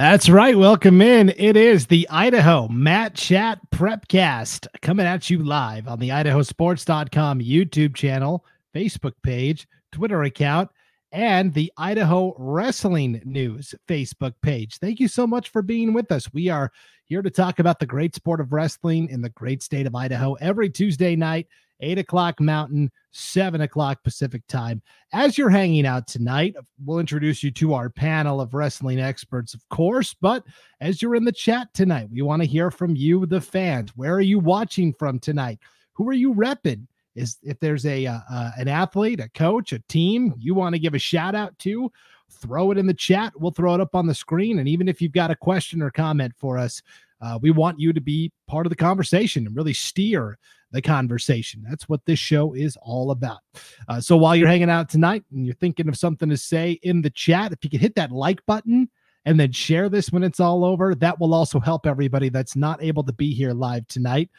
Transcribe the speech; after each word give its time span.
That's 0.00 0.30
right. 0.30 0.56
Welcome 0.56 1.02
in. 1.02 1.28
It 1.36 1.58
is 1.58 1.86
the 1.86 2.08
Idaho 2.08 2.68
Mat 2.68 3.14
Chat 3.14 3.60
Prepcast 3.70 4.66
coming 4.80 5.04
at 5.04 5.28
you 5.28 5.44
live 5.44 5.88
on 5.88 5.98
the 5.98 6.08
idahosports.com 6.08 7.40
YouTube 7.40 7.94
channel, 7.94 8.42
Facebook 8.74 9.12
page, 9.22 9.68
Twitter 9.92 10.22
account, 10.22 10.70
and 11.12 11.52
the 11.52 11.70
Idaho 11.76 12.34
Wrestling 12.38 13.20
News 13.26 13.74
Facebook 13.86 14.32
page. 14.40 14.78
Thank 14.78 15.00
you 15.00 15.06
so 15.06 15.26
much 15.26 15.50
for 15.50 15.60
being 15.60 15.92
with 15.92 16.10
us. 16.10 16.32
We 16.32 16.48
are 16.48 16.72
here 17.04 17.20
to 17.20 17.28
talk 17.28 17.58
about 17.58 17.78
the 17.78 17.84
great 17.84 18.14
sport 18.14 18.40
of 18.40 18.54
wrestling 18.54 19.10
in 19.10 19.20
the 19.20 19.28
great 19.28 19.62
state 19.62 19.86
of 19.86 19.94
Idaho 19.94 20.32
every 20.40 20.70
Tuesday 20.70 21.14
night 21.14 21.46
8 21.80 21.98
o'clock 21.98 22.40
Mountain, 22.40 22.90
7 23.12 23.60
o'clock 23.60 24.02
Pacific 24.02 24.46
time. 24.46 24.82
As 25.12 25.36
you're 25.36 25.50
hanging 25.50 25.86
out 25.86 26.06
tonight, 26.06 26.54
we'll 26.84 26.98
introduce 26.98 27.42
you 27.42 27.50
to 27.52 27.74
our 27.74 27.90
panel 27.90 28.40
of 28.40 28.54
wrestling 28.54 29.00
experts, 29.00 29.54
of 29.54 29.68
course. 29.68 30.14
But 30.14 30.44
as 30.80 31.02
you're 31.02 31.14
in 31.14 31.24
the 31.24 31.32
chat 31.32 31.68
tonight, 31.74 32.08
we 32.10 32.22
want 32.22 32.42
to 32.42 32.48
hear 32.48 32.70
from 32.70 32.96
you, 32.96 33.26
the 33.26 33.40
fans. 33.40 33.90
Where 33.96 34.14
are 34.14 34.20
you 34.20 34.38
watching 34.38 34.92
from 34.92 35.18
tonight? 35.18 35.58
Who 35.94 36.08
are 36.08 36.14
you 36.14 36.34
repping? 36.34 36.86
Is 37.16 37.38
if 37.42 37.58
there's 37.58 37.86
a 37.86 38.06
uh, 38.06 38.20
uh, 38.30 38.50
an 38.56 38.68
athlete, 38.68 39.18
a 39.18 39.28
coach, 39.30 39.72
a 39.72 39.80
team 39.88 40.32
you 40.38 40.54
want 40.54 40.74
to 40.74 40.78
give 40.78 40.94
a 40.94 40.98
shout 40.98 41.34
out 41.34 41.58
to, 41.58 41.90
throw 42.30 42.70
it 42.70 42.78
in 42.78 42.86
the 42.86 42.94
chat. 42.94 43.32
We'll 43.36 43.50
throw 43.50 43.74
it 43.74 43.80
up 43.80 43.94
on 43.94 44.06
the 44.06 44.14
screen. 44.14 44.60
And 44.60 44.68
even 44.68 44.88
if 44.88 45.02
you've 45.02 45.12
got 45.12 45.30
a 45.30 45.36
question 45.36 45.82
or 45.82 45.90
comment 45.90 46.32
for 46.36 46.56
us, 46.56 46.80
uh, 47.20 47.38
we 47.42 47.50
want 47.50 47.78
you 47.78 47.92
to 47.92 48.00
be 48.00 48.32
part 48.46 48.64
of 48.64 48.70
the 48.70 48.76
conversation 48.76 49.46
and 49.46 49.56
really 49.56 49.74
steer 49.74 50.38
the 50.72 50.82
conversation. 50.82 51.64
That's 51.68 51.88
what 51.88 52.04
this 52.04 52.18
show 52.18 52.54
is 52.54 52.76
all 52.82 53.10
about. 53.10 53.40
Uh, 53.88 54.00
so 54.00 54.16
while 54.16 54.36
you're 54.36 54.48
hanging 54.48 54.70
out 54.70 54.88
tonight 54.88 55.24
and 55.32 55.44
you're 55.44 55.54
thinking 55.56 55.88
of 55.88 55.96
something 55.96 56.28
to 56.28 56.36
say 56.36 56.78
in 56.82 57.02
the 57.02 57.10
chat, 57.10 57.52
if 57.52 57.58
you 57.62 57.70
could 57.70 57.80
hit 57.80 57.94
that 57.96 58.12
like 58.12 58.44
button 58.46 58.88
and 59.24 59.38
then 59.38 59.52
share 59.52 59.88
this 59.88 60.10
when 60.10 60.22
it's 60.22 60.40
all 60.40 60.64
over, 60.64 60.94
that 60.94 61.18
will 61.18 61.34
also 61.34 61.60
help 61.60 61.86
everybody 61.86 62.28
that's 62.28 62.56
not 62.56 62.82
able 62.82 63.04
to 63.04 63.12
be 63.12 63.34
here 63.34 63.52
live 63.52 63.86
tonight 63.88 64.30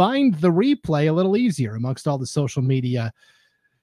find 0.00 0.34
the 0.36 0.50
replay 0.50 1.10
a 1.10 1.12
little 1.12 1.36
easier 1.36 1.74
amongst 1.74 2.08
all 2.08 2.16
the 2.16 2.26
social 2.26 2.62
media, 2.62 3.12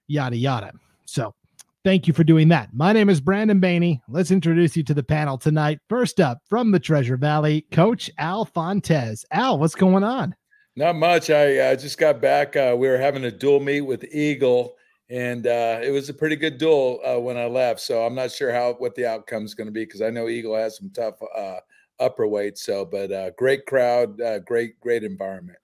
yada, 0.07 0.35
yada. 0.35 0.71
So 1.05 1.35
thank 1.83 2.07
you 2.07 2.13
for 2.13 2.23
doing 2.23 2.47
that. 2.47 2.73
My 2.73 2.91
name 2.91 3.07
is 3.07 3.21
Brandon 3.21 3.61
Baney. 3.61 4.01
Let's 4.09 4.31
introduce 4.31 4.75
you 4.75 4.81
to 4.85 4.95
the 4.95 5.03
panel 5.03 5.37
tonight. 5.37 5.79
First 5.89 6.19
up 6.19 6.39
from 6.49 6.71
the 6.71 6.79
Treasure 6.79 7.17
Valley, 7.17 7.67
Coach 7.71 8.09
Al 8.17 8.45
Fontes. 8.45 9.25
Al, 9.29 9.59
what's 9.59 9.75
going 9.75 10.03
on? 10.03 10.35
Not 10.77 10.95
much. 10.95 11.31
I 11.31 11.57
uh, 11.57 11.75
just 11.75 11.97
got 11.97 12.21
back. 12.21 12.55
Uh, 12.55 12.75
we 12.77 12.87
were 12.87 12.99
having 12.99 13.25
a 13.25 13.31
dual 13.31 13.59
meet 13.59 13.81
with 13.81 14.05
Eagle, 14.13 14.75
and 15.09 15.47
uh, 15.47 15.79
it 15.81 15.89
was 15.89 16.07
a 16.07 16.13
pretty 16.13 16.35
good 16.35 16.59
duel 16.59 16.99
uh, 17.03 17.19
when 17.19 17.35
I 17.35 17.47
left. 17.47 17.79
So 17.79 18.05
I'm 18.05 18.13
not 18.13 18.31
sure 18.31 18.53
how 18.53 18.73
what 18.73 18.93
the 18.93 19.07
outcome 19.07 19.43
is 19.43 19.55
going 19.55 19.65
to 19.65 19.71
be 19.71 19.85
because 19.85 20.03
I 20.03 20.11
know 20.11 20.29
Eagle 20.29 20.55
has 20.55 20.77
some 20.77 20.91
tough 20.91 21.15
uh, 21.35 21.61
upper 21.99 22.27
weight. 22.27 22.59
So, 22.59 22.85
but 22.85 23.11
uh, 23.11 23.31
great 23.31 23.65
crowd, 23.65 24.21
great 24.45 24.79
great 24.79 25.03
environment. 25.03 25.57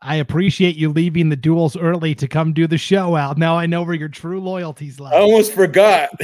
I 0.00 0.16
appreciate 0.16 0.76
you 0.76 0.90
leaving 0.90 1.28
the 1.28 1.36
duels 1.36 1.76
early 1.76 2.14
to 2.14 2.28
come 2.28 2.52
do 2.52 2.68
the 2.68 2.78
show 2.78 3.16
out. 3.16 3.38
Now 3.38 3.58
I 3.58 3.66
know 3.66 3.82
where 3.82 3.96
your 3.96 4.08
true 4.08 4.40
loyalties 4.40 5.00
lie. 5.00 5.10
I 5.10 5.18
almost 5.18 5.52
forgot. 5.52 6.10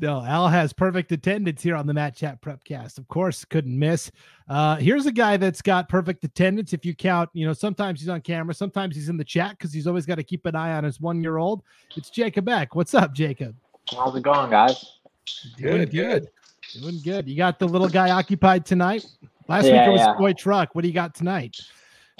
No, 0.00 0.24
Al 0.24 0.46
has 0.46 0.72
perfect 0.72 1.10
attendance 1.10 1.60
here 1.60 1.74
on 1.74 1.86
the 1.86 1.94
Mat 1.94 2.14
Chat 2.14 2.40
Prepcast. 2.40 2.98
Of 2.98 3.08
course, 3.08 3.44
couldn't 3.44 3.76
miss. 3.76 4.12
Uh, 4.48 4.76
here's 4.76 5.06
a 5.06 5.12
guy 5.12 5.36
that's 5.36 5.60
got 5.60 5.88
perfect 5.88 6.22
attendance. 6.22 6.72
If 6.72 6.86
you 6.86 6.94
count, 6.94 7.30
you 7.32 7.44
know, 7.46 7.52
sometimes 7.52 8.00
he's 8.00 8.08
on 8.08 8.20
camera, 8.20 8.54
sometimes 8.54 8.94
he's 8.94 9.08
in 9.08 9.16
the 9.16 9.24
chat 9.24 9.52
because 9.52 9.72
he's 9.72 9.88
always 9.88 10.06
got 10.06 10.14
to 10.14 10.22
keep 10.22 10.46
an 10.46 10.54
eye 10.54 10.72
on 10.72 10.84
his 10.84 11.00
one 11.00 11.20
year 11.20 11.38
old. 11.38 11.62
It's 11.96 12.10
Jacob 12.10 12.48
Eck. 12.48 12.76
What's 12.76 12.94
up, 12.94 13.12
Jacob? 13.12 13.56
How's 13.90 14.14
it 14.14 14.22
going, 14.22 14.50
guys? 14.50 14.98
Doing 15.56 15.78
good, 15.78 15.90
good. 15.90 16.28
Doing 16.80 17.00
good. 17.02 17.28
You 17.28 17.36
got 17.36 17.58
the 17.58 17.66
little 17.66 17.88
guy 17.88 18.10
occupied 18.10 18.66
tonight. 18.66 19.04
Last 19.48 19.66
yeah, 19.66 19.80
week 19.80 19.88
it 19.88 19.92
was 19.92 20.00
yeah. 20.00 20.14
toy 20.16 20.32
truck. 20.32 20.74
What 20.74 20.82
do 20.82 20.88
you 20.88 20.94
got 20.94 21.14
tonight? 21.14 21.56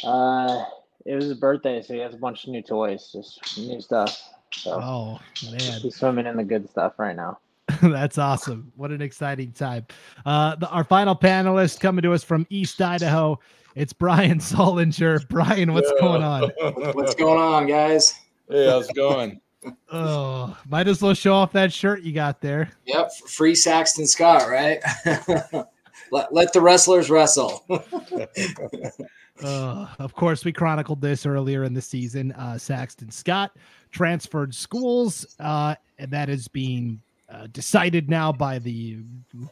Uh, 0.03 0.65
it 1.07 1.15
was 1.15 1.27
his 1.27 1.35
birthday, 1.35 1.81
so 1.81 1.95
he 1.95 2.01
has 2.01 2.15
a 2.15 2.19
bunch 2.19 2.45
of 2.45 2.51
new 2.51 2.63
toys, 2.63 3.11
just 3.13 3.59
new 3.59 3.81
stuff. 3.81 4.21
So 4.53 4.81
oh 4.83 5.21
man, 5.51 5.81
he's 5.81 5.97
swimming 5.97 6.27
in 6.27 6.37
the 6.37 6.45
good 6.45 6.69
stuff 6.69 6.95
right 6.99 7.15
now. 7.15 7.39
That's 7.83 8.19
awesome. 8.19 8.73
What 8.77 8.91
an 8.91 9.01
exciting 9.03 9.53
time. 9.53 9.87
Uh, 10.27 10.57
the, 10.57 10.69
our 10.69 10.85
final 10.85 11.15
panelist 11.15 11.81
coming 11.81 12.03
to 12.03 12.13
us 12.13 12.25
from 12.25 12.47
East 12.51 12.81
Idaho. 12.81 13.39
It's 13.77 13.93
Brian 13.93 14.39
Solinger. 14.41 15.29
Brian, 15.29 15.73
what's 15.73 15.93
yeah. 15.95 16.01
going 16.01 16.23
on? 16.23 16.51
What's 16.95 17.15
going 17.15 17.39
on, 17.39 17.67
guys? 17.67 18.19
Hey, 18.49 18.69
how's 18.69 18.89
it 18.89 18.97
going? 18.97 19.41
oh, 19.93 20.57
might 20.69 20.89
as 20.89 21.03
well 21.03 21.15
show 21.15 21.35
off 21.35 21.53
that 21.53 21.73
shirt 21.73 22.03
you 22.03 22.13
got 22.13 22.41
there. 22.41 22.71
Yep, 22.87 23.13
free 23.29 23.55
Saxton 23.55 24.07
Scott, 24.07 24.49
right? 24.49 24.81
let, 26.11 26.33
let 26.33 26.53
the 26.53 26.61
wrestlers 26.61 27.11
wrestle. 27.11 27.65
uh, 29.43 29.87
of 29.99 30.15
course, 30.15 30.45
we 30.45 30.53
chronicled 30.53 31.01
this 31.01 31.27
earlier 31.27 31.65
in 31.65 31.75
the 31.75 31.83
season. 31.83 32.33
Uh, 32.33 32.57
Saxton 32.57 33.11
Scott 33.11 33.57
transferred 33.91 34.55
schools, 34.55 35.27
uh, 35.41 35.75
and 35.99 36.11
that 36.11 36.29
is 36.29 36.49
being 36.49 37.01
uh, 37.31 37.47
decided 37.53 38.09
now 38.09 38.33
by 38.33 38.59
the 38.59 38.99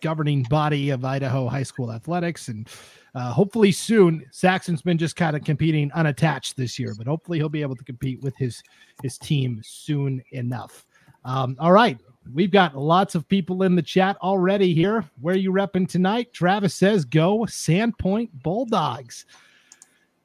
governing 0.01 0.43
body 0.45 0.91
of 0.91 1.05
Idaho 1.05 1.47
high 1.47 1.63
school 1.63 1.93
athletics. 1.93 2.49
And 2.49 2.69
uh, 3.15 3.33
hopefully 3.33 3.73
soon, 3.73 4.25
Saxton's 4.31 4.83
been 4.83 4.99
just 4.99 5.17
kind 5.17 5.37
of 5.37 5.45
competing 5.45 5.93
unattached 5.93 6.57
this 6.57 6.79
year, 6.79 6.95
but 6.97 7.07
hopefully 7.07 7.39
he'll 7.39 7.49
be 7.49 7.63
able 7.63 7.77
to 7.77 7.85
compete 7.85 8.23
with 8.23 8.37
his 8.37 8.63
his 9.03 9.19
team 9.19 9.61
soon 9.65 10.23
enough. 10.33 10.87
Um, 11.25 11.57
all 11.59 11.73
right. 11.73 11.99
We've 12.35 12.51
got 12.51 12.77
lots 12.77 13.15
of 13.15 13.29
people 13.29 13.63
in 13.63 13.77
the 13.77 13.83
chat 13.83 14.17
already 14.21 14.75
here. 14.75 15.05
Where 15.21 15.35
are 15.35 15.39
you 15.39 15.53
repping 15.53 15.89
tonight? 15.89 16.33
Travis 16.33 16.75
says 16.75 17.05
go 17.05 17.41
Sandpoint 17.41 18.31
Bulldogs. 18.43 19.27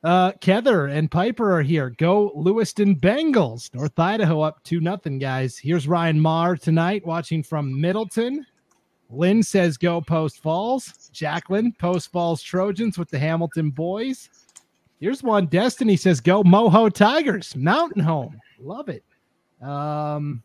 Uh, 0.03 0.31
Kether 0.33 0.91
and 0.91 1.11
Piper 1.11 1.55
are 1.55 1.61
here. 1.61 1.91
Go 1.91 2.31
Lewiston 2.35 2.95
Bengals. 2.95 3.73
North 3.73 3.97
Idaho 3.99 4.41
up 4.41 4.63
to 4.63 4.79
nothing, 4.79 5.19
guys. 5.19 5.57
Here's 5.57 5.87
Ryan 5.87 6.19
Marr 6.19 6.55
tonight 6.55 7.05
watching 7.05 7.43
from 7.43 7.79
Middleton. 7.79 8.45
Lynn 9.11 9.43
says 9.43 9.77
go 9.77 10.01
Post 10.01 10.41
Falls. 10.41 11.09
Jacqueline, 11.13 11.73
Post 11.73 12.11
Falls 12.11 12.41
Trojans 12.41 12.97
with 12.97 13.09
the 13.09 13.19
Hamilton 13.19 13.69
boys. 13.69 14.29
Here's 14.99 15.21
one. 15.21 15.47
Destiny 15.47 15.97
says 15.97 16.19
go 16.19 16.43
Moho 16.43 16.91
Tigers. 16.91 17.55
Mountain 17.55 18.01
Home. 18.01 18.39
Love 18.59 18.89
it. 18.89 19.03
Um, 19.61 20.41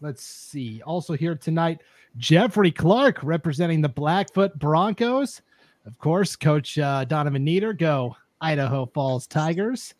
let's 0.00 0.24
see. 0.24 0.82
Also 0.82 1.14
here 1.14 1.36
tonight, 1.36 1.80
Jeffrey 2.18 2.70
Clark 2.70 3.22
representing 3.22 3.80
the 3.80 3.88
Blackfoot 3.88 4.58
Broncos. 4.58 5.40
Of 5.86 5.98
course, 5.98 6.36
Coach 6.36 6.78
uh, 6.78 7.04
Donovan 7.04 7.44
Nieder. 7.44 7.72
Go 7.72 8.16
Idaho 8.44 8.84
Falls 8.86 9.26
Tigers. 9.26 9.94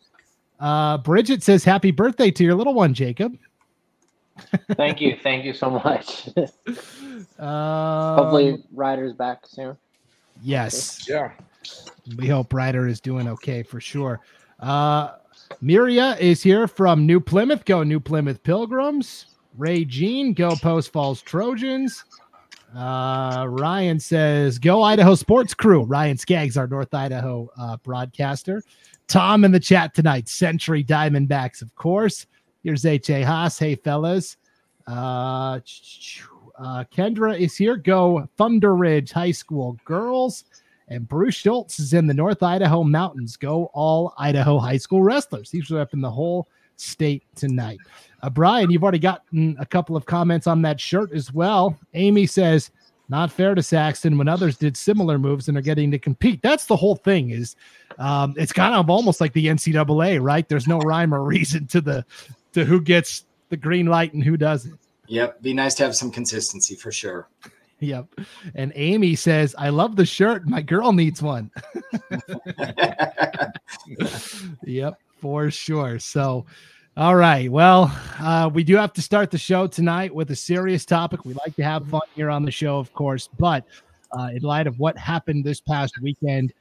Uh, 0.59 0.99
Bridget 0.99 1.41
says, 1.41 1.63
Happy 1.63 1.89
birthday 1.91 2.29
to 2.31 2.43
your 2.43 2.53
little 2.53 2.75
one, 2.75 2.93
Jacob. 2.93 3.35
Thank 4.73 5.01
you. 5.01 5.17
Thank 5.23 5.45
you 5.45 5.53
so 5.53 5.69
much. 5.71 6.29
uh, 7.39 8.15
Hopefully, 8.15 8.63
Ryder's 8.71 9.13
back 9.13 9.45
soon. 9.47 9.75
Yes. 10.43 11.07
Yeah. 11.09 11.31
We 12.17 12.27
hope 12.27 12.53
Ryder 12.53 12.87
is 12.87 12.99
doing 12.99 13.27
okay 13.29 13.63
for 13.63 13.81
sure. 13.81 14.19
Uh, 14.59 15.13
Miria 15.63 16.19
is 16.19 16.43
here 16.43 16.67
from 16.67 17.05
New 17.05 17.19
Plymouth. 17.19 17.65
Go 17.65 17.81
New 17.81 17.99
Plymouth 17.99 18.43
Pilgrims. 18.43 19.27
Ray 19.57 19.85
Jean, 19.85 20.33
go 20.33 20.55
Post 20.55 20.91
Falls 20.91 21.21
Trojans. 21.21 22.03
Uh, 22.75 23.45
Ryan 23.47 23.99
says, 23.99 24.59
"Go 24.59 24.83
Idaho 24.83 25.15
Sports 25.15 25.53
Crew." 25.53 25.83
Ryan 25.83 26.17
Skaggs, 26.17 26.57
our 26.57 26.67
North 26.67 26.93
Idaho 26.93 27.49
uh, 27.57 27.77
broadcaster. 27.77 28.61
Tom 29.07 29.45
in 29.45 29.51
the 29.51 29.59
chat 29.59 29.93
tonight. 29.93 30.27
Century 30.27 30.83
Diamondbacks, 30.83 31.61
of 31.61 31.73
course. 31.75 32.25
Here's 32.63 32.85
H. 32.85 33.09
A. 33.11 33.21
Haas. 33.21 33.59
Hey, 33.59 33.75
fellas. 33.75 34.37
Uh, 34.87 35.59
uh, 36.57 36.83
Kendra 36.93 37.37
is 37.37 37.55
here. 37.55 37.75
Go 37.75 38.27
Thunder 38.37 38.75
Ridge 38.75 39.11
High 39.11 39.31
School 39.31 39.77
girls. 39.85 40.45
And 40.87 41.07
Bruce 41.07 41.35
Schultz 41.35 41.79
is 41.79 41.93
in 41.93 42.05
the 42.07 42.13
North 42.13 42.43
Idaho 42.43 42.83
Mountains. 42.83 43.37
Go 43.37 43.71
all 43.73 44.13
Idaho 44.17 44.59
high 44.59 44.77
school 44.77 45.01
wrestlers. 45.01 45.49
These 45.49 45.71
are 45.71 45.79
up 45.79 45.93
in 45.93 46.01
the 46.01 46.11
whole 46.11 46.47
state 46.75 47.23
tonight. 47.35 47.79
Uh, 48.21 48.29
Brian, 48.29 48.69
you've 48.69 48.83
already 48.83 48.99
gotten 48.99 49.55
a 49.59 49.65
couple 49.65 49.95
of 49.95 50.05
comments 50.05 50.45
on 50.45 50.61
that 50.61 50.79
shirt 50.79 51.11
as 51.11 51.33
well. 51.33 51.77
Amy 51.93 52.27
says, 52.27 52.69
not 53.09 53.31
fair 53.31 53.55
to 53.55 53.61
Saxton 53.61 54.17
when 54.17 54.27
others 54.27 54.57
did 54.57 54.75
similar 54.75 55.17
moves 55.19 55.47
and 55.47 55.57
are 55.57 55.61
getting 55.61 55.91
to 55.91 55.99
compete. 55.99 56.41
That's 56.41 56.65
the 56.65 56.75
whole 56.75 56.95
thing. 56.95 57.29
Is 57.29 57.55
um, 57.99 58.33
it's 58.37 58.53
kind 58.53 58.75
of 58.75 58.89
almost 58.89 59.21
like 59.21 59.33
the 59.33 59.47
NCAA, 59.47 60.21
right? 60.21 60.47
There's 60.47 60.67
no 60.67 60.79
rhyme 60.79 61.13
or 61.13 61.23
reason 61.23 61.67
to 61.67 61.81
the 61.81 62.05
to 62.53 62.65
who 62.65 62.81
gets 62.81 63.25
the 63.49 63.57
green 63.57 63.85
light 63.85 64.13
and 64.13 64.23
who 64.23 64.37
doesn't. 64.37 64.79
Yep, 65.07 65.41
be 65.41 65.53
nice 65.53 65.75
to 65.75 65.83
have 65.83 65.95
some 65.95 66.09
consistency 66.11 66.75
for 66.75 66.91
sure. 66.91 67.27
Yep. 67.79 68.07
And 68.55 68.71
Amy 68.75 69.15
says, 69.15 69.53
I 69.57 69.69
love 69.69 69.95
the 69.95 70.05
shirt. 70.05 70.47
My 70.47 70.61
girl 70.61 70.93
needs 70.93 71.21
one. 71.21 71.51
yep, 74.63 74.99
for 75.19 75.51
sure. 75.51 75.99
So 75.99 76.45
All 76.97 77.17
right. 77.17 77.51
Well, 77.51 77.93
uh, 78.21 78.49
we 78.53 78.63
do 78.63 78.77
have 78.77 78.93
to 78.93 79.01
start 79.01 79.29
the 79.29 79.37
show 79.37 79.67
tonight 79.67 80.15
with 80.15 80.31
a 80.31 80.35
serious 80.35 80.85
topic. 80.85 81.25
We 81.25 81.33
like 81.33 81.53
to 81.57 81.63
have 81.63 81.85
fun 81.89 81.99
here 82.15 82.29
on 82.29 82.45
the 82.45 82.51
show, 82.51 82.77
of 82.77 82.93
course, 82.93 83.27
but 83.37 83.65
uh, 84.17 84.29
in 84.33 84.43
light 84.43 84.65
of 84.65 84.79
what 84.79 84.97
happened 84.97 85.43
this 85.43 85.59
past 85.59 85.99
weekend, 86.01 86.53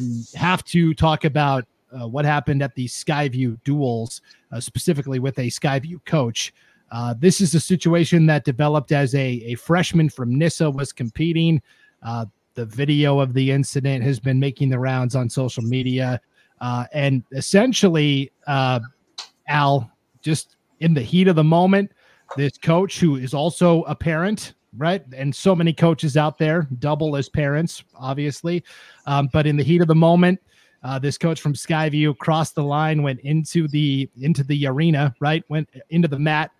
we 0.00 0.24
have 0.34 0.64
to 0.64 0.94
talk 0.94 1.24
about 1.24 1.64
uh, 1.92 2.08
what 2.08 2.24
happened 2.24 2.60
at 2.60 2.74
the 2.74 2.86
Skyview 2.86 3.56
duels, 3.62 4.20
uh, 4.50 4.58
specifically 4.58 5.20
with 5.20 5.38
a 5.38 5.46
Skyview 5.46 6.04
coach. 6.06 6.52
Uh, 6.90 7.14
this 7.16 7.40
is 7.40 7.54
a 7.54 7.60
situation 7.60 8.26
that 8.26 8.44
developed 8.44 8.90
as 8.90 9.14
a, 9.14 9.44
a 9.46 9.54
freshman 9.54 10.08
from 10.08 10.36
Nyssa 10.36 10.68
was 10.68 10.92
competing. 10.92 11.62
Uh, 12.02 12.26
the 12.54 12.66
video 12.66 13.20
of 13.20 13.32
the 13.32 13.52
incident 13.52 14.02
has 14.02 14.18
been 14.18 14.40
making 14.40 14.70
the 14.70 14.78
rounds 14.80 15.14
on 15.14 15.30
social 15.30 15.62
media. 15.62 16.20
and 16.92 17.22
essentially, 17.30 18.32
Al, 19.48 19.90
just 20.22 20.56
in 20.80 20.94
the 20.94 21.02
heat 21.02 21.28
of 21.28 21.36
the 21.36 21.44
moment, 21.44 21.90
this 22.36 22.58
coach 22.58 23.00
who 23.00 23.16
is 23.16 23.34
also 23.34 23.82
a 23.84 23.94
parent, 23.94 24.54
right? 24.76 25.02
And 25.16 25.34
so 25.34 25.54
many 25.54 25.72
coaches 25.72 26.16
out 26.16 26.38
there, 26.38 26.68
double 26.78 27.16
as 27.16 27.28
parents, 27.28 27.82
obviously. 27.94 28.62
Um, 29.06 29.28
but 29.32 29.46
in 29.46 29.56
the 29.56 29.64
heat 29.64 29.80
of 29.80 29.88
the 29.88 29.94
moment, 29.94 30.40
uh, 30.82 30.98
this 30.98 31.18
coach 31.18 31.40
from 31.40 31.54
Skyview 31.54 32.16
crossed 32.18 32.54
the 32.54 32.62
line, 32.62 33.02
went 33.02 33.20
into 33.20 33.66
the 33.68 34.08
into 34.20 34.44
the 34.44 34.66
arena, 34.66 35.14
right? 35.20 35.42
Went 35.48 35.68
into 35.90 36.06
the 36.06 36.18
mat, 36.18 36.52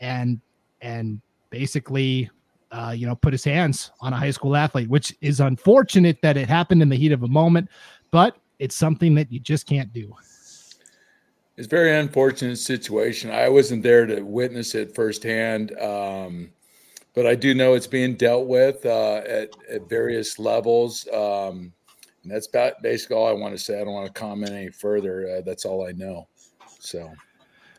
and 0.00 0.40
and 0.80 1.20
basically, 1.50 2.30
uh, 2.70 2.94
you 2.96 3.06
know, 3.06 3.14
put 3.14 3.32
his 3.32 3.44
hands 3.44 3.90
on 4.00 4.12
a 4.12 4.16
high 4.16 4.30
school 4.30 4.56
athlete, 4.56 4.88
which 4.88 5.14
is 5.20 5.40
unfortunate 5.40 6.20
that 6.22 6.36
it 6.36 6.48
happened 6.48 6.80
in 6.80 6.88
the 6.88 6.96
heat 6.96 7.12
of 7.12 7.22
a 7.22 7.28
moment, 7.28 7.68
but 8.10 8.38
it's 8.58 8.74
something 8.74 9.14
that 9.14 9.30
you 9.30 9.40
just 9.40 9.66
can't 9.66 9.92
do 9.92 10.14
it's 11.56 11.66
a 11.66 11.70
very 11.70 11.96
unfortunate 11.98 12.58
situation. 12.58 13.30
I 13.30 13.48
wasn't 13.48 13.82
there 13.82 14.06
to 14.06 14.20
witness 14.20 14.74
it 14.74 14.94
firsthand, 14.94 15.76
um, 15.78 16.50
but 17.14 17.26
I 17.26 17.34
do 17.34 17.54
know 17.54 17.74
it's 17.74 17.86
being 17.86 18.14
dealt 18.14 18.46
with 18.46 18.84
uh, 18.84 19.22
at, 19.26 19.50
at 19.70 19.88
various 19.88 20.38
levels. 20.38 21.08
Um, 21.08 21.72
and 22.22 22.34
that's 22.34 22.46
about 22.46 22.82
basically 22.82 23.16
all 23.16 23.28
I 23.28 23.32
want 23.32 23.56
to 23.56 23.62
say. 23.62 23.80
I 23.80 23.84
don't 23.84 23.94
want 23.94 24.06
to 24.06 24.12
comment 24.12 24.50
any 24.52 24.70
further. 24.70 25.36
Uh, 25.38 25.42
that's 25.46 25.64
all 25.64 25.86
I 25.86 25.92
know. 25.92 26.28
So, 26.78 27.10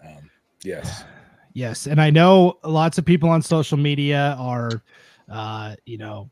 um, 0.03 0.29
yes. 0.63 1.03
Yes. 1.53 1.87
And 1.87 1.99
I 1.99 2.11
know 2.11 2.59
lots 2.63 2.99
of 2.99 3.05
people 3.05 3.29
on 3.29 3.41
social 3.41 3.79
media 3.79 4.35
are, 4.37 4.83
uh, 5.27 5.75
you 5.87 5.97
know, 5.97 6.29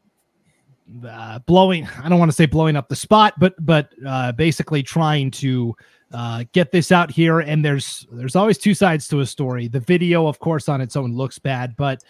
uh, 1.03 1.39
blowing, 1.39 1.88
I 2.03 2.09
don't 2.09 2.19
want 2.19 2.30
to 2.30 2.36
say 2.36 2.45
blowing 2.45 2.75
up 2.75 2.89
the 2.89 2.95
spot, 2.95 3.33
but, 3.39 3.56
but 3.65 3.92
uh, 4.06 4.33
basically 4.33 4.83
trying 4.83 5.31
to, 5.31 5.75
uh, 6.13 6.44
get 6.52 6.72
this 6.72 6.92
out 6.92 7.12
here 7.12 7.40
and 7.40 7.63
there's 7.63 8.06
there's 8.12 8.36
always 8.36 8.57
two 8.57 8.74
sides 8.74 9.07
to 9.10 9.22
a 9.22 9.25
story. 9.25 9.68
The 9.68 9.80
video 9.80 10.28
of 10.28 10.40
course 10.40 10.69
on 10.69 10.81
its 10.81 10.96
own 10.96 11.13
looks 11.13 11.40
bad 11.40 11.75
but 11.78 12.04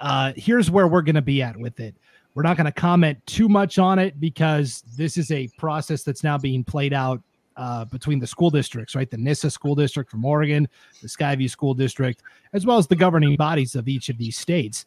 uh, 0.00 0.32
here's 0.36 0.70
where 0.70 0.88
we're 0.88 1.02
going 1.02 1.14
to 1.14 1.22
be 1.22 1.42
at 1.42 1.56
with 1.56 1.78
it. 1.80 1.94
We're 2.34 2.42
not 2.42 2.56
going 2.56 2.66
to 2.66 2.72
comment 2.72 3.18
too 3.26 3.48
much 3.48 3.78
on 3.78 3.98
it 3.98 4.18
because 4.18 4.82
this 4.96 5.16
is 5.16 5.30
a 5.30 5.48
process 5.58 6.02
that's 6.02 6.24
now 6.24 6.38
being 6.38 6.64
played 6.64 6.92
out 6.92 7.20
uh, 7.56 7.84
between 7.86 8.18
the 8.18 8.26
school 8.26 8.50
districts 8.50 8.94
right? 8.94 9.10
The 9.10 9.18
Nyssa 9.18 9.50
school 9.50 9.74
district 9.74 10.10
from 10.10 10.24
oregon 10.24 10.68
the 11.02 11.08
skyview 11.08 11.50
school 11.50 11.74
district 11.74 12.22
as 12.52 12.64
well 12.64 12.78
as 12.78 12.86
the 12.86 12.96
governing 12.96 13.36
bodies 13.36 13.74
of 13.74 13.88
each 13.88 14.08
of 14.08 14.16
these 14.16 14.36
states. 14.36 14.86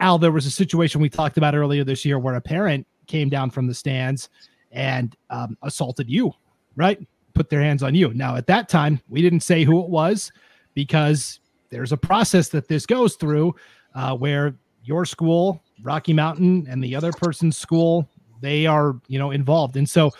Al 0.00 0.18
there 0.18 0.32
was 0.32 0.46
a 0.46 0.50
situation 0.50 1.00
we 1.00 1.10
talked 1.10 1.36
about 1.36 1.54
earlier 1.54 1.84
this 1.84 2.04
year 2.04 2.18
where 2.18 2.36
a 2.36 2.40
parent 2.40 2.86
came 3.06 3.28
down 3.28 3.50
from 3.50 3.66
the 3.66 3.74
stands 3.74 4.30
and 4.72 5.16
um, 5.30 5.58
assaulted 5.62 6.08
you 6.08 6.32
right 6.76 7.06
put 7.34 7.50
their 7.50 7.60
hands 7.60 7.82
on 7.82 7.94
you. 7.94 8.12
Now, 8.14 8.36
at 8.36 8.46
that 8.46 8.68
time, 8.68 9.00
we 9.08 9.22
didn't 9.22 9.40
say 9.40 9.64
who 9.64 9.82
it 9.82 9.88
was 9.88 10.32
because 10.74 11.40
there's 11.70 11.92
a 11.92 11.96
process 11.96 12.48
that 12.50 12.68
this 12.68 12.86
goes 12.86 13.16
through 13.16 13.54
uh, 13.94 14.16
where 14.16 14.54
your 14.84 15.04
school, 15.04 15.62
Rocky 15.82 16.12
Mountain, 16.12 16.66
and 16.68 16.82
the 16.82 16.94
other 16.94 17.12
person's 17.12 17.56
school, 17.56 18.08
they 18.40 18.66
are, 18.66 19.00
you 19.08 19.18
know, 19.18 19.30
involved. 19.30 19.76
And 19.76 19.88
so, 19.88 20.10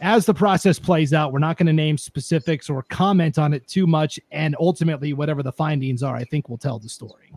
as 0.00 0.26
the 0.26 0.34
process 0.34 0.78
plays 0.78 1.12
out, 1.12 1.32
we're 1.32 1.38
not 1.38 1.56
going 1.56 1.66
to 1.66 1.72
name 1.72 1.96
specifics 1.96 2.68
or 2.68 2.82
comment 2.84 3.38
on 3.38 3.52
it 3.52 3.68
too 3.68 3.86
much. 3.86 4.18
And 4.32 4.56
ultimately, 4.58 5.12
whatever 5.12 5.42
the 5.42 5.52
findings 5.52 6.02
are, 6.02 6.16
I 6.16 6.24
think 6.24 6.48
will 6.48 6.58
tell 6.58 6.78
the 6.78 6.88
story. 6.88 7.32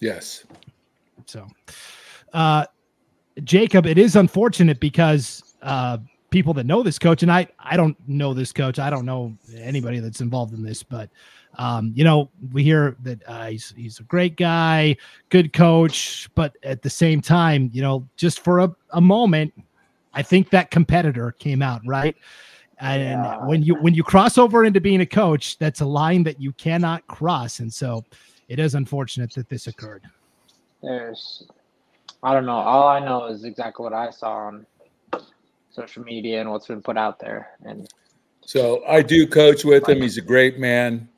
Yes. 0.00 0.44
So, 1.26 1.46
uh, 2.32 2.66
Jacob, 3.44 3.86
it 3.86 3.98
is 3.98 4.16
unfortunate 4.16 4.78
because 4.80 5.54
uh, 5.62 5.98
people 6.34 6.52
that 6.52 6.66
know 6.66 6.82
this 6.82 6.98
coach, 6.98 7.22
and 7.22 7.30
I 7.30 7.46
I 7.60 7.76
don't 7.76 7.96
know 8.08 8.34
this 8.34 8.52
coach. 8.52 8.80
I 8.80 8.90
don't 8.90 9.06
know 9.06 9.38
anybody 9.56 10.00
that's 10.00 10.20
involved 10.20 10.52
in 10.52 10.64
this, 10.64 10.82
but 10.82 11.08
um, 11.58 11.92
you 11.94 12.02
know, 12.02 12.28
we 12.52 12.64
hear 12.64 12.96
that 13.04 13.22
uh, 13.28 13.46
he's 13.46 13.72
he's 13.76 14.00
a 14.00 14.02
great 14.02 14.36
guy, 14.36 14.96
good 15.28 15.52
coach, 15.52 16.28
but 16.34 16.56
at 16.64 16.82
the 16.82 16.90
same 16.90 17.20
time, 17.20 17.70
you 17.72 17.82
know, 17.82 18.04
just 18.16 18.40
for 18.40 18.58
a, 18.58 18.76
a 18.90 19.00
moment, 19.00 19.54
I 20.12 20.22
think 20.22 20.50
that 20.50 20.72
competitor 20.72 21.30
came 21.30 21.62
out 21.62 21.80
right. 21.86 22.16
And 22.80 23.22
yeah. 23.22 23.46
when 23.46 23.62
you 23.62 23.76
when 23.76 23.94
you 23.94 24.02
cross 24.02 24.36
over 24.36 24.64
into 24.64 24.80
being 24.80 25.02
a 25.02 25.06
coach, 25.06 25.56
that's 25.58 25.82
a 25.82 25.86
line 25.86 26.24
that 26.24 26.40
you 26.40 26.52
cannot 26.54 27.06
cross, 27.06 27.60
and 27.60 27.72
so 27.72 28.04
it 28.48 28.58
is 28.58 28.74
unfortunate 28.74 29.32
that 29.34 29.48
this 29.48 29.68
occurred. 29.68 30.02
There's, 30.82 31.46
I 32.24 32.34
don't 32.34 32.44
know. 32.44 32.56
All 32.56 32.88
I 32.88 32.98
know 32.98 33.26
is 33.26 33.44
exactly 33.44 33.84
what 33.84 33.92
I 33.92 34.10
saw 34.10 34.48
on 34.48 34.66
social 35.74 36.04
media 36.04 36.40
and 36.40 36.50
what's 36.50 36.68
been 36.68 36.82
put 36.82 36.96
out 36.96 37.18
there. 37.18 37.50
And 37.64 37.88
so 38.40 38.84
I 38.86 39.02
do 39.02 39.26
coach 39.26 39.64
with 39.64 39.88
him. 39.88 40.00
He's 40.00 40.18
a 40.18 40.22
great 40.22 40.58
man, 40.58 41.08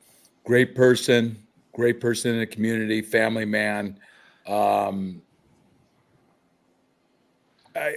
great 0.45 0.75
person, 0.75 1.37
great 1.73 1.99
person 1.99 2.33
in 2.33 2.39
the 2.39 2.47
community, 2.47 3.01
family 3.01 3.45
man. 3.45 3.99
Um, 4.47 5.21
I, 7.75 7.95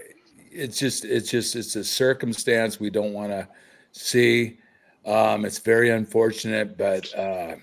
it's 0.51 0.79
just, 0.79 1.05
it's 1.05 1.31
just, 1.31 1.57
it's 1.57 1.77
a 1.77 1.85
circumstance 1.85 2.79
we 2.79 2.91
don't 2.91 3.13
want 3.13 3.31
to 3.31 3.49
see. 3.93 4.59
Um, 5.07 5.45
it's 5.45 5.59
very 5.59 5.91
unfortunate, 5.91 6.77
but 6.77 7.15
uh, 7.17 7.55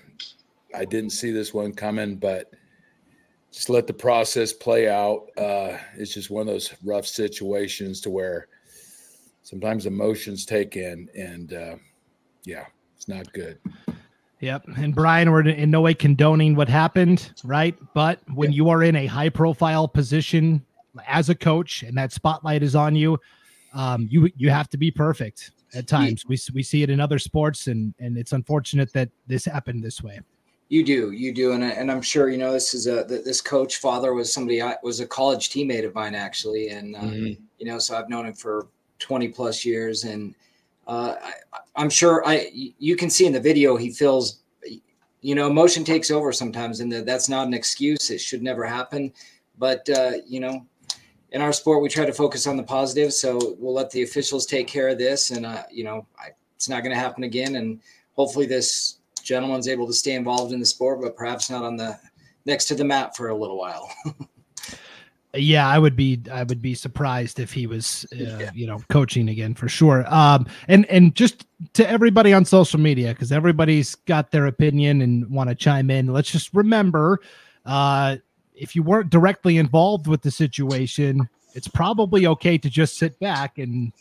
I 0.74 0.84
didn't 0.84 1.10
see 1.10 1.30
this 1.30 1.54
one 1.54 1.72
coming. 1.72 2.16
But 2.16 2.50
just 3.52 3.70
let 3.70 3.86
the 3.86 3.92
process 3.92 4.52
play 4.52 4.88
out. 4.88 5.28
Uh, 5.36 5.76
it's 5.96 6.14
just 6.14 6.30
one 6.30 6.42
of 6.42 6.46
those 6.48 6.74
rough 6.82 7.06
situations 7.06 8.00
to 8.00 8.10
where 8.10 8.48
sometimes 9.48 9.86
emotions 9.86 10.44
take 10.44 10.76
in, 10.76 11.08
and 11.16 11.54
uh, 11.54 11.76
yeah, 12.44 12.66
it's 12.94 13.08
not 13.08 13.32
good. 13.32 13.58
Yep. 14.40 14.66
And 14.76 14.94
Brian, 14.94 15.32
we're 15.32 15.48
in 15.48 15.70
no 15.70 15.80
way 15.80 15.94
condoning 15.94 16.54
what 16.54 16.68
happened, 16.68 17.32
right? 17.42 17.74
But 17.94 18.20
when 18.34 18.52
yeah. 18.52 18.56
you 18.56 18.68
are 18.68 18.82
in 18.82 18.94
a 18.94 19.06
high 19.06 19.30
profile 19.30 19.88
position 19.88 20.64
as 21.06 21.30
a 21.30 21.34
coach 21.34 21.82
and 21.82 21.96
that 21.96 22.12
spotlight 22.12 22.62
is 22.62 22.76
on 22.76 22.94
you, 22.94 23.18
um, 23.72 24.06
you 24.10 24.30
you 24.36 24.50
have 24.50 24.68
to 24.68 24.76
be 24.76 24.90
perfect 24.90 25.50
at 25.74 25.86
times. 25.86 26.24
We, 26.26 26.38
we 26.54 26.62
see 26.62 26.82
it 26.82 26.90
in 26.90 27.00
other 27.00 27.18
sports, 27.18 27.68
and 27.68 27.94
and 27.98 28.18
it's 28.18 28.32
unfortunate 28.32 28.92
that 28.92 29.08
this 29.26 29.46
happened 29.46 29.82
this 29.82 30.02
way. 30.02 30.20
You 30.68 30.84
do, 30.84 31.12
you 31.12 31.32
do, 31.32 31.52
and 31.52 31.64
and 31.64 31.90
I'm 31.90 32.02
sure 32.02 32.28
you 32.28 32.36
know 32.36 32.52
this 32.52 32.74
is 32.74 32.86
a 32.86 33.04
this 33.04 33.40
coach 33.40 33.78
father 33.78 34.12
was 34.12 34.32
somebody 34.32 34.60
I 34.60 34.76
was 34.82 35.00
a 35.00 35.06
college 35.06 35.48
teammate 35.48 35.86
of 35.86 35.94
mine 35.94 36.14
actually, 36.14 36.68
and 36.68 36.94
uh, 36.94 37.00
mm-hmm. 37.00 37.42
you 37.58 37.66
know 37.66 37.78
so 37.78 37.96
I've 37.96 38.10
known 38.10 38.26
him 38.26 38.34
for 38.34 38.68
20 38.98 39.28
plus 39.28 39.64
years. 39.64 40.04
And 40.04 40.34
uh, 40.86 41.14
I, 41.76 41.82
am 41.82 41.90
sure 41.90 42.26
I, 42.26 42.50
you 42.52 42.96
can 42.96 43.10
see 43.10 43.26
in 43.26 43.32
the 43.32 43.40
video, 43.40 43.76
he 43.76 43.90
feels, 43.90 44.40
you 45.20 45.34
know, 45.34 45.46
emotion 45.46 45.84
takes 45.84 46.10
over 46.10 46.32
sometimes 46.32 46.80
and 46.80 46.92
that's 46.92 47.28
not 47.28 47.46
an 47.46 47.54
excuse. 47.54 48.10
It 48.10 48.20
should 48.20 48.42
never 48.42 48.64
happen. 48.64 49.12
But, 49.58 49.88
uh, 49.90 50.12
you 50.26 50.40
know, 50.40 50.66
in 51.32 51.42
our 51.42 51.52
sport, 51.52 51.82
we 51.82 51.88
try 51.88 52.06
to 52.06 52.12
focus 52.12 52.46
on 52.46 52.56
the 52.56 52.62
positive. 52.62 53.12
So 53.12 53.56
we'll 53.58 53.74
let 53.74 53.90
the 53.90 54.02
officials 54.02 54.46
take 54.46 54.66
care 54.66 54.88
of 54.88 54.98
this. 54.98 55.30
And, 55.30 55.44
uh, 55.44 55.64
you 55.70 55.84
know, 55.84 56.06
I, 56.18 56.28
it's 56.56 56.68
not 56.68 56.82
going 56.82 56.94
to 56.94 57.00
happen 57.00 57.24
again. 57.24 57.56
And 57.56 57.80
hopefully 58.14 58.46
this 58.46 58.98
gentleman's 59.22 59.68
able 59.68 59.86
to 59.86 59.92
stay 59.92 60.14
involved 60.14 60.52
in 60.52 60.60
the 60.60 60.66
sport, 60.66 61.00
but 61.00 61.16
perhaps 61.16 61.50
not 61.50 61.64
on 61.64 61.76
the 61.76 61.98
next 62.46 62.64
to 62.66 62.74
the 62.74 62.84
mat 62.84 63.16
for 63.16 63.28
a 63.28 63.36
little 63.36 63.58
while. 63.58 63.92
Yeah, 65.34 65.68
I 65.68 65.78
would 65.78 65.94
be 65.94 66.22
I 66.32 66.42
would 66.42 66.62
be 66.62 66.74
surprised 66.74 67.38
if 67.38 67.52
he 67.52 67.66
was 67.66 68.06
uh, 68.12 68.16
yeah. 68.16 68.50
you 68.54 68.66
know 68.66 68.80
coaching 68.88 69.28
again 69.28 69.54
for 69.54 69.68
sure. 69.68 70.04
Um 70.12 70.46
and 70.68 70.86
and 70.86 71.14
just 71.14 71.46
to 71.74 71.88
everybody 71.88 72.32
on 72.32 72.44
social 72.44 72.80
media 72.80 73.14
cuz 73.14 73.30
everybody's 73.30 73.94
got 73.94 74.30
their 74.30 74.46
opinion 74.46 75.02
and 75.02 75.28
want 75.28 75.50
to 75.50 75.54
chime 75.54 75.90
in. 75.90 76.06
Let's 76.06 76.30
just 76.30 76.54
remember 76.54 77.20
uh 77.66 78.16
if 78.54 78.74
you 78.74 78.82
weren't 78.82 79.10
directly 79.10 79.58
involved 79.58 80.06
with 80.06 80.22
the 80.22 80.30
situation, 80.30 81.28
it's 81.54 81.68
probably 81.68 82.26
okay 82.26 82.58
to 82.58 82.70
just 82.70 82.96
sit 82.96 83.18
back 83.20 83.58
and 83.58 83.92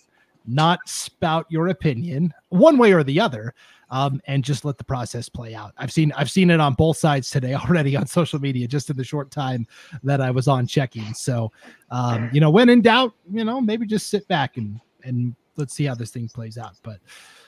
not 0.47 0.79
spout 0.87 1.45
your 1.49 1.67
opinion 1.67 2.33
one 2.49 2.77
way 2.77 2.93
or 2.93 3.03
the 3.03 3.19
other 3.19 3.53
um, 3.89 4.21
and 4.27 4.43
just 4.43 4.65
let 4.65 4.77
the 4.77 4.83
process 4.83 5.29
play 5.29 5.55
out. 5.55 5.73
I've 5.77 5.91
seen 5.91 6.11
I've 6.15 6.31
seen 6.31 6.49
it 6.49 6.59
on 6.59 6.73
both 6.73 6.97
sides 6.97 7.29
today 7.29 7.53
already 7.55 7.95
on 7.95 8.07
social 8.07 8.39
media 8.39 8.67
just 8.67 8.89
in 8.89 8.97
the 8.97 9.03
short 9.03 9.31
time 9.31 9.67
that 10.03 10.21
I 10.21 10.31
was 10.31 10.47
on 10.47 10.67
checking. 10.67 11.13
So, 11.13 11.51
um, 11.91 12.29
you 12.33 12.41
know, 12.41 12.49
when 12.49 12.69
in 12.69 12.81
doubt, 12.81 13.13
you 13.31 13.43
know, 13.43 13.61
maybe 13.61 13.85
just 13.85 14.09
sit 14.09 14.27
back 14.27 14.57
and 14.57 14.79
and 15.03 15.35
let's 15.55 15.73
see 15.73 15.85
how 15.85 15.95
this 15.95 16.11
thing 16.11 16.29
plays 16.29 16.57
out. 16.57 16.75
But 16.83 16.99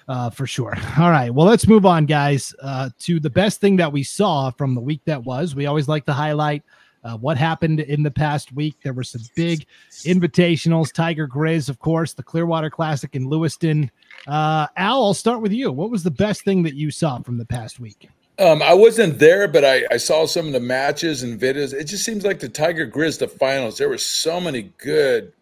uh, 0.07 0.29
for 0.29 0.47
sure. 0.47 0.75
All 0.97 1.11
right. 1.11 1.33
Well, 1.33 1.45
let's 1.45 1.67
move 1.67 1.85
on, 1.85 2.05
guys, 2.05 2.53
uh, 2.61 2.89
to 2.99 3.19
the 3.19 3.29
best 3.29 3.61
thing 3.61 3.75
that 3.77 3.91
we 3.91 4.03
saw 4.03 4.49
from 4.49 4.73
the 4.73 4.81
week 4.81 5.01
that 5.05 5.23
was. 5.23 5.55
We 5.55 5.67
always 5.67 5.87
like 5.87 6.05
to 6.05 6.13
highlight 6.13 6.63
uh, 7.03 7.17
what 7.17 7.37
happened 7.37 7.79
in 7.79 8.03
the 8.03 8.11
past 8.11 8.51
week. 8.53 8.75
There 8.83 8.93
were 8.93 9.03
some 9.03 9.21
big 9.35 9.65
invitationals. 10.05 10.93
Tiger 10.93 11.27
Grizz, 11.27 11.69
of 11.69 11.79
course, 11.79 12.13
the 12.13 12.23
Clearwater 12.23 12.69
Classic 12.69 13.15
in 13.15 13.29
Lewiston. 13.29 13.91
Uh, 14.27 14.67
Al, 14.75 15.03
I'll 15.03 15.13
start 15.13 15.41
with 15.41 15.51
you. 15.51 15.71
What 15.71 15.91
was 15.91 16.03
the 16.03 16.11
best 16.11 16.43
thing 16.43 16.63
that 16.63 16.75
you 16.75 16.91
saw 16.91 17.19
from 17.19 17.37
the 17.37 17.45
past 17.45 17.79
week? 17.79 18.09
Um, 18.39 18.61
I 18.61 18.73
wasn't 18.73 19.19
there, 19.19 19.49
but 19.49 19.65
I, 19.65 19.83
I, 19.91 19.97
saw 19.97 20.25
some 20.25 20.47
of 20.47 20.53
the 20.53 20.61
matches 20.61 21.23
and 21.23 21.37
videos. 21.37 21.73
It 21.73 21.85
just 21.85 22.05
seems 22.05 22.23
like 22.23 22.39
the 22.39 22.47
Tiger 22.47 22.87
Grizz, 22.87 23.19
the 23.19 23.27
finals, 23.27 23.77
there 23.77 23.89
were 23.89 23.97
so 23.97 24.39
many 24.39 24.71
good, 24.77 25.33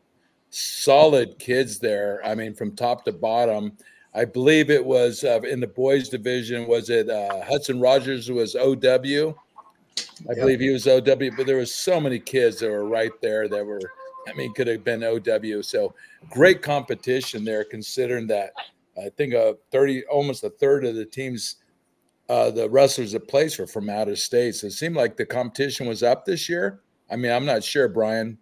solid 0.50 1.38
kids 1.38 1.78
there. 1.78 2.20
I 2.26 2.34
mean, 2.34 2.56
from 2.56 2.76
top 2.76 3.06
to 3.06 3.12
bottom. 3.12 3.78
I 4.16 4.26
believe 4.26 4.72
it 4.72 4.84
was 4.84 5.24
uh, 5.24 5.42
in 5.42 5.60
the 5.60 5.68
boys 5.68 6.10
division. 6.10 6.66
Was 6.66 6.90
it 6.90 7.08
uh, 7.08 7.44
Hudson 7.44 7.80
Rogers 7.80 8.32
was 8.32 8.56
OW? 8.56 9.36
I 10.22 10.30
yep. 10.30 10.38
believe 10.38 10.60
he 10.60 10.70
was 10.70 10.88
OW, 10.88 11.00
but 11.02 11.46
there 11.46 11.58
was 11.58 11.74
so 11.74 12.00
many 12.00 12.20
kids 12.20 12.60
that 12.60 12.70
were 12.70 12.86
right 12.86 13.12
there 13.22 13.48
that 13.48 13.66
were, 13.66 13.82
I 14.28 14.34
mean, 14.34 14.54
could 14.54 14.68
have 14.68 14.84
been 14.84 15.04
OW. 15.04 15.62
So 15.62 15.94
great 16.30 16.62
competition 16.62 17.44
there, 17.44 17.64
considering 17.64 18.28
that 18.28 18.52
I 18.98 19.10
think 19.10 19.34
a 19.34 19.58
30, 19.72 20.06
almost 20.06 20.44
a 20.44 20.50
third 20.50 20.86
of 20.86 20.96
the 20.96 21.06
teams, 21.06 21.58
uh, 22.30 22.52
the 22.52 22.70
wrestlers 22.70 23.12
that 23.12 23.28
placed 23.28 23.60
were 23.60 23.68
from 23.68 23.90
out 23.90 24.10
of 24.10 24.20
state. 24.20 24.56
So 24.56 24.68
it 24.68 24.72
seemed 24.72 24.96
like 24.96 25.18
the 25.18 25.26
competition 25.26 25.88
was 25.88 26.04
up 26.04 26.26
this 26.26 26.50
year. 26.50 26.82
I 27.10 27.16
mean, 27.16 27.32
I'm 27.32 27.46
not 27.46 27.64
sure, 27.64 27.88
Brian. 27.88 28.38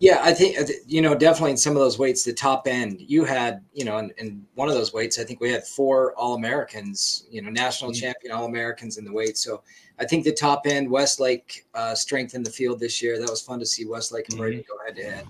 Yeah, 0.00 0.20
I 0.22 0.32
think 0.32 0.56
you 0.86 1.02
know 1.02 1.14
definitely 1.14 1.50
in 1.50 1.56
some 1.58 1.74
of 1.74 1.80
those 1.80 1.98
weights, 1.98 2.24
the 2.24 2.32
top 2.32 2.66
end, 2.66 3.02
you 3.06 3.22
had 3.22 3.62
you 3.74 3.84
know, 3.84 3.98
in, 3.98 4.10
in 4.16 4.46
one 4.54 4.70
of 4.70 4.74
those 4.74 4.94
weights, 4.94 5.18
I 5.18 5.24
think 5.24 5.40
we 5.40 5.50
had 5.50 5.66
four 5.66 6.14
All 6.14 6.34
Americans, 6.34 7.26
you 7.30 7.42
know, 7.42 7.50
national 7.50 7.90
mm-hmm. 7.90 8.00
champion 8.00 8.32
All 8.32 8.46
Americans 8.46 8.96
in 8.96 9.04
the 9.04 9.12
weight. 9.12 9.36
So 9.36 9.62
I 10.00 10.06
think 10.06 10.24
the 10.24 10.32
top 10.32 10.66
end, 10.66 10.90
Westlake, 10.90 11.66
uh, 11.74 11.94
strengthened 11.94 12.46
the 12.46 12.50
field 12.50 12.80
this 12.80 13.02
year. 13.02 13.18
That 13.20 13.28
was 13.28 13.42
fun 13.42 13.58
to 13.58 13.66
see 13.66 13.84
Westlake 13.84 14.30
and 14.30 14.38
Brady 14.38 14.58
mm-hmm. 14.58 14.72
go 14.72 14.84
head 14.84 14.96
to 14.96 15.02
head. 15.02 15.26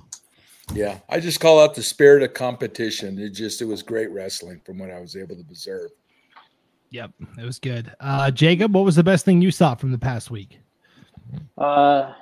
Yeah, 0.73 0.99
I 1.09 1.19
just 1.19 1.41
call 1.41 1.61
out 1.61 1.75
the 1.75 1.83
spirit 1.83 2.23
of 2.23 2.35
competition. 2.35 3.19
It 3.19 3.31
just 3.31 3.61
it 3.61 3.65
was 3.65 3.83
great 3.83 4.11
wrestling 4.13 4.61
from 4.65 4.79
what 4.79 4.91
I 4.91 5.01
was 5.01 5.17
able 5.17 5.35
to 5.35 5.41
observe. 5.41 5.91
Yep, 6.91 7.11
it 7.39 7.45
was 7.45 7.59
good. 7.59 7.93
Uh, 7.99 8.31
Jacob, 8.31 8.73
what 8.75 8.85
was 8.85 8.95
the 8.95 9.03
best 9.03 9.25
thing 9.25 9.43
you 9.43 9.51
saw 9.51 9.75
from 9.75 9.91
the 9.91 9.99
past 9.99 10.31
week? 10.31 10.61
Uh, 11.59 12.13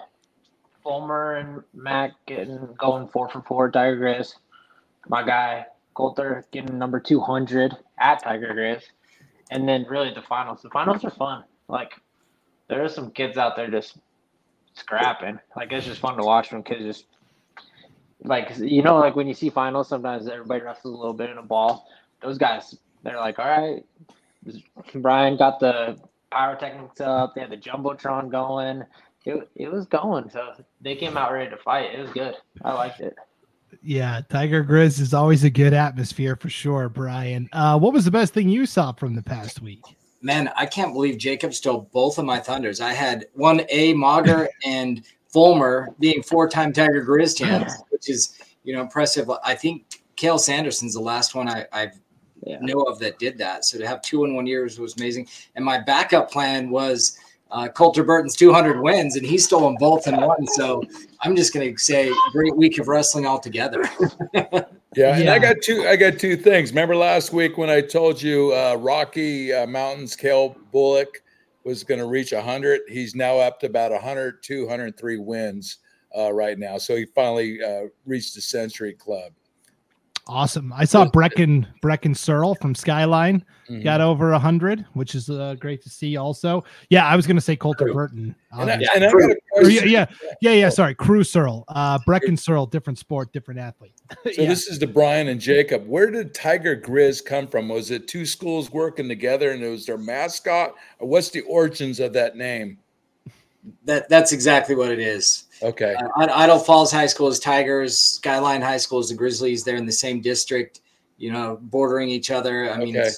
Fulmer 0.83 1.37
and 1.37 1.63
Mac 1.75 2.13
getting 2.27 2.75
going 2.79 3.09
four 3.09 3.29
for 3.29 3.43
four. 3.43 3.71
Tiger 3.71 3.99
Grizz, 3.99 4.35
my 5.09 5.23
guy 5.23 5.67
Coulter 5.95 6.47
getting 6.51 6.79
number 6.79 7.01
two 7.01 7.21
hundred 7.21 7.77
at 7.99 8.23
Tiger 8.23 8.55
Grizz, 8.55 8.85
and 9.51 9.69
then 9.69 9.85
really 9.91 10.15
the 10.15 10.23
finals. 10.23 10.63
The 10.63 10.71
finals 10.71 11.05
are 11.05 11.11
fun. 11.11 11.45
Like 11.69 11.93
there 12.69 12.85
are 12.85 12.89
some 12.89 13.11
kids 13.11 13.37
out 13.37 13.57
there 13.57 13.71
just 13.71 13.99
scrapping. 14.75 15.39
Like 15.57 15.73
it's 15.73 15.87
just 15.87 16.01
fun 16.01 16.17
to 16.17 16.25
watch 16.25 16.51
them 16.51 16.63
kids 16.63 16.85
just 16.85 17.07
like 18.25 18.57
you 18.59 18.83
know 18.83 18.97
like 18.99 19.15
when 19.15 19.29
you 19.29 19.35
see 19.35 19.49
finals 19.49 19.89
sometimes 19.89 20.29
everybody 20.29 20.63
wrestles 20.63 20.95
a 20.95 20.97
little 20.97 21.15
bit 21.15 21.31
in 21.31 21.39
a 21.39 21.43
ball. 21.43 21.89
Those 22.23 22.39
guys 22.39 22.77
they're 23.03 23.17
like 23.17 23.39
all 23.39 23.47
right. 23.49 23.85
Brian 24.95 25.37
got 25.37 25.61
the 25.61 25.99
pyrotechnics 26.31 27.01
up. 27.01 27.35
They 27.35 27.43
had 27.43 27.51
the 27.51 27.57
jumbotron 27.57 28.31
going 28.31 28.85
it, 29.29 29.49
it 29.55 29.71
was 29.71 29.87
going. 29.87 30.31
So 30.31 30.53
they 30.81 30.97
came 30.97 31.17
out 31.17 31.33
ready 31.33 31.51
to 31.51 31.57
fight. 31.57 31.95
It 31.95 32.01
was 32.01 32.11
good. 32.11 32.35
I 32.65 32.73
liked 32.73 33.01
it. 33.01 33.15
Yeah, 33.83 34.23
Tiger 34.29 34.65
Grizz 34.65 34.99
is 34.99 35.13
always 35.13 35.45
a 35.45 35.51
good 35.51 35.75
atmosphere 35.75 36.37
for 36.37 36.49
sure, 36.49 36.89
Brian. 36.89 37.49
Uh, 37.53 37.79
what 37.79 37.93
was 37.93 38.05
the 38.07 38.11
best 38.11 38.33
thing 38.33 38.49
you 38.49 38.65
saw 38.65 38.93
from 38.93 39.15
the 39.15 39.23
past 39.23 39.61
week? 39.61 39.83
Man, 40.21 40.51
I 40.57 40.67
can't 40.67 40.93
believe 40.93 41.19
Jacob 41.19 41.55
stole 41.55 41.89
both 41.93 42.19
of 42.19 42.25
my 42.25 42.39
thunders. 42.41 42.81
I 42.81 42.93
had 42.93 43.27
one 43.35 43.63
A 43.71 43.93
Mauger 43.95 44.49
and 44.65 45.03
Fulmer 45.29 45.95
being 46.01 46.23
four-time 46.23 46.73
Tiger 46.73 47.05
Grizz 47.05 47.37
champs, 47.39 47.75
which 47.91 48.09
is 48.11 48.39
you 48.65 48.75
know 48.75 48.81
impressive. 48.81 49.31
I 49.45 49.55
think 49.55 50.03
Cael 50.17 50.39
Sanderson's 50.39 50.95
the 50.95 51.01
last 51.01 51.35
one 51.35 51.49
I, 51.49 51.67
I 51.73 51.91
yeah. 52.45 52.59
know 52.61 52.83
of 52.83 52.99
that 53.01 53.19
did 53.19 53.39
that. 53.39 53.65
So 53.65 53.79
to 53.79 53.87
have 53.87 54.03
two 54.03 54.25
in 54.25 54.35
one 54.35 54.47
year 54.47 54.65
was, 54.65 54.79
was 54.79 54.97
amazing. 54.97 55.29
And 55.55 55.65
my 55.65 55.79
backup 55.79 56.31
plan 56.31 56.71
was 56.71 57.19
uh, 57.51 57.69
Coulter 57.69 58.03
Burton's 58.03 58.37
200 58.37 58.81
wins, 58.81 59.17
and 59.17 59.25
he 59.25 59.39
stole 59.39 59.63
them 59.63 59.77
both 59.79 60.07
in 60.07 60.17
one. 60.17 60.47
So 60.47 60.83
I'm 61.23 61.35
just 61.35 61.55
going 61.55 61.73
to 61.73 61.79
say, 61.79 62.13
great 62.33 62.57
week 62.57 62.79
of 62.79 62.89
wrestling 62.89 63.27
altogether. 63.27 63.85
yeah, 64.97 65.17
and 65.17 65.25
yeah. 65.25 65.35
I 65.35 65.39
got 65.39 65.57
two. 65.63 65.87
I 65.87 65.97
got 65.97 66.19
two 66.19 66.37
things. 66.37 66.71
Remember 66.71 66.97
last 66.97 67.33
week 67.33 67.59
when 67.59 67.71
I 67.71 67.81
told 67.81 68.21
you 68.21 68.55
uh, 68.55 68.77
Rocky 68.79 69.53
uh, 69.53 69.67
Mountains 69.67 70.17
Kale 70.17 70.57
Bullock 70.73 71.23
was 71.65 71.85
going 71.85 72.01
to 72.01 72.07
reach 72.07 72.33
100? 72.33 72.81
He's 72.89 73.15
now 73.15 73.39
up 73.39 73.61
to 73.61 73.67
about 73.67 73.91
102, 73.93 74.63
103 74.63 75.17
wins 75.19 75.79
uh, 76.17 76.33
right 76.33 76.59
now. 76.59 76.79
So 76.79 76.97
he 76.97 77.05
finally 77.05 77.63
uh, 77.63 77.89
reached 78.07 78.35
the 78.35 78.41
Century 78.41 78.95
Club. 78.95 79.33
Awesome. 80.29 80.73
I 80.75 80.85
saw 80.85 81.07
Brecken 81.07 81.67
Brecken 81.83 82.15
Searle 82.15 82.55
from 82.57 82.75
Skyline 82.75 83.43
mm-hmm. 83.69 83.83
got 83.83 84.01
over 84.01 84.37
hundred, 84.39 84.85
which 84.93 85.15
is 85.15 85.31
uh, 85.31 85.55
great 85.59 85.83
to 85.83 85.89
see. 85.89 86.17
Also, 86.17 86.65
yeah, 86.91 87.07
I 87.07 87.17
was 87.17 87.27
going 87.27 87.37
to 87.37 87.43
say 87.43 87.57
Colter 87.57 87.87
Crew. 87.87 87.95
Burton. 87.95 88.35
And 88.53 88.71
I, 88.71 88.75
and 88.95 89.05
I 89.05 89.11
yeah, 89.63 89.85
yeah, 89.85 90.07
yeah, 90.41 90.53
yeah. 90.53 90.69
Sorry, 90.69 90.95
Crew 90.95 91.25
Searle, 91.25 91.65
uh, 91.69 91.99
Brecken 92.07 92.39
Searle, 92.39 92.67
different 92.67 92.99
sport, 92.99 93.33
different 93.33 93.61
athlete. 93.61 93.95
so 94.25 94.43
yeah. 94.43 94.49
this 94.49 94.67
is 94.67 94.79
to 94.79 94.87
Brian 94.87 95.29
and 95.29 95.41
Jacob. 95.41 95.87
Where 95.87 96.11
did 96.11 96.35
Tiger 96.35 96.77
Grizz 96.77 97.25
come 97.25 97.47
from? 97.47 97.69
Was 97.69 97.91
it 97.91 98.07
two 98.07 98.27
schools 98.27 98.71
working 98.71 99.09
together, 99.09 99.53
and 99.53 99.63
it 99.63 99.69
was 99.69 99.87
their 99.87 99.99
mascot, 99.99 100.75
or 100.99 101.09
what's 101.09 101.31
the 101.31 101.43
origins 101.43 102.01
of 102.01 102.13
that 102.13 102.37
name? 102.37 102.79
That 103.85 104.09
that's 104.09 104.33
exactly 104.33 104.75
what 104.75 104.91
it 104.91 104.99
is. 104.99 105.45
Okay. 105.63 105.95
Uh, 105.95 106.09
Idaho 106.17 106.59
Falls 106.59 106.93
High 106.93 107.07
School 107.07 107.29
is 107.29 107.39
Tigers. 107.41 107.99
Skyline 107.99 108.61
High 108.61 108.77
School 108.77 109.01
is 109.01 109.09
the 109.09 109.15
Grizzlies. 109.15 109.65
They're 109.65 109.77
in 109.77 109.87
the 109.87 109.93
same 109.93 110.21
district, 110.21 110.81
you 111.17 111.33
know, 111.33 111.59
bordering 111.63 112.09
each 112.09 112.31
other. 112.31 112.71
I 112.71 112.79
mean, 112.79 112.97
okay. 112.97 113.11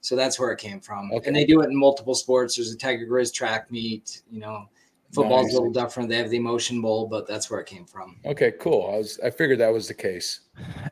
so 0.00 0.16
that's 0.16 0.38
where 0.38 0.52
it 0.52 0.58
came 0.58 0.80
from. 0.80 1.10
Okay. 1.12 1.26
And 1.26 1.36
they 1.36 1.44
do 1.44 1.60
it 1.60 1.66
in 1.66 1.76
multiple 1.76 2.14
sports. 2.14 2.56
There's 2.56 2.72
a 2.72 2.76
Tiger 2.76 3.06
Grizz 3.06 3.32
track 3.32 3.70
meet. 3.70 4.22
You 4.30 4.40
know, 4.40 4.68
football's 5.12 5.46
nice. 5.46 5.54
a 5.54 5.56
little 5.56 5.72
different. 5.72 6.08
They 6.08 6.16
have 6.16 6.30
the 6.30 6.36
Emotion 6.36 6.80
Bowl, 6.80 7.06
but 7.06 7.26
that's 7.26 7.50
where 7.50 7.60
it 7.60 7.66
came 7.66 7.84
from. 7.84 8.16
Okay, 8.24 8.52
cool. 8.60 8.90
I 8.92 8.98
was 8.98 9.20
I 9.24 9.30
figured 9.30 9.58
that 9.60 9.72
was 9.72 9.88
the 9.88 9.94
case. 9.94 10.40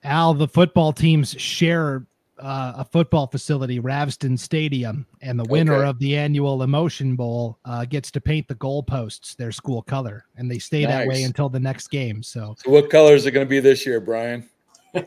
Al, 0.04 0.34
the 0.34 0.48
football 0.48 0.92
teams 0.92 1.32
share 1.40 2.06
uh, 2.40 2.74
a 2.76 2.84
football 2.84 3.26
facility, 3.26 3.80
Ravsten 3.80 4.38
Stadium, 4.38 5.06
and 5.22 5.38
the 5.38 5.44
winner 5.44 5.76
okay. 5.76 5.88
of 5.88 5.98
the 5.98 6.16
annual 6.16 6.62
Emotion 6.62 7.16
Bowl 7.16 7.58
uh, 7.64 7.84
gets 7.84 8.10
to 8.12 8.20
paint 8.20 8.48
the 8.48 8.54
goalposts 8.54 9.36
their 9.36 9.52
school 9.52 9.82
color, 9.82 10.24
and 10.36 10.50
they 10.50 10.58
stay 10.58 10.82
nice. 10.84 10.92
that 10.92 11.08
way 11.08 11.22
until 11.22 11.48
the 11.48 11.60
next 11.60 11.88
game. 11.88 12.22
So, 12.22 12.54
so 12.58 12.70
what 12.70 12.90
color 12.90 13.14
is 13.14 13.26
it 13.26 13.32
going 13.32 13.46
to 13.46 13.50
be 13.50 13.60
this 13.60 13.84
year, 13.86 14.00
Brian? 14.00 14.48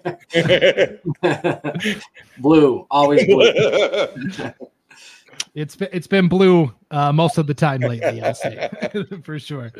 blue, 2.39 2.85
always 2.89 3.25
blue. 3.25 3.51
it's 5.53 5.75
been 5.75 5.89
it's 5.91 6.07
been 6.07 6.27
blue 6.27 6.73
uh, 6.91 7.11
most 7.11 7.37
of 7.37 7.47
the 7.47 7.53
time 7.53 7.81
lately. 7.81 8.21
I'll 8.21 8.33
say 8.33 8.69
for 9.23 9.39
sure. 9.39 9.71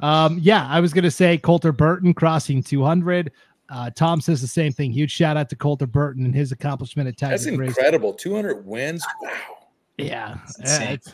Um, 0.00 0.38
yeah, 0.40 0.66
I 0.68 0.80
was 0.80 0.92
gonna 0.92 1.10
say 1.10 1.38
Coulter 1.38 1.72
Burton 1.72 2.14
crossing 2.14 2.62
200. 2.62 3.32
Uh, 3.68 3.90
Tom 3.90 4.20
says 4.20 4.40
the 4.40 4.46
same 4.46 4.72
thing. 4.72 4.92
Huge 4.92 5.10
shout 5.10 5.36
out 5.36 5.48
to 5.50 5.56
Colter 5.56 5.86
Burton 5.86 6.24
and 6.24 6.34
his 6.34 6.52
accomplishment 6.52 7.08
at 7.08 7.18
Tiger 7.18 7.32
That's 7.32 7.46
incredible. 7.46 8.14
200 8.14 8.66
wins. 8.66 9.04
Wow. 9.22 9.30
Yeah. 9.98 10.38
That's, 10.58 11.12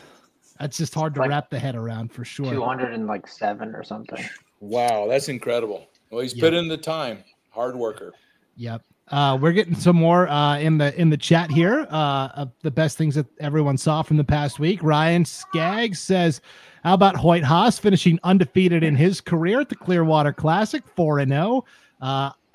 that's 0.59 0.77
just 0.77 0.93
hard 0.93 1.15
to 1.15 1.21
like 1.21 1.29
wrap 1.29 1.49
the 1.49 1.59
head 1.59 1.75
around 1.75 2.13
for 2.13 2.23
sure. 2.23 2.51
207 2.51 3.75
or 3.75 3.83
something. 3.83 4.23
Wow. 4.61 5.07
That's 5.09 5.27
incredible. 5.27 5.87
Well, 6.11 6.21
he's 6.21 6.33
yep. 6.33 6.43
put 6.43 6.53
in 6.53 6.67
the 6.67 6.77
time. 6.77 7.23
Hard 7.49 7.75
worker. 7.75 8.13
Yep. 8.55 8.83
Uh, 9.09 9.37
we're 9.39 9.51
getting 9.51 9.75
some 9.75 9.95
more 9.95 10.27
uh, 10.29 10.57
in 10.57 10.79
the 10.79 10.99
in 10.99 11.09
the 11.09 11.17
chat 11.17 11.51
here 11.51 11.85
uh, 11.91 12.29
of 12.35 12.51
the 12.63 12.71
best 12.71 12.97
things 12.97 13.13
that 13.13 13.27
everyone 13.39 13.77
saw 13.77 14.01
from 14.01 14.17
the 14.17 14.23
past 14.23 14.57
week. 14.57 14.81
Ryan 14.81 15.23
Skaggs 15.23 15.99
says, 15.99 16.41
"How 16.83 16.95
about 16.95 17.15
Hoyt 17.15 17.43
Haas 17.43 17.77
finishing 17.77 18.19
undefeated 18.23 18.83
in 18.83 18.95
his 18.95 19.21
career 19.21 19.59
at 19.59 19.69
the 19.69 19.75
Clearwater 19.75 20.33
Classic, 20.33 20.83
four 20.95 21.19
and 21.19 21.31
zero? 21.31 21.65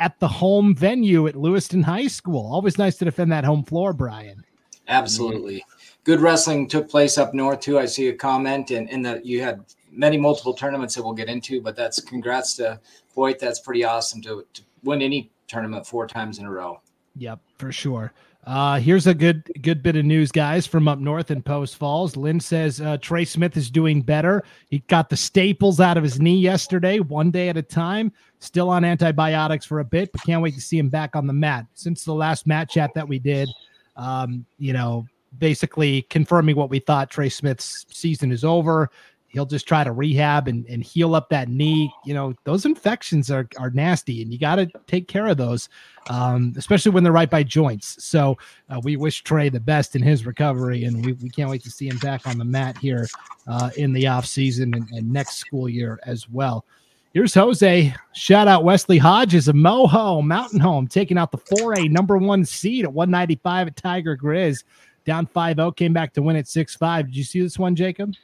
At 0.00 0.19
the 0.19 0.26
home 0.26 0.75
venue 0.75 1.28
at 1.28 1.37
Lewiston 1.37 1.83
High 1.83 2.09
School. 2.09 2.52
Always 2.52 2.78
nice 2.78 2.97
to 2.97 3.04
defend 3.04 3.30
that 3.30 3.45
home 3.45 3.62
floor, 3.62 3.92
Brian. 3.92 4.45
Absolutely. 4.88 5.64
Good 6.02 6.21
wrestling 6.21 6.69
took 6.69 6.88
place 6.88 7.19
up 7.19 7.35
north 7.35 7.61
too. 7.61 7.78
I 7.78 7.87
see 7.87 8.09
a 8.09 8.14
comment 8.14 8.73
and 8.73 8.88
in 8.88 9.02
the 9.02 9.21
you 9.23 9.42
had 9.42 9.64
many 9.92 10.16
multiple 10.16 10.54
tournaments 10.54 10.95
that 10.95 11.02
we'll 11.02 11.12
get 11.12 11.28
into, 11.28 11.61
but 11.61 11.76
that's 11.76 12.00
congrats 12.00 12.57
to 12.57 12.80
Voigt. 13.14 13.38
That's 13.38 13.61
pretty 13.61 13.85
awesome 13.85 14.21
to, 14.23 14.45
to 14.54 14.62
win 14.83 15.02
any 15.02 15.30
tournament 15.47 15.87
four 15.87 16.07
times 16.07 16.38
in 16.38 16.47
a 16.47 16.50
row. 16.50 16.80
Yep, 17.16 17.40
for 17.59 17.71
sure. 17.71 18.12
Uh, 18.45 18.78
here's 18.80 19.07
a 19.07 19.12
good 19.12 19.45
good 19.61 19.83
bit 19.83 19.97
of 19.97 20.04
news, 20.04 20.33
guys, 20.33 20.66
from 20.66 20.88
up 20.88 20.99
north 20.99 21.30
in 21.30 21.42
Post 21.42 21.76
Falls. 21.76 22.16
Lynn 22.16 22.40
says 22.40 22.80
uh, 22.80 22.97
Trey 22.99 23.26
Smith 23.26 23.57
is 23.57 23.71
doing 23.71 24.00
better. 24.00 24.42
He 24.71 24.78
got 24.88 25.11
the 25.11 25.16
staples 25.16 25.78
out 25.78 25.99
of 25.99 26.02
his 26.02 26.19
knee 26.19 26.38
yesterday, 26.38 27.00
one 27.00 27.30
day 27.30 27.50
at 27.50 27.59
a 27.59 27.62
time. 27.62 28.12
Still 28.40 28.68
on 28.70 28.85
antibiotics 28.85 29.64
for 29.64 29.80
a 29.80 29.85
bit, 29.85 30.11
but 30.12 30.23
can't 30.23 30.42
wait 30.42 30.54
to 30.54 30.61
see 30.61 30.78
him 30.78 30.88
back 30.88 31.14
on 31.14 31.26
the 31.26 31.32
mat. 31.32 31.66
Since 31.75 32.04
the 32.04 32.14
last 32.14 32.47
mat 32.47 32.68
chat 32.68 32.92
that 32.94 33.06
we 33.06 33.18
did, 33.18 33.49
um, 33.97 34.44
you 34.59 34.73
know, 34.73 35.06
basically 35.38 36.02
confirming 36.02 36.56
what 36.56 36.70
we 36.70 36.80
thought 36.80 37.11
Trey 37.11 37.28
Smith's 37.28 37.87
season 37.90 38.32
is 38.32 38.44
over 38.44 38.90
he'll 39.30 39.47
just 39.47 39.66
try 39.66 39.85
to 39.85 39.92
rehab 39.92 40.49
and, 40.49 40.66
and 40.66 40.82
heal 40.82 41.14
up 41.14 41.28
that 41.28 41.49
knee. 41.49 41.92
You 42.04 42.14
know, 42.14 42.35
those 42.44 42.66
infections 42.66 43.30
are, 43.30 43.49
are 43.59 43.70
nasty 43.70 44.23
and 44.23 44.32
you 44.32 44.38
got 44.38 44.56
to 44.56 44.66
take 44.87 45.09
care 45.09 45.28
of 45.28 45.37
those, 45.37 45.68
um, 46.09 46.52
especially 46.56 46.90
when 46.90 47.04
they're 47.04 47.12
right 47.12 47.30
by 47.30 47.44
joints. 47.44 48.04
So 48.04 48.37
uh, 48.68 48.80
we 48.82 48.97
wish 48.97 49.23
Trey 49.23 49.49
the 49.49 49.61
best 49.61 49.94
in 49.94 50.02
his 50.02 50.26
recovery 50.26 50.85
and 50.85 51.04
we, 51.04 51.12
we 51.14 51.30
can't 51.30 51.49
wait 51.49 51.62
to 51.62 51.70
see 51.70 51.88
him 51.88 51.99
back 51.99 52.26
on 52.26 52.38
the 52.38 52.44
mat 52.44 52.76
here 52.76 53.09
uh, 53.47 53.70
in 53.76 53.92
the 53.92 54.09
off 54.09 54.26
season 54.26 54.75
and, 54.75 54.88
and 54.90 55.11
next 55.11 55.37
school 55.37 55.68
year 55.68 56.00
as 56.04 56.28
well. 56.28 56.64
Here's 57.12 57.35
Jose. 57.35 57.93
Shout 58.12 58.47
out 58.47 58.62
Wesley 58.62 58.97
Hodges 58.97 59.49
of 59.49 59.57
Moho 59.57 60.25
Mountain 60.25 60.61
Home 60.61 60.87
taking 60.87 61.19
out 61.19 61.33
the 61.33 61.38
4A 61.38 61.90
number 61.90 62.17
one 62.17 62.45
seed 62.45 62.85
at 62.85 62.93
195 62.93 63.67
at 63.67 63.76
Tiger 63.76 64.17
Grizz. 64.17 64.62
Down 65.05 65.26
5 65.26 65.57
0, 65.57 65.73
came 65.73 65.93
back 65.93 66.12
to 66.12 66.23
win 66.23 66.37
at 66.37 66.47
6 66.47 66.76
5. 66.76 67.07
Did 67.07 67.17
you 67.17 67.25
see 67.25 67.40
this 67.40 67.59
one, 67.59 67.75
Jacob? 67.75 68.14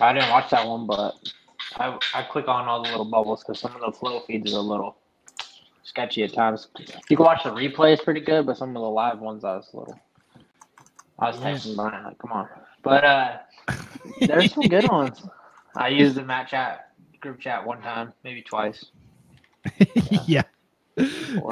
I 0.00 0.12
didn't 0.12 0.30
watch 0.30 0.50
that 0.50 0.66
one, 0.66 0.88
but 0.88 1.14
I 1.76 1.96
I 2.14 2.22
click 2.24 2.48
on 2.48 2.66
all 2.66 2.82
the 2.82 2.90
little 2.90 3.04
bubbles 3.04 3.44
because 3.44 3.60
some 3.60 3.76
of 3.76 3.80
the 3.80 3.96
flow 3.96 4.20
feeds 4.26 4.52
are 4.52 4.58
a 4.58 4.60
little 4.60 4.96
sketchy 5.84 6.24
at 6.24 6.32
times. 6.32 6.66
You 7.08 7.16
can 7.16 7.24
watch 7.24 7.44
the 7.44 7.50
replay; 7.50 7.92
it's 7.92 8.02
pretty 8.02 8.22
good, 8.22 8.44
but 8.44 8.56
some 8.56 8.70
of 8.70 8.82
the 8.82 8.90
live 8.90 9.20
ones 9.20 9.44
I 9.44 9.54
was 9.54 9.70
a 9.72 9.76
little. 9.76 10.00
I 11.20 11.28
was 11.28 11.36
texting 11.36 11.76
Brian 11.76 12.02
like, 12.02 12.18
"Come 12.18 12.32
on," 12.32 12.48
but 12.82 13.04
uh, 13.04 13.36
there's 14.20 14.52
some 14.52 14.64
good 14.64 14.88
ones. 14.90 15.22
I 15.76 15.88
used 15.88 16.16
the 16.16 16.24
match 16.24 16.50
chat 16.50 16.87
group 17.20 17.40
chat 17.40 17.64
one 17.64 17.80
time, 17.82 18.12
maybe 18.24 18.42
twice. 18.42 18.86
yeah. 20.26 20.42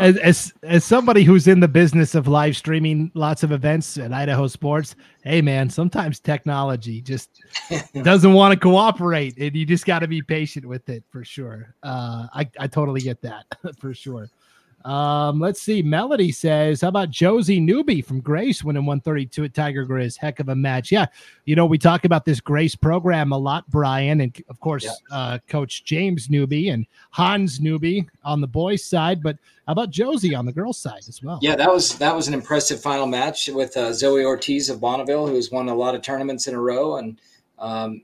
as, 0.00 0.16
as 0.16 0.54
as 0.64 0.84
somebody 0.84 1.22
who's 1.22 1.46
in 1.46 1.60
the 1.60 1.68
business 1.68 2.14
of 2.16 2.26
live 2.26 2.56
streaming 2.56 3.12
lots 3.14 3.42
of 3.42 3.52
events 3.52 3.96
at 3.96 4.12
Idaho 4.12 4.48
Sports, 4.48 4.96
hey 5.22 5.40
man, 5.40 5.70
sometimes 5.70 6.18
technology 6.18 7.00
just 7.00 7.42
doesn't 8.02 8.32
want 8.32 8.52
to 8.52 8.58
cooperate, 8.58 9.36
and 9.38 9.54
you 9.54 9.64
just 9.64 9.86
got 9.86 10.00
to 10.00 10.08
be 10.08 10.20
patient 10.20 10.66
with 10.66 10.88
it 10.88 11.04
for 11.10 11.24
sure. 11.24 11.74
Uh, 11.82 12.26
I 12.34 12.48
I 12.58 12.66
totally 12.66 13.00
get 13.00 13.22
that 13.22 13.44
for 13.78 13.94
sure. 13.94 14.28
Um, 14.86 15.40
let's 15.40 15.60
see. 15.60 15.82
Melody 15.82 16.30
says, 16.30 16.82
How 16.82 16.88
about 16.88 17.10
Josie 17.10 17.58
Newby 17.58 18.00
from 18.00 18.20
Grace 18.20 18.62
winning 18.62 18.86
132 18.86 19.42
at 19.42 19.52
Tiger 19.52 19.84
Grizz? 19.84 20.16
Heck 20.16 20.38
of 20.38 20.48
a 20.48 20.54
match. 20.54 20.92
Yeah. 20.92 21.06
You 21.44 21.56
know, 21.56 21.66
we 21.66 21.76
talk 21.76 22.04
about 22.04 22.24
this 22.24 22.40
Grace 22.40 22.76
program 22.76 23.32
a 23.32 23.38
lot, 23.38 23.68
Brian, 23.68 24.20
and 24.20 24.40
of 24.48 24.60
course, 24.60 24.84
yeah. 24.84 24.92
uh, 25.10 25.38
Coach 25.48 25.84
James 25.84 26.30
Newby 26.30 26.68
and 26.68 26.86
Hans 27.10 27.58
Newby 27.58 28.06
on 28.22 28.40
the 28.40 28.46
boys' 28.46 28.84
side. 28.84 29.24
But 29.24 29.38
how 29.66 29.72
about 29.72 29.90
Josie 29.90 30.36
on 30.36 30.46
the 30.46 30.52
girls' 30.52 30.78
side 30.78 31.02
as 31.08 31.20
well? 31.20 31.40
Yeah, 31.42 31.56
that 31.56 31.72
was 31.72 31.98
that 31.98 32.14
was 32.14 32.28
an 32.28 32.34
impressive 32.34 32.80
final 32.80 33.08
match 33.08 33.48
with 33.48 33.76
uh, 33.76 33.92
Zoe 33.92 34.24
Ortiz 34.24 34.70
of 34.70 34.80
Bonneville, 34.80 35.26
who's 35.26 35.50
won 35.50 35.68
a 35.68 35.74
lot 35.74 35.96
of 35.96 36.02
tournaments 36.02 36.46
in 36.46 36.54
a 36.54 36.60
row. 36.60 36.98
And 36.98 37.20
um, 37.58 38.02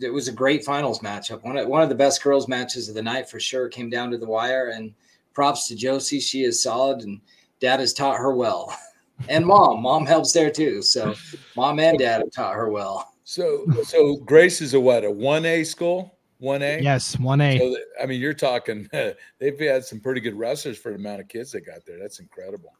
it 0.00 0.10
was 0.10 0.28
a 0.28 0.32
great 0.32 0.64
finals 0.64 1.00
matchup. 1.00 1.44
One 1.44 1.58
of, 1.58 1.68
one 1.68 1.82
of 1.82 1.90
the 1.90 1.94
best 1.94 2.22
girls' 2.22 2.48
matches 2.48 2.88
of 2.88 2.94
the 2.94 3.02
night 3.02 3.28
for 3.28 3.38
sure. 3.38 3.68
Came 3.68 3.90
down 3.90 4.10
to 4.10 4.16
the 4.16 4.26
wire 4.26 4.70
and 4.70 4.94
props 5.34 5.68
to 5.68 5.76
Josie. 5.76 6.20
She 6.20 6.44
is 6.44 6.62
solid, 6.62 7.02
and 7.02 7.20
dad 7.60 7.80
has 7.80 7.92
taught 7.92 8.18
her 8.18 8.34
well. 8.34 8.76
And 9.28 9.46
mom, 9.46 9.80
mom 9.80 10.06
helps 10.06 10.32
there 10.32 10.50
too. 10.50 10.82
So 10.82 11.14
mom 11.56 11.78
and 11.78 11.96
dad 11.96 12.20
have 12.20 12.32
taught 12.32 12.54
her 12.54 12.68
well. 12.68 13.14
So, 13.22 13.64
so 13.84 14.16
Grace 14.16 14.60
is 14.60 14.74
a 14.74 14.80
what? 14.80 15.04
A 15.04 15.10
one 15.10 15.44
A 15.44 15.62
school? 15.62 16.18
One 16.38 16.62
A? 16.62 16.80
Yes, 16.80 17.16
one 17.18 17.40
A. 17.40 17.58
So, 17.58 17.76
I 18.02 18.06
mean, 18.06 18.20
you're 18.20 18.34
talking. 18.34 18.88
They've 19.38 19.58
had 19.58 19.84
some 19.84 20.00
pretty 20.00 20.20
good 20.20 20.34
wrestlers 20.34 20.78
for 20.78 20.90
the 20.90 20.96
amount 20.96 21.20
of 21.20 21.28
kids 21.28 21.52
they 21.52 21.60
got 21.60 21.86
there. 21.86 21.98
That's 21.98 22.18
incredible. 22.18 22.72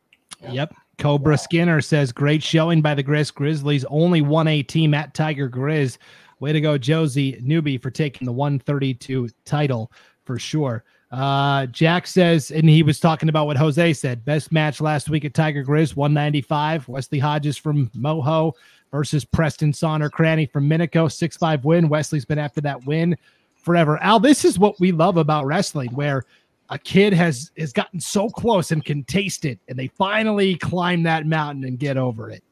Yep. 0.50 0.74
Cobra 0.98 1.32
wow. 1.32 1.36
Skinner 1.36 1.80
says 1.80 2.12
great 2.12 2.42
showing 2.42 2.82
by 2.82 2.94
the 2.94 3.04
Grizz 3.04 3.32
Grizzlies. 3.32 3.84
Only 3.86 4.20
one 4.20 4.48
A 4.48 4.62
team 4.62 4.92
at 4.92 5.14
Tiger 5.14 5.48
Grizz. 5.48 5.98
Way 6.40 6.52
to 6.52 6.60
go, 6.60 6.76
Josie 6.76 7.38
Newby, 7.42 7.78
for 7.78 7.90
taking 7.90 8.26
the 8.26 8.32
132 8.32 9.28
title 9.44 9.90
for 10.24 10.38
sure. 10.38 10.84
Uh, 11.14 11.66
Jack 11.66 12.08
says, 12.08 12.50
and 12.50 12.68
he 12.68 12.82
was 12.82 12.98
talking 12.98 13.28
about 13.28 13.46
what 13.46 13.56
Jose 13.56 13.92
said. 13.92 14.24
Best 14.24 14.50
match 14.50 14.80
last 14.80 15.08
week 15.08 15.24
at 15.24 15.32
Tiger 15.32 15.64
Grizz, 15.64 15.94
195. 15.94 16.88
Wesley 16.88 17.20
Hodges 17.20 17.56
from 17.56 17.88
Moho 17.90 18.52
versus 18.90 19.24
Preston 19.24 19.70
Sonner 19.70 20.10
Cranny 20.10 20.44
from 20.44 20.68
Minico, 20.68 21.10
6 21.10 21.36
5 21.36 21.64
win. 21.64 21.88
Wesley's 21.88 22.24
been 22.24 22.40
after 22.40 22.60
that 22.62 22.84
win 22.84 23.16
forever. 23.54 24.02
Al, 24.02 24.18
this 24.18 24.44
is 24.44 24.58
what 24.58 24.80
we 24.80 24.90
love 24.90 25.16
about 25.16 25.46
wrestling, 25.46 25.90
where 25.94 26.24
a 26.70 26.78
kid 26.80 27.12
has 27.12 27.52
has 27.58 27.72
gotten 27.72 28.00
so 28.00 28.28
close 28.28 28.72
and 28.72 28.84
can 28.84 29.04
taste 29.04 29.44
it, 29.44 29.60
and 29.68 29.78
they 29.78 29.86
finally 29.86 30.56
climb 30.56 31.04
that 31.04 31.26
mountain 31.26 31.62
and 31.62 31.78
get 31.78 31.96
over 31.96 32.28
it. 32.28 32.42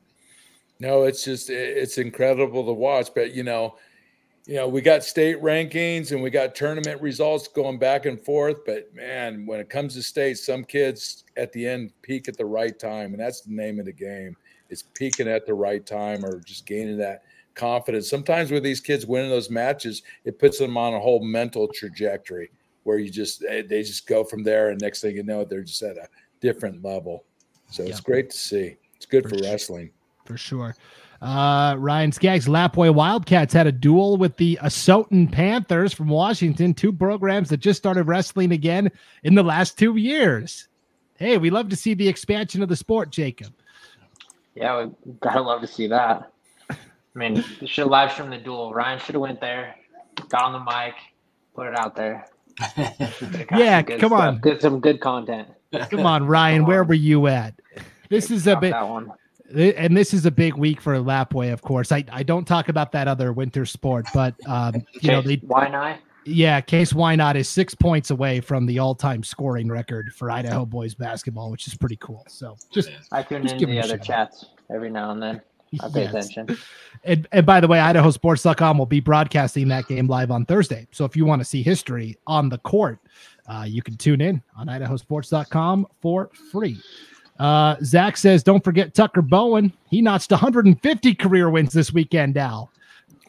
No, 0.78 1.02
it's 1.02 1.24
just 1.24 1.50
it's 1.50 1.98
incredible 1.98 2.64
to 2.64 2.72
watch. 2.72 3.08
But 3.12 3.34
you 3.34 3.42
know, 3.42 3.74
you 4.46 4.56
know, 4.56 4.66
we 4.66 4.80
got 4.80 5.04
state 5.04 5.40
rankings 5.40 6.10
and 6.10 6.22
we 6.22 6.30
got 6.30 6.54
tournament 6.54 7.00
results 7.00 7.46
going 7.46 7.78
back 7.78 8.06
and 8.06 8.20
forth. 8.20 8.64
But 8.66 8.92
man, 8.94 9.46
when 9.46 9.60
it 9.60 9.70
comes 9.70 9.94
to 9.94 10.02
state, 10.02 10.38
some 10.38 10.64
kids 10.64 11.24
at 11.36 11.52
the 11.52 11.66
end 11.66 11.92
peak 12.02 12.28
at 12.28 12.36
the 12.36 12.46
right 12.46 12.76
time, 12.76 13.12
and 13.12 13.20
that's 13.20 13.42
the 13.42 13.54
name 13.54 13.78
of 13.78 13.86
the 13.86 13.92
game. 13.92 14.36
It's 14.68 14.82
peaking 14.82 15.28
at 15.28 15.46
the 15.46 15.54
right 15.54 15.84
time 15.84 16.24
or 16.24 16.40
just 16.40 16.66
gaining 16.66 16.96
that 16.98 17.22
confidence. 17.54 18.08
Sometimes 18.08 18.50
with 18.50 18.62
these 18.62 18.80
kids 18.80 19.06
winning 19.06 19.30
those 19.30 19.50
matches, 19.50 20.02
it 20.24 20.38
puts 20.38 20.58
them 20.58 20.76
on 20.76 20.94
a 20.94 21.00
whole 21.00 21.22
mental 21.22 21.68
trajectory 21.68 22.50
where 22.84 22.98
you 22.98 23.10
just 23.10 23.44
eh, 23.48 23.62
they 23.68 23.82
just 23.82 24.08
go 24.08 24.24
from 24.24 24.42
there, 24.42 24.70
and 24.70 24.80
next 24.80 25.02
thing 25.02 25.14
you 25.14 25.22
know, 25.22 25.44
they're 25.44 25.62
just 25.62 25.82
at 25.82 25.96
a 25.96 26.08
different 26.40 26.82
level. 26.84 27.24
So 27.70 27.84
it's 27.84 28.00
great 28.00 28.30
to 28.30 28.36
see. 28.36 28.76
It's 28.96 29.06
good 29.06 29.22
for, 29.24 29.36
for 29.36 29.44
wrestling. 29.44 29.90
For 30.24 30.36
sure. 30.36 30.74
Uh, 31.22 31.76
Ryan 31.78 32.10
Skaggs, 32.10 32.48
Lapwai 32.48 32.92
Wildcats 32.92 33.54
had 33.54 33.68
a 33.68 33.72
duel 33.72 34.16
with 34.16 34.36
the 34.38 34.58
Asotin 34.60 35.30
Panthers 35.30 35.94
from 35.94 36.08
Washington, 36.08 36.74
two 36.74 36.92
programs 36.92 37.48
that 37.50 37.58
just 37.58 37.78
started 37.78 38.08
wrestling 38.08 38.50
again 38.50 38.90
in 39.22 39.36
the 39.36 39.42
last 39.44 39.78
two 39.78 39.94
years. 39.94 40.66
Hey, 41.18 41.38
we 41.38 41.48
love 41.48 41.68
to 41.68 41.76
see 41.76 41.94
the 41.94 42.08
expansion 42.08 42.60
of 42.60 42.68
the 42.68 42.74
sport, 42.74 43.10
Jacob. 43.10 43.52
Yeah, 44.56 44.84
we 44.84 45.12
gotta 45.20 45.40
love 45.40 45.60
to 45.60 45.68
see 45.68 45.86
that. 45.86 46.32
I 46.68 46.76
mean, 47.14 47.44
should 47.66 47.86
live 47.86 48.10
stream 48.10 48.30
the 48.30 48.38
duel. 48.38 48.74
Ryan 48.74 48.98
should 48.98 49.14
have 49.14 49.22
went 49.22 49.40
there, 49.40 49.76
got 50.28 50.42
on 50.42 50.52
the 50.52 50.58
mic, 50.58 50.94
put 51.54 51.68
it 51.68 51.78
out 51.78 51.94
there. 51.94 52.26
yeah, 52.76 53.82
come 53.82 53.98
stuff. 53.98 54.12
on, 54.12 54.40
get 54.40 54.60
some 54.60 54.80
good 54.80 55.00
content. 55.00 55.46
Come 55.88 56.04
on, 56.04 56.26
Ryan, 56.26 56.66
where 56.66 56.82
were 56.82 56.94
you 56.94 57.28
at? 57.28 57.54
This 58.08 58.28
is 58.32 58.48
a 58.48 58.56
bit. 58.56 58.74
And 59.54 59.96
this 59.96 60.14
is 60.14 60.24
a 60.24 60.30
big 60.30 60.54
week 60.54 60.80
for 60.80 60.94
Lapwai, 60.96 61.52
of 61.52 61.62
course. 61.62 61.92
I, 61.92 62.04
I 62.10 62.22
don't 62.22 62.46
talk 62.46 62.68
about 62.68 62.92
that 62.92 63.08
other 63.08 63.32
winter 63.32 63.66
sport, 63.66 64.06
but 64.14 64.34
um, 64.46 64.82
you 65.00 65.10
know, 65.10 65.20
they, 65.20 65.36
why 65.36 65.68
not? 65.68 65.98
Yeah, 66.24 66.60
Kase 66.60 66.92
Wynott 66.92 67.34
is 67.34 67.48
six 67.48 67.74
points 67.74 68.10
away 68.10 68.40
from 68.40 68.66
the 68.66 68.78
all-time 68.78 69.24
scoring 69.24 69.68
record 69.68 70.14
for 70.14 70.30
Idaho 70.30 70.64
boys 70.64 70.94
basketball, 70.94 71.50
which 71.50 71.66
is 71.66 71.74
pretty 71.74 71.96
cool. 71.96 72.24
So 72.28 72.56
just 72.72 72.90
I 73.10 73.22
tune 73.22 73.48
into 73.48 73.66
the 73.66 73.80
other 73.80 73.98
chats 73.98 74.46
every 74.72 74.90
now 74.90 75.10
and 75.10 75.22
then. 75.22 75.42
I 75.80 75.88
pay 75.88 76.02
yes. 76.02 76.28
attention. 76.28 76.58
And, 77.04 77.26
and 77.32 77.46
by 77.46 77.60
the 77.60 77.66
way, 77.66 77.78
IdahoSports.com 77.78 78.78
will 78.78 78.86
be 78.86 79.00
broadcasting 79.00 79.68
that 79.68 79.88
game 79.88 80.06
live 80.06 80.30
on 80.30 80.44
Thursday. 80.44 80.86
So 80.92 81.04
if 81.04 81.16
you 81.16 81.24
want 81.24 81.40
to 81.40 81.44
see 81.44 81.62
history 81.62 82.16
on 82.26 82.48
the 82.48 82.58
court, 82.58 82.98
uh, 83.48 83.64
you 83.66 83.82
can 83.82 83.96
tune 83.96 84.20
in 84.20 84.42
on 84.56 84.66
IdahoSports.com 84.66 85.86
for 86.00 86.30
free. 86.52 86.78
Uh, 87.42 87.74
Zach 87.82 88.16
says, 88.16 88.44
don't 88.44 88.62
forget 88.62 88.94
Tucker 88.94 89.20
Bowen. 89.20 89.72
He 89.90 90.00
notched 90.00 90.30
150 90.30 91.14
career 91.16 91.50
wins 91.50 91.72
this 91.72 91.92
weekend, 91.92 92.36
Al. 92.36 92.70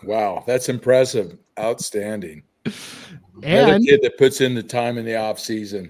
Wow, 0.04 0.43
that's 0.45 0.69
impressive. 0.69 1.36
Outstanding. 1.60 2.43
And 3.41 3.84
kid 3.84 4.02
that 4.04 4.19
puts 4.19 4.39
in 4.39 4.54
the 4.54 4.62
time 4.62 4.99
in 4.99 5.06
the 5.06 5.15
off 5.15 5.39
season. 5.39 5.89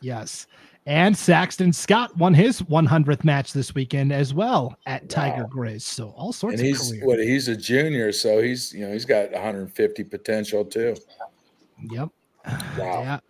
Yes. 0.00 0.48
And 0.86 1.16
Saxton 1.16 1.72
Scott 1.72 2.16
won 2.16 2.34
his 2.34 2.60
100th 2.62 3.22
match 3.22 3.52
this 3.52 3.76
weekend 3.76 4.12
as 4.12 4.34
well 4.34 4.76
at 4.86 5.08
Tiger 5.08 5.44
wow. 5.44 5.48
Grizz. 5.48 5.82
So 5.82 6.08
all 6.16 6.32
sorts 6.32 6.54
of 6.54 6.60
and 6.60 6.66
he's, 6.66 6.90
career. 6.90 7.06
What 7.06 7.20
he's 7.20 7.46
a 7.46 7.56
junior, 7.56 8.10
so 8.10 8.42
he's 8.42 8.72
you 8.72 8.84
know 8.84 8.92
he's 8.92 9.04
got 9.04 9.30
150 9.30 10.02
potential 10.02 10.64
too. 10.64 10.96
Yep. 11.92 12.08
Wow. 12.76 13.02
Yeah. 13.02 13.20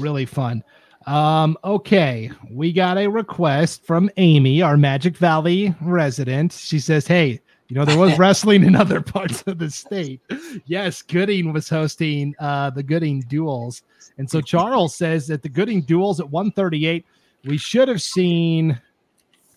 Really 0.00 0.26
fun. 0.26 0.64
Um, 1.06 1.58
okay, 1.64 2.30
we 2.50 2.72
got 2.72 2.96
a 2.96 3.08
request 3.08 3.84
from 3.84 4.10
Amy, 4.16 4.62
our 4.62 4.76
Magic 4.76 5.16
Valley 5.16 5.74
resident. 5.82 6.52
She 6.52 6.78
says, 6.78 7.06
Hey, 7.06 7.40
you 7.68 7.76
know, 7.76 7.84
there 7.84 7.98
was 7.98 8.18
wrestling 8.18 8.64
in 8.64 8.74
other 8.74 9.00
parts 9.00 9.42
of 9.46 9.58
the 9.58 9.70
state. 9.70 10.20
Yes, 10.66 11.02
Gooding 11.02 11.52
was 11.52 11.68
hosting 11.68 12.34
uh, 12.38 12.70
the 12.70 12.82
Gooding 12.82 13.20
duels. 13.28 13.82
And 14.18 14.30
so 14.30 14.40
Charles 14.40 14.94
says 14.94 15.26
that 15.26 15.42
the 15.42 15.48
Gooding 15.48 15.82
duels 15.82 16.20
at 16.20 16.30
138, 16.30 17.04
we 17.44 17.58
should 17.58 17.88
have 17.88 18.00
seen 18.00 18.80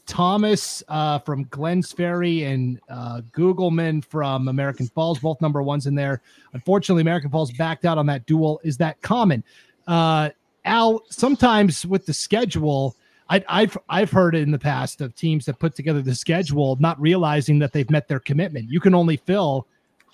Thomas 0.05 0.83
uh, 0.88 1.19
from 1.19 1.45
Glenns 1.45 1.95
Ferry 1.95 2.43
and 2.43 2.79
uh, 2.89 3.21
Googleman 3.33 4.03
from 4.03 4.47
American 4.47 4.88
Falls, 4.88 5.19
both 5.19 5.39
number 5.41 5.62
ones 5.62 5.86
in 5.86 5.95
there. 5.95 6.21
Unfortunately, 6.53 7.01
American 7.01 7.29
Falls 7.29 7.51
backed 7.51 7.86
out 7.86 7.97
on 7.97 8.05
that 8.07 8.25
duel. 8.25 8.60
Is 8.63 8.77
that 8.77 9.01
common? 9.01 9.43
Uh, 9.86 10.29
Al, 10.67 11.03
sometimes 11.10 11.86
with 11.86 12.06
the 12.06 12.13
schedule, 12.13 12.95
I, 13.30 13.43
I've 13.47 13.77
I've 13.89 14.12
heard 14.12 14.36
in 14.36 14.51
the 14.51 14.60
past 14.60 15.01
of 15.01 15.15
teams 15.15 15.45
that 15.45 15.60
put 15.60 15.75
together 15.75 16.01
the 16.01 16.15
schedule 16.15 16.77
not 16.80 16.99
realizing 17.01 17.60
that 17.60 17.73
they've 17.73 17.89
met 17.89 18.08
their 18.08 18.19
commitment. 18.19 18.69
You 18.69 18.80
can 18.80 18.93
only 18.93 19.17
fill 19.17 19.65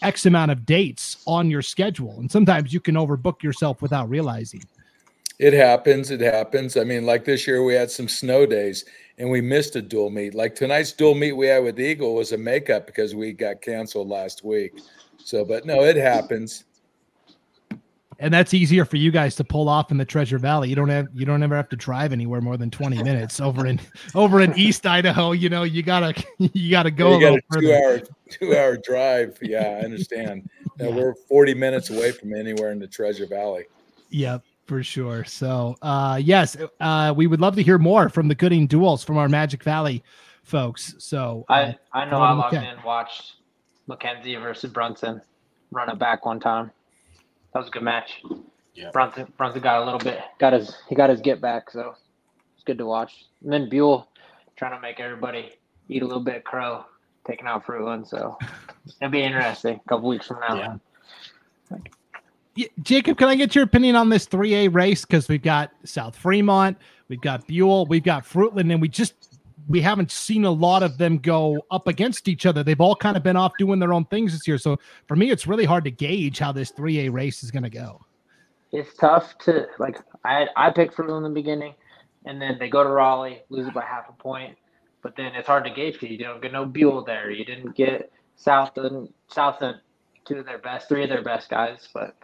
X 0.01 0.25
amount 0.25 0.51
of 0.51 0.65
dates 0.65 1.21
on 1.27 1.49
your 1.49 1.61
schedule, 1.61 2.19
and 2.19 2.31
sometimes 2.31 2.71
you 2.71 2.79
can 2.79 2.95
overbook 2.95 3.43
yourself 3.43 3.81
without 3.81 4.09
realizing. 4.09 4.63
It 5.39 5.53
happens. 5.53 6.11
It 6.11 6.21
happens. 6.21 6.77
I 6.77 6.83
mean, 6.83 7.05
like 7.05 7.25
this 7.25 7.47
year, 7.47 7.63
we 7.63 7.73
had 7.73 7.89
some 7.89 8.07
snow 8.07 8.45
days 8.45 8.85
and 9.17 9.29
we 9.29 9.41
missed 9.41 9.75
a 9.75 9.81
dual 9.81 10.11
meet. 10.11 10.35
Like 10.35 10.53
tonight's 10.53 10.91
dual 10.91 11.15
meet 11.15 11.33
we 11.33 11.47
had 11.47 11.63
with 11.63 11.79
Eagle 11.79 12.13
was 12.15 12.31
a 12.31 12.37
makeup 12.37 12.85
because 12.85 13.15
we 13.15 13.33
got 13.33 13.61
canceled 13.61 14.09
last 14.09 14.43
week. 14.43 14.79
So, 15.17 15.43
but 15.43 15.65
no, 15.65 15.83
it 15.83 15.95
happens 15.95 16.65
and 18.19 18.33
that's 18.33 18.53
easier 18.53 18.85
for 18.85 18.97
you 18.97 19.11
guys 19.11 19.35
to 19.35 19.43
pull 19.43 19.69
off 19.69 19.91
in 19.91 19.97
the 19.97 20.05
Treasure 20.05 20.37
Valley. 20.37 20.69
You 20.69 20.75
don't 20.75 20.89
have 20.89 21.07
you 21.13 21.25
don't 21.25 21.41
ever 21.43 21.55
have 21.55 21.69
to 21.69 21.75
drive 21.75 22.11
anywhere 22.11 22.41
more 22.41 22.57
than 22.57 22.69
twenty 22.69 23.01
minutes 23.01 23.39
over 23.39 23.67
in 23.67 23.79
over 24.15 24.41
in 24.41 24.57
East 24.57 24.85
Idaho. 24.85 25.31
You 25.31 25.49
know 25.49 25.63
you 25.63 25.83
gotta 25.83 26.13
you 26.37 26.71
gotta 26.71 26.91
go. 26.91 27.17
You 27.17 27.21
got 27.21 27.33
a, 27.33 27.57
a 27.57 27.61
two 27.61 27.73
hour 27.73 28.01
two 28.29 28.57
hour 28.57 28.77
drive. 28.77 29.37
Yeah, 29.41 29.79
I 29.81 29.85
understand. 29.85 30.49
yeah. 30.79 30.89
We're 30.89 31.15
forty 31.15 31.53
minutes 31.53 31.89
away 31.89 32.11
from 32.11 32.33
anywhere 32.33 32.71
in 32.71 32.79
the 32.79 32.87
Treasure 32.87 33.27
Valley. 33.27 33.65
Yep, 34.09 34.43
for 34.65 34.83
sure. 34.83 35.23
So 35.23 35.75
uh, 35.81 36.19
yes, 36.23 36.57
uh, 36.79 37.13
we 37.15 37.27
would 37.27 37.41
love 37.41 37.55
to 37.55 37.63
hear 37.63 37.77
more 37.77 38.09
from 38.09 38.27
the 38.27 38.35
Gooding 38.35 38.67
duels 38.67 39.03
from 39.03 39.17
our 39.17 39.29
Magic 39.29 39.63
Valley 39.63 40.03
folks. 40.43 40.95
So 40.99 41.45
uh, 41.49 41.53
I 41.53 41.77
I 41.93 42.05
know 42.05 42.17
I 42.17 42.31
logged 42.33 42.55
in 42.55 42.83
watched 42.83 43.35
Mackenzie 43.87 44.35
versus 44.35 44.71
Brunson 44.71 45.21
run 45.73 45.89
it 45.89 45.99
back 45.99 46.25
one 46.25 46.39
time. 46.39 46.71
That 47.53 47.59
was 47.59 47.67
a 47.67 47.71
good 47.71 47.83
match. 47.83 48.23
Yeah. 48.73 48.89
Brunson 48.91 49.31
Brunson 49.37 49.61
got 49.61 49.81
a 49.81 49.85
little 49.85 49.99
bit 49.99 50.19
got 50.39 50.53
his 50.53 50.75
he 50.89 50.95
got 50.95 51.09
his 51.09 51.21
get 51.21 51.39
back, 51.39 51.69
so 51.69 51.95
it's 52.55 52.63
good 52.65 52.77
to 52.79 52.85
watch. 52.85 53.25
And 53.43 53.53
then 53.53 53.69
Buhl 53.69 54.07
trying 54.55 54.71
to 54.71 54.79
make 54.79 54.99
everybody 54.99 55.53
eat 55.89 56.01
a 56.01 56.05
little 56.05 56.23
bit 56.23 56.37
of 56.37 56.43
crow, 56.43 56.85
taking 57.27 57.45
out 57.45 57.65
Fruitland. 57.65 58.07
So 58.07 58.37
it'll 59.01 59.11
be 59.11 59.21
interesting 59.21 59.79
a 59.85 59.89
couple 59.89 60.09
weeks 60.09 60.27
from 60.27 60.39
now. 60.39 60.55
Yeah. 60.55 61.77
Yeah, 62.55 62.67
Jacob, 62.83 63.17
can 63.17 63.29
I 63.29 63.35
get 63.35 63.55
your 63.55 63.63
opinion 63.63 63.95
on 63.95 64.09
this 64.09 64.27
3A 64.27 64.71
race? 64.71 65.05
Because 65.05 65.27
we've 65.27 65.41
got 65.41 65.71
South 65.85 66.15
Fremont, 66.15 66.77
we've 67.07 67.19
got 67.19 67.47
Buhl, 67.47 67.87
we've 67.87 68.03
got 68.03 68.23
Fruitland, 68.25 68.71
and 68.71 68.79
we 68.79 68.87
just 68.87 69.32
we 69.67 69.81
haven't 69.81 70.11
seen 70.11 70.45
a 70.45 70.51
lot 70.51 70.83
of 70.83 70.97
them 70.97 71.17
go 71.17 71.65
up 71.71 71.87
against 71.87 72.27
each 72.27 72.45
other. 72.45 72.63
They've 72.63 72.79
all 72.81 72.95
kind 72.95 73.17
of 73.17 73.23
been 73.23 73.35
off 73.35 73.53
doing 73.57 73.79
their 73.79 73.93
own 73.93 74.05
things 74.05 74.33
this 74.33 74.47
year. 74.47 74.57
So 74.57 74.77
for 75.07 75.15
me, 75.15 75.31
it's 75.31 75.47
really 75.47 75.65
hard 75.65 75.83
to 75.85 75.91
gauge 75.91 76.39
how 76.39 76.51
this 76.51 76.71
3A 76.71 77.11
race 77.11 77.43
is 77.43 77.51
going 77.51 77.63
to 77.63 77.69
go. 77.69 78.01
It's 78.71 78.95
tough 78.95 79.37
to 79.39 79.67
like. 79.77 79.99
I 80.25 80.47
I 80.55 80.71
picked 80.71 80.95
Fruit 80.95 81.15
in 81.15 81.21
the 81.21 81.29
beginning, 81.29 81.75
and 82.25 82.41
then 82.41 82.57
they 82.59 82.69
go 82.69 82.83
to 82.83 82.89
Rollie, 82.89 83.41
lose 83.49 83.67
it 83.67 83.73
by 83.73 83.83
half 83.83 84.09
a 84.09 84.13
point. 84.13 84.57
But 85.03 85.15
then 85.15 85.35
it's 85.35 85.47
hard 85.47 85.65
to 85.65 85.69
gauge 85.69 85.93
because 85.93 86.09
you 86.09 86.17
don't 86.17 86.41
get 86.41 86.53
no 86.53 86.65
Buhl 86.65 87.03
there. 87.03 87.29
You 87.29 87.45
didn't 87.45 87.75
get 87.75 88.11
South 88.35 88.75
and 88.77 89.09
South 89.27 89.61
and 89.61 89.79
two 90.25 90.37
of 90.37 90.45
their 90.45 90.57
best, 90.57 90.87
three 90.89 91.03
of 91.03 91.09
their 91.09 91.21
best 91.21 91.49
guys. 91.49 91.87
But 91.93 92.15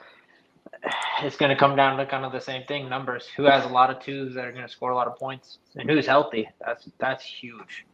it's 1.21 1.35
going 1.35 1.49
to 1.49 1.55
come 1.55 1.75
down 1.75 1.97
to 1.97 2.05
kind 2.05 2.25
of 2.25 2.31
the 2.31 2.39
same 2.39 2.63
thing 2.65 2.89
numbers. 2.89 3.27
Who 3.35 3.43
has 3.43 3.65
a 3.65 3.69
lot 3.69 3.89
of 3.89 3.99
twos 3.99 4.33
that 4.35 4.45
are 4.45 4.51
going 4.51 4.65
to 4.65 4.71
score 4.71 4.91
a 4.91 4.95
lot 4.95 5.07
of 5.07 5.17
points? 5.17 5.59
And 5.75 5.89
who's 5.89 6.05
healthy? 6.05 6.49
That's 6.65 6.89
that's 6.97 7.23
huge. 7.23 7.85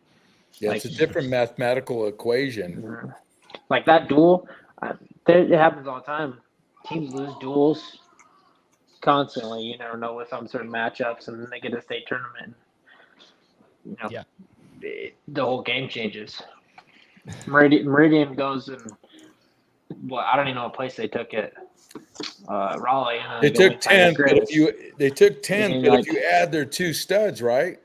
Yeah 0.60 0.70
like, 0.70 0.86
it's 0.86 0.96
a 0.96 0.98
different 0.98 1.30
mathematical 1.30 2.08
equation. 2.08 2.82
Mm-hmm. 2.82 3.10
like 3.70 3.86
that 3.86 4.08
duel 4.08 4.48
uh, 4.82 4.94
it 5.28 5.52
happens 5.52 5.88
all 5.88 5.98
the 5.98 6.02
time. 6.06 6.38
Teams 6.86 7.14
lose 7.14 7.34
duels 7.40 8.00
constantly. 9.02 9.64
You 9.64 9.78
never 9.78 9.98
know 9.98 10.14
with 10.14 10.30
some 10.30 10.48
certain 10.48 10.72
matchups 10.72 11.28
and 11.28 11.42
then 11.42 11.50
they 11.50 11.60
get 11.60 11.74
a 11.74 11.82
state 11.82 12.06
tournament. 12.08 12.56
You 13.86 13.98
know 14.02 14.10
yeah. 14.10 14.24
the, 14.80 15.14
the 15.28 15.44
whole 15.44 15.62
game 15.62 15.90
changes. 15.90 16.42
Meridian, 17.48 17.90
meridian 17.90 18.36
goes 18.36 18.68
and 18.68 18.92
well 20.08 20.24
i 20.24 20.36
don't 20.36 20.48
even 20.48 20.56
know 20.56 20.66
what 20.66 20.76
place 20.76 20.96
they 20.96 21.08
took 21.08 21.34
it 21.34 21.56
uh, 22.48 22.78
Rollie. 22.78 23.42
they 23.42 23.50
took 23.50 23.80
ten, 23.80 24.14
but 24.14 24.38
if 24.38 24.54
you 24.54 24.74
they 24.98 25.10
took 25.10 25.42
ten, 25.44 25.82
but 25.82 25.92
like, 25.92 26.08
if 26.08 26.14
you 26.14 26.20
add 26.20 26.52
their 26.52 26.66
two 26.66 26.94
studs, 26.94 27.42
right? 27.42 27.80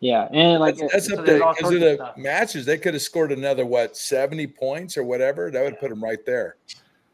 Yeah, 0.00 0.28
and 0.32 0.60
like 0.60 0.76
that's, 0.76 0.92
that's 0.92 1.08
so 1.08 1.18
up 1.18 1.26
there 1.26 1.38
because 1.38 1.72
of 1.72 1.80
the 1.80 2.02
of 2.02 2.18
matches. 2.18 2.66
They 2.66 2.78
could 2.78 2.94
have 2.94 3.02
scored 3.02 3.32
another 3.32 3.64
what 3.64 3.96
seventy 3.96 4.46
points 4.46 4.96
or 4.96 5.04
whatever. 5.04 5.50
That 5.50 5.64
would 5.64 5.74
yeah. 5.74 5.80
put 5.80 5.90
them 5.90 6.02
right 6.02 6.24
there. 6.26 6.56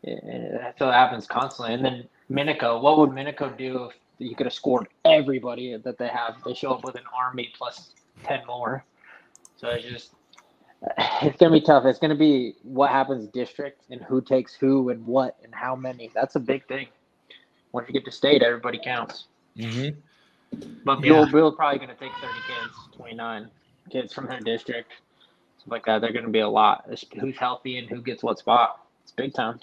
Yeah, 0.02 0.72
so 0.78 0.88
it 0.88 0.92
happens 0.92 1.26
constantly. 1.26 1.74
And 1.74 1.84
then 1.84 2.08
Minico, 2.30 2.82
what 2.82 2.98
would 2.98 3.10
Minico 3.10 3.56
do 3.56 3.84
if 3.84 3.92
you 4.18 4.34
could 4.34 4.46
have 4.46 4.52
scored 4.52 4.88
everybody 5.04 5.76
that 5.76 5.96
they 5.96 6.08
have? 6.08 6.36
They 6.44 6.54
show 6.54 6.72
up 6.72 6.84
with 6.84 6.96
an 6.96 7.04
army 7.16 7.52
plus 7.56 7.92
ten 8.24 8.40
more. 8.46 8.84
So 9.56 9.68
it's 9.68 9.84
just 9.84 10.14
it's 11.22 11.38
gonna 11.38 11.52
be 11.52 11.60
tough. 11.60 11.84
It's 11.84 11.98
gonna 11.98 12.14
be 12.14 12.54
what 12.62 12.90
happens 12.90 13.28
district 13.28 13.82
and 13.90 14.02
who 14.02 14.20
takes 14.20 14.54
who 14.54 14.90
and 14.90 15.06
what 15.06 15.36
and 15.44 15.54
how 15.54 15.76
many. 15.76 16.10
That's 16.14 16.34
a 16.36 16.40
big 16.40 16.66
thing. 16.66 16.88
Once 17.72 17.88
you 17.88 17.94
get 17.94 18.04
to 18.04 18.10
state, 18.10 18.42
everybody 18.42 18.80
counts. 18.82 19.26
Mm-hmm. 19.56 19.98
But 20.84 21.00
Bill, 21.00 21.24
yeah. 21.24 21.32
Bill's 21.32 21.54
probably 21.54 21.78
gonna 21.78 21.94
take 21.94 22.12
thirty 22.20 22.40
kids, 22.46 22.74
twenty 22.96 23.14
nine 23.14 23.50
kids 23.90 24.12
from 24.12 24.26
their 24.26 24.40
district, 24.40 24.92
stuff 25.58 25.70
like 25.70 25.84
that. 25.86 26.00
They're 26.00 26.12
gonna 26.12 26.28
be 26.28 26.40
a 26.40 26.48
lot. 26.48 26.88
who's 27.18 27.36
healthy 27.36 27.78
and 27.78 27.88
who 27.88 28.02
gets 28.02 28.22
what 28.22 28.38
spot. 28.38 28.80
It's 29.04 29.12
big 29.12 29.34
time. 29.34 29.60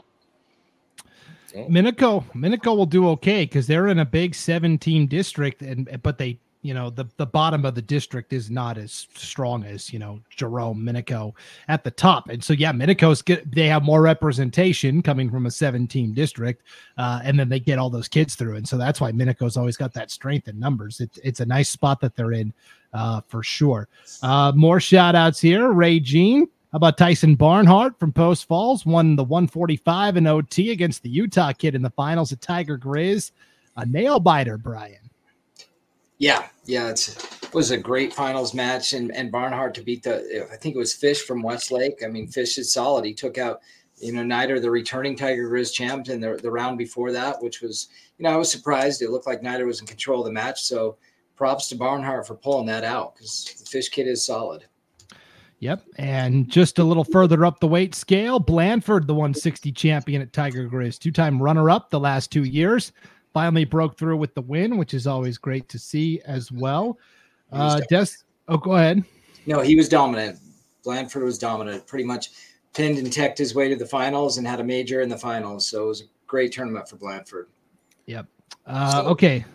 Minico, 1.54 2.24
Minico 2.36 2.78
will 2.78 2.86
do 2.86 3.10
okay 3.10 3.44
because 3.44 3.66
they're 3.66 3.88
in 3.88 4.00
a 4.00 4.06
big 4.06 4.36
seven 4.36 4.78
team 4.78 5.08
district, 5.08 5.62
and 5.62 6.00
but 6.02 6.18
they 6.18 6.40
you 6.62 6.74
know 6.74 6.90
the 6.90 7.06
the 7.18 7.26
bottom 7.26 7.66
of 7.66 7.74
the 7.74 7.82
district 7.82 8.34
is 8.34 8.50
not 8.50 8.78
as 8.78 9.08
strong 9.16 9.64
as 9.64 9.94
you 9.94 10.00
know 10.00 10.20
Jerome 10.30 10.82
Minico 10.82 11.34
at 11.68 11.84
the 11.84 11.92
top, 11.92 12.30
and 12.30 12.44
so 12.44 12.54
yeah, 12.54 12.74
Minico's 12.74 13.22
get 13.22 13.50
they 13.54 13.68
have 13.68 13.84
more 13.84 14.02
representation 14.02 15.02
coming 15.02 15.30
from 15.30 15.46
a 15.46 15.52
seven 15.52 15.88
team 15.88 16.14
district, 16.14 16.64
uh, 16.98 17.22
and 17.24 17.40
then 17.40 17.48
they 17.48 17.60
get 17.60 17.80
all 17.80 17.90
those 17.90 18.08
kids 18.08 18.36
through, 18.36 18.56
and 18.56 18.68
so 18.68 18.78
that's 18.78 19.00
why 19.00 19.12
Minico's 19.12 19.56
always 19.56 19.78
got 19.78 19.94
that 19.94 20.12
strength 20.12 20.48
in 20.48 20.60
numbers. 20.60 21.00
It's 21.00 21.18
it's 21.24 21.40
a 21.40 21.46
nice 21.46 21.70
spot 21.70 22.02
that 22.02 22.16
they're 22.16 22.34
in 22.34 22.54
uh, 22.94 23.22
for 23.28 23.42
sure. 23.42 23.88
Uh, 24.22 24.52
more 24.56 24.80
shout 24.80 25.16
outs 25.16 25.40
here, 25.40 25.72
Ray 25.72 26.00
Jean. 26.00 26.48
How 26.72 26.78
about 26.78 27.00
Tyson 27.00 27.34
Barnhart 27.34 27.98
from 27.98 28.14
Post 28.14 28.48
Falls 28.48 28.86
won 28.86 29.16
the 29.16 29.24
145 29.24 30.18
and 30.18 30.28
OT 30.28 30.72
against 30.72 31.02
the 31.02 31.10
Utah 31.10 31.52
kid 31.52 31.74
in 31.74 31.82
the 31.82 31.90
finals 31.90 32.32
at 32.32 32.42
Tiger 32.42 32.78
Grizz. 32.78 33.32
A 33.78 33.88
nail 33.88 34.20
biter, 34.20 34.56
Brian. 34.56 35.09
Yeah, 36.20 36.48
yeah, 36.66 36.90
it 36.90 37.50
was 37.54 37.72
a 37.72 37.78
great 37.78 38.14
finals 38.14 38.54
match, 38.54 38.92
and 38.92 39.10
and 39.16 39.32
Barnhart 39.32 39.74
to 39.76 39.82
beat 39.82 40.04
the 40.04 40.48
I 40.52 40.58
think 40.58 40.76
it 40.76 40.80
was 40.80 40.94
Fish 40.94 41.24
from 41.24 41.42
Westlake. 41.42 42.04
I 42.04 42.08
mean, 42.08 42.28
Fish 42.28 42.58
is 42.58 42.74
solid. 42.74 43.06
He 43.06 43.14
took 43.14 43.38
out 43.38 43.62
you 43.98 44.12
know 44.12 44.24
Nider, 44.24 44.60
the 44.60 44.70
returning 44.70 45.16
Tiger 45.16 45.50
Grizz 45.50 45.74
champ, 45.74 46.10
in 46.10 46.20
the 46.20 46.36
the 46.36 46.52
round 46.52 46.78
before 46.78 47.14
that, 47.14 47.42
which 47.42 47.62
was 47.62 47.88
you 48.18 48.24
know 48.24 48.32
I 48.32 48.36
was 48.36 48.52
surprised. 48.52 49.02
It 49.02 49.12
looked 49.12 49.28
like 49.28 49.42
Nider 49.42 49.66
was 49.66 49.80
in 49.80 49.88
control 49.88 50.20
of 50.20 50.26
the 50.26 50.34
match, 50.34 50.62
so 50.62 50.98
props 51.38 51.70
to 51.70 51.76
Barnhart 51.76 52.28
for 52.28 52.36
pulling 52.36 52.68
that 52.68 52.84
out 52.84 53.16
because 53.16 53.56
the 53.58 53.66
Fish 53.66 53.88
kid 53.88 54.06
is 54.06 54.26
solid. 54.26 54.66
Yep. 55.60 55.84
And 55.98 56.50
just 56.50 56.80
a 56.80 56.84
little 56.84 57.04
further 57.04 57.46
up 57.46 57.60
the 57.60 57.68
weight 57.68 57.94
scale, 57.94 58.40
Blandford, 58.40 59.08
the 59.08 59.14
160 59.14 59.72
champion 59.74 60.22
at 60.22 60.32
Tiger 60.32 60.70
Grizz, 60.70 61.00
two 61.00 61.12
time 61.12 61.42
runner 61.42 61.70
up 61.70 61.90
the 61.90 62.00
last 62.00 62.32
two 62.32 62.44
years 62.44 62.92
finally 63.34 63.66
broke 63.66 63.98
through 63.98 64.18
with 64.18 64.34
the 64.34 64.42
win, 64.42 64.78
which 64.78 64.94
is 64.94 65.08
always 65.08 65.38
great 65.38 65.70
to 65.70 65.80
see 65.80 66.22
as 66.26 66.52
well. 66.52 66.98
Uh, 67.52 67.82
Des, 67.90 68.08
oh, 68.48 68.58
go 68.58 68.74
ahead. 68.74 69.04
No, 69.46 69.62
he 69.62 69.76
was 69.76 69.90
dominant. 69.90 70.40
Blandford 70.84 71.24
was 71.24 71.38
dominant, 71.38 71.86
pretty 71.88 72.06
much 72.06 72.32
pinned 72.74 72.98
and 72.98 73.12
teched 73.12 73.38
his 73.38 73.56
way 73.56 73.70
to 73.70 73.76
the 73.76 73.86
finals 73.86 74.38
and 74.38 74.48
had 74.48 74.60
a 74.60 74.64
major 74.64 75.02
in 75.02 75.10
the 75.10 75.18
finals. 75.18 75.68
So 75.68 75.86
it 75.86 75.88
was 75.88 76.02
a 76.02 76.06
great 76.28 76.52
tournament 76.52 76.88
for 76.88 76.96
Blandford. 76.96 77.48
Yep. 78.06 78.28
Uh, 78.66 78.92
so, 78.92 79.08
okay. 79.10 79.46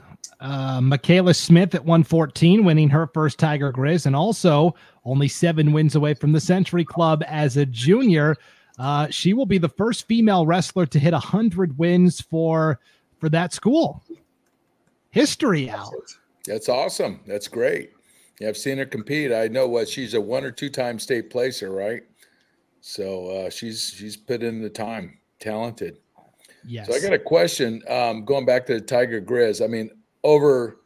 Uh, 0.41 0.81
Michaela 0.81 1.33
Smith 1.33 1.75
at 1.75 1.85
114, 1.85 2.65
winning 2.65 2.91
her 2.91 3.07
first 3.15 3.39
Tiger 3.39 3.73
Grizz, 3.73 4.07
and 4.07 4.17
also 4.17 4.75
only 5.05 5.29
seven 5.29 5.73
wins 5.73 5.95
away 5.95 6.15
from 6.15 6.33
the 6.33 6.41
Century 6.41 6.85
Club 6.85 7.23
as 7.27 7.57
a 7.57 7.65
junior. 7.65 8.37
Uh, 8.79 9.07
she 9.09 9.33
will 9.33 9.47
be 9.47 9.59
the 9.59 9.69
first 9.69 10.07
female 10.07 10.45
wrestler 10.45 10.87
to 10.87 10.99
hit 10.99 11.13
100 11.13 11.79
wins 11.79 12.21
for 12.21 12.81
for 13.19 13.29
that 13.31 13.53
school. 13.53 14.03
History, 15.11 15.71
Al. 15.71 15.93
That's 16.47 16.69
awesome. 16.69 17.21
That's 17.27 17.49
great. 17.49 17.93
Yeah, 18.41 18.49
I've 18.49 18.57
seen 18.57 18.79
her 18.79 18.87
compete. 18.87 19.33
I 19.33 19.49
know 19.49 19.69
what 19.69 19.89
she's 19.89 20.15
a 20.15 20.21
one 20.21 20.45
or 20.45 20.51
two 20.51 20.69
time 20.69 20.99
state 20.99 21.31
placer, 21.31 21.71
right? 21.71 22.03
So 22.81 23.29
uh, 23.29 23.51
she's 23.51 23.95
she's 23.97 24.17
put 24.17 24.43
in 24.43 24.61
the 24.61 24.69
time. 24.69 25.19
Talented. 25.39 25.99
Yes. 26.67 26.87
So 26.87 26.95
I 26.95 27.01
got 27.01 27.13
a 27.13 27.19
question. 27.19 27.83
Um, 27.89 28.25
going 28.25 28.47
back 28.47 28.67
to 28.67 28.75
the 28.75 28.81
Tiger 28.81 29.21
Grizz. 29.21 29.63
I 29.63 29.67
mean, 29.67 29.91
over, 30.23 30.81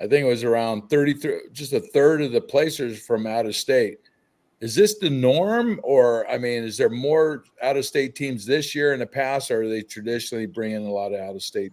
I 0.00 0.06
think 0.06 0.24
it 0.24 0.28
was 0.28 0.44
around 0.44 0.88
33, 0.90 1.48
just 1.52 1.72
a 1.72 1.80
third 1.80 2.22
of 2.22 2.32
the 2.32 2.40
placers 2.40 3.04
from 3.04 3.26
out 3.26 3.46
of 3.46 3.54
state. 3.54 3.98
Is 4.60 4.74
this 4.74 4.98
the 4.98 5.08
norm, 5.08 5.80
or 5.82 6.28
I 6.28 6.36
mean, 6.36 6.64
is 6.64 6.76
there 6.76 6.90
more 6.90 7.44
out 7.62 7.78
of 7.78 7.86
state 7.86 8.14
teams 8.14 8.44
this 8.44 8.74
year 8.74 8.92
in 8.92 9.00
the 9.00 9.06
past, 9.06 9.50
or 9.50 9.62
are 9.62 9.68
they 9.68 9.82
traditionally 9.82 10.46
bringing 10.46 10.86
a 10.86 10.90
lot 10.90 11.12
of 11.12 11.20
out 11.20 11.34
of 11.34 11.42
state 11.42 11.72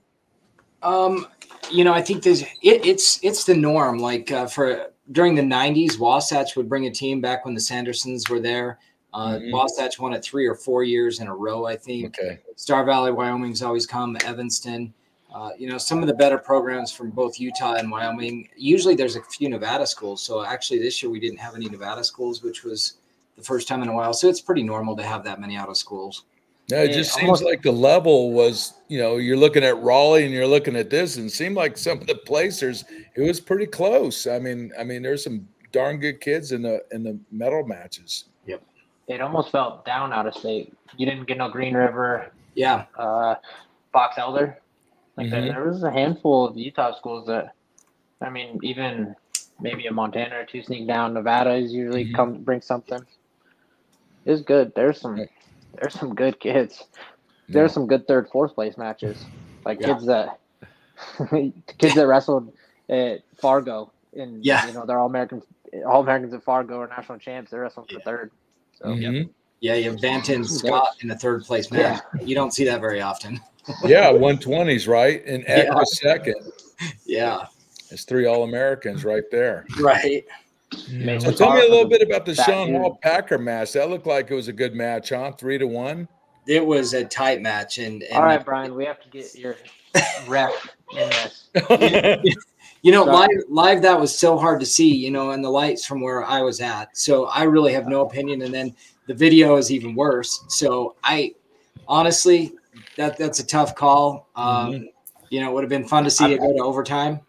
Um, 0.84 1.28
you 1.70 1.84
know, 1.84 1.94
I 1.94 2.02
think 2.02 2.24
there's 2.24 2.44
it, 2.44 2.86
it's 2.86 3.22
it's 3.24 3.44
the 3.44 3.56
norm. 3.56 4.00
Like 4.00 4.32
uh, 4.32 4.48
for 4.48 4.92
during 5.12 5.36
the 5.36 5.42
'90s, 5.42 6.00
Wasatch 6.00 6.56
would 6.56 6.70
bring 6.70 6.86
a 6.86 6.92
team 6.92 7.20
back 7.20 7.44
when 7.44 7.54
the 7.54 7.62
Sandersons 7.62 8.30
were 8.30 8.40
there. 8.40 8.80
Uh, 9.14 9.32
mm-hmm. 9.32 9.52
Wasatch 9.52 10.00
won 10.00 10.14
it 10.14 10.24
three 10.24 10.46
or 10.46 10.56
four 10.56 10.84
years 10.84 11.20
in 11.20 11.28
a 11.28 11.36
row, 11.36 11.66
I 11.66 11.76
think. 11.76 12.18
Okay. 12.20 12.40
Star 12.56 12.86
Valley, 12.86 13.12
Wyoming's 13.12 13.62
always 13.62 13.86
come. 13.86 14.16
Evanston. 14.24 14.94
Uh, 15.34 15.52
you 15.58 15.70
know, 15.70 15.78
some 15.78 16.02
of 16.02 16.08
the 16.08 16.14
better 16.14 16.38
programs 16.38 16.92
from 16.92 17.10
both 17.10 17.40
Utah 17.40 17.74
and 17.74 17.92
Wyoming. 17.92 18.48
Usually 18.56 18.96
there's 18.96 19.18
a 19.18 19.24
few 19.24 19.50
Nevada 19.50 19.86
schools. 19.86 20.24
So 20.24 20.46
actually 20.46 20.80
this 20.80 21.04
year 21.04 21.12
we 21.12 21.20
didn't 21.20 21.40
have 21.40 21.56
any 21.56 21.68
Nevada 21.68 22.04
schools, 22.04 22.42
which 22.42 22.64
was 22.64 22.94
the 23.36 23.44
first 23.44 23.68
time 23.68 23.82
in 23.82 23.90
a 23.90 23.94
while. 23.94 24.14
So 24.14 24.30
it's 24.30 24.42
pretty 24.42 24.64
normal 24.64 24.96
to 24.96 25.04
have 25.04 25.24
that 25.26 25.40
many 25.40 25.58
out 25.58 25.70
of 25.70 25.78
schools. 25.78 26.24
Yeah, 26.70 26.84
it 26.84 26.92
just 26.92 27.14
seems 27.14 27.42
like 27.42 27.62
the 27.62 27.72
level 27.72 28.34
was, 28.34 28.74
you 28.90 29.00
know, 29.00 29.18
you're 29.18 29.38
looking 29.38 29.64
at 29.64 29.76
Rollie 29.76 30.26
and 30.26 30.34
you're 30.34 30.48
looking 30.48 30.76
at 30.76 30.90
this, 30.90 31.16
and 31.16 31.28
it 31.28 31.30
seemed 31.30 31.56
like 31.56 31.78
some 31.78 32.02
of 32.02 32.08
the 32.08 32.16
placers, 32.16 32.84
it 33.16 33.22
was 33.22 33.40
pretty 33.40 33.66
close. 33.66 34.28
I 34.28 34.38
mean, 34.40 34.74
I 34.78 34.84
mean, 34.84 35.02
there's 35.02 35.24
some 35.24 35.48
darn 35.72 35.98
good 35.98 36.20
kids 36.20 36.52
in 36.52 36.62
the 36.62 36.84
in 36.92 37.04
the 37.04 37.18
medal 37.32 37.66
matches. 37.66 38.26
Yep. 38.48 38.62
It 39.08 39.22
almost 39.22 39.52
felt 39.52 39.86
down 39.86 40.12
out 40.12 40.28
of 40.28 40.34
state. 40.34 40.74
You 40.98 41.06
didn't 41.06 41.26
get 41.26 41.38
no 41.38 41.50
Green 41.50 41.74
River. 41.74 42.34
Yeah. 42.54 42.84
Uh, 42.98 43.36
Box 43.94 44.18
Elder. 44.18 44.60
Like 45.18 45.28
mm-hmm. 45.28 45.48
there 45.48 45.66
was 45.68 45.84
a 45.84 45.92
handful 45.92 46.48
of 46.48 46.58
Utah 46.58 46.96
schools 46.96 47.26
that, 47.28 47.56
I 48.22 48.30
mean, 48.30 48.60
even 48.62 49.16
maybe 49.60 49.88
a 49.88 49.92
Montana 49.92 50.40
or 50.40 50.46
two 50.46 50.62
sneak 50.62 50.88
down. 50.88 51.14
Nevada 51.14 51.56
is 51.56 51.74
usually 51.74 52.06
mm-hmm. 52.06 52.16
come 52.16 52.44
bring 52.44 52.62
something. 52.62 53.02
It's 54.26 54.42
good. 54.42 54.74
There's 54.76 55.00
some 55.00 55.26
there's 55.80 55.94
some 55.94 56.14
good 56.14 56.40
kids. 56.40 56.84
There's 57.50 57.72
yeah. 57.72 57.74
some 57.74 57.88
good 57.88 58.08
third, 58.08 58.30
fourth 58.30 58.56
place 58.56 58.78
matches. 58.78 59.26
Like 59.66 59.80
yeah. 59.80 59.88
kids 59.88 60.06
that 60.06 60.40
kids 61.78 61.96
that 61.96 62.08
wrestled 62.08 62.54
at 62.90 63.22
Fargo 63.40 63.92
and 64.16 64.44
yeah, 64.46 64.68
you 64.68 64.74
know 64.74 64.86
they're 64.86 65.00
all 65.00 65.08
American 65.08 65.42
all 65.86 66.02
Americans 66.02 66.34
at 66.34 66.44
Fargo 66.44 66.80
are 66.80 66.88
national 66.88 67.20
champs. 67.20 67.52
They're 67.52 67.62
wrestling 67.62 67.88
for 67.88 67.94
yeah. 67.94 68.06
third. 68.06 68.32
So 68.80 68.86
mm-hmm. 68.86 69.30
Yeah, 69.60 69.76
you 69.76 69.92
have 69.92 70.00
Banton 70.00 70.48
Scott 70.48 70.98
in 71.02 71.08
the 71.08 71.16
third 71.16 71.44
place 71.44 71.72
match. 71.72 72.02
Yeah. 72.16 72.26
You 72.26 72.36
don't 72.36 72.54
see 72.54 72.64
that 72.66 72.80
very 72.80 73.02
often. 73.02 73.40
yeah, 73.86 74.10
one 74.12 74.38
twenties, 74.38 74.88
right? 74.88 75.26
And 75.26 75.44
Ed 75.48 75.70
yeah. 75.72 75.84
second. 75.84 76.36
Yeah. 77.06 77.46
It's 77.90 78.04
three 78.04 78.26
All 78.26 78.44
Americans 78.44 79.04
right 79.04 79.24
there. 79.32 79.66
Right. 79.80 80.26
So 80.72 81.32
tell 81.32 81.54
me 81.54 81.66
a 81.66 81.70
little 81.70 81.88
bit 81.88 82.02
about 82.02 82.26
the 82.26 82.36
Sean 82.36 82.74
Hall 82.74 83.00
Packer 83.02 83.38
match. 83.38 83.74
That 83.74 83.90
looked 83.90 84.06
like 84.06 84.30
it 84.30 84.36
was 84.36 84.50
a 84.50 84.54
good 84.54 84.76
match, 84.76 85.10
huh? 85.10 85.32
Three 85.32 85.58
to 85.58 85.66
one. 85.66 86.10
It 86.46 86.66
was 86.66 86.94
a 86.94 87.06
tight 87.06 87.42
match, 87.42 87.78
and, 87.78 88.04
and 88.04 88.14
all 88.14 88.24
right, 88.24 88.44
Brian, 88.44 88.76
we 88.76 88.86
have 88.86 89.02
to 89.02 89.10
get 89.10 89.34
your 89.36 89.56
ref 90.28 90.76
in 90.92 91.10
this. 91.10 91.50
you 92.82 92.92
know, 92.92 93.04
live 93.04 93.30
live 93.50 93.82
that 93.82 94.00
was 94.00 94.18
so 94.18 94.38
hard 94.38 94.60
to 94.60 94.66
see, 94.66 94.94
you 94.94 95.12
know, 95.12 95.32
and 95.32 95.44
the 95.44 95.50
lights 95.50 95.86
from 95.86 96.02
where 96.02 96.24
I 96.24 96.42
was 96.42 96.62
at. 96.62 96.96
So 96.98 97.26
I 97.26 97.44
really 97.44 97.74
have 97.74 97.88
no 97.88 98.02
opinion. 98.02 98.44
And 98.44 98.54
then 98.54 98.76
the 99.08 99.14
video 99.14 99.56
is 99.58 99.72
even 99.72 99.96
worse. 99.96 100.44
So 100.48 100.96
I 101.04 101.34
honestly, 101.88 102.54
that 102.96 103.18
that's 103.18 103.40
a 103.40 103.46
tough 103.46 103.76
call. 103.76 104.28
Um, 104.36 104.72
mm-hmm. 104.72 104.84
You 105.30 105.42
know, 105.42 105.52
it 105.52 105.54
would 105.54 105.64
have 105.64 105.70
been 105.70 105.88
fun 105.88 106.04
to 106.04 106.10
see 106.10 106.34
it 106.34 106.40
go 106.40 106.56
to 106.56 106.64
overtime. 106.64 107.20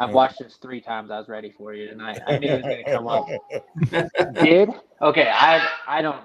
I've 0.00 0.12
watched 0.12 0.40
this 0.40 0.56
three 0.56 0.80
times. 0.80 1.10
I 1.10 1.18
was 1.18 1.28
ready 1.28 1.50
for 1.50 1.72
you 1.72 1.88
tonight. 1.88 2.20
I 2.26 2.38
knew 2.38 2.48
it 2.48 2.56
was 2.56 2.62
going 2.62 2.84
to 2.84 2.92
come 2.92 3.06
up. 3.06 4.34
Did 4.42 4.70
okay. 5.00 5.30
I 5.32 5.66
I 5.86 6.02
don't. 6.02 6.20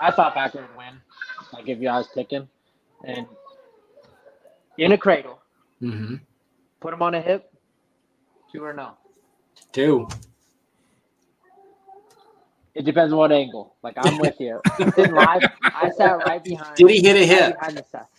I 0.00 0.10
thought 0.10 0.34
Packer 0.34 0.60
would 0.60 0.76
win. 0.76 1.00
Like 1.52 1.64
give 1.64 1.82
you 1.82 1.88
guys 1.88 2.06
picking, 2.14 2.48
and 3.04 3.26
in 4.76 4.92
a 4.92 4.98
cradle, 4.98 5.40
mm-hmm. 5.82 6.16
put 6.80 6.94
him 6.94 7.02
on 7.02 7.14
a 7.14 7.20
hip. 7.20 7.47
Two 8.52 8.64
or 8.64 8.72
no? 8.72 8.96
Two. 9.72 10.08
It 12.74 12.84
depends 12.84 13.12
on 13.12 13.18
what 13.18 13.32
angle. 13.32 13.74
Like 13.82 13.94
I'm 13.98 14.18
with 14.18 14.40
you. 14.40 14.60
in 14.96 15.12
live, 15.12 15.42
I 15.62 15.90
sat 15.96 16.24
right 16.26 16.42
behind. 16.42 16.76
Did 16.76 16.90
he 16.90 17.00
hit 17.00 17.16
a 17.16 17.26
hip? 17.26 17.56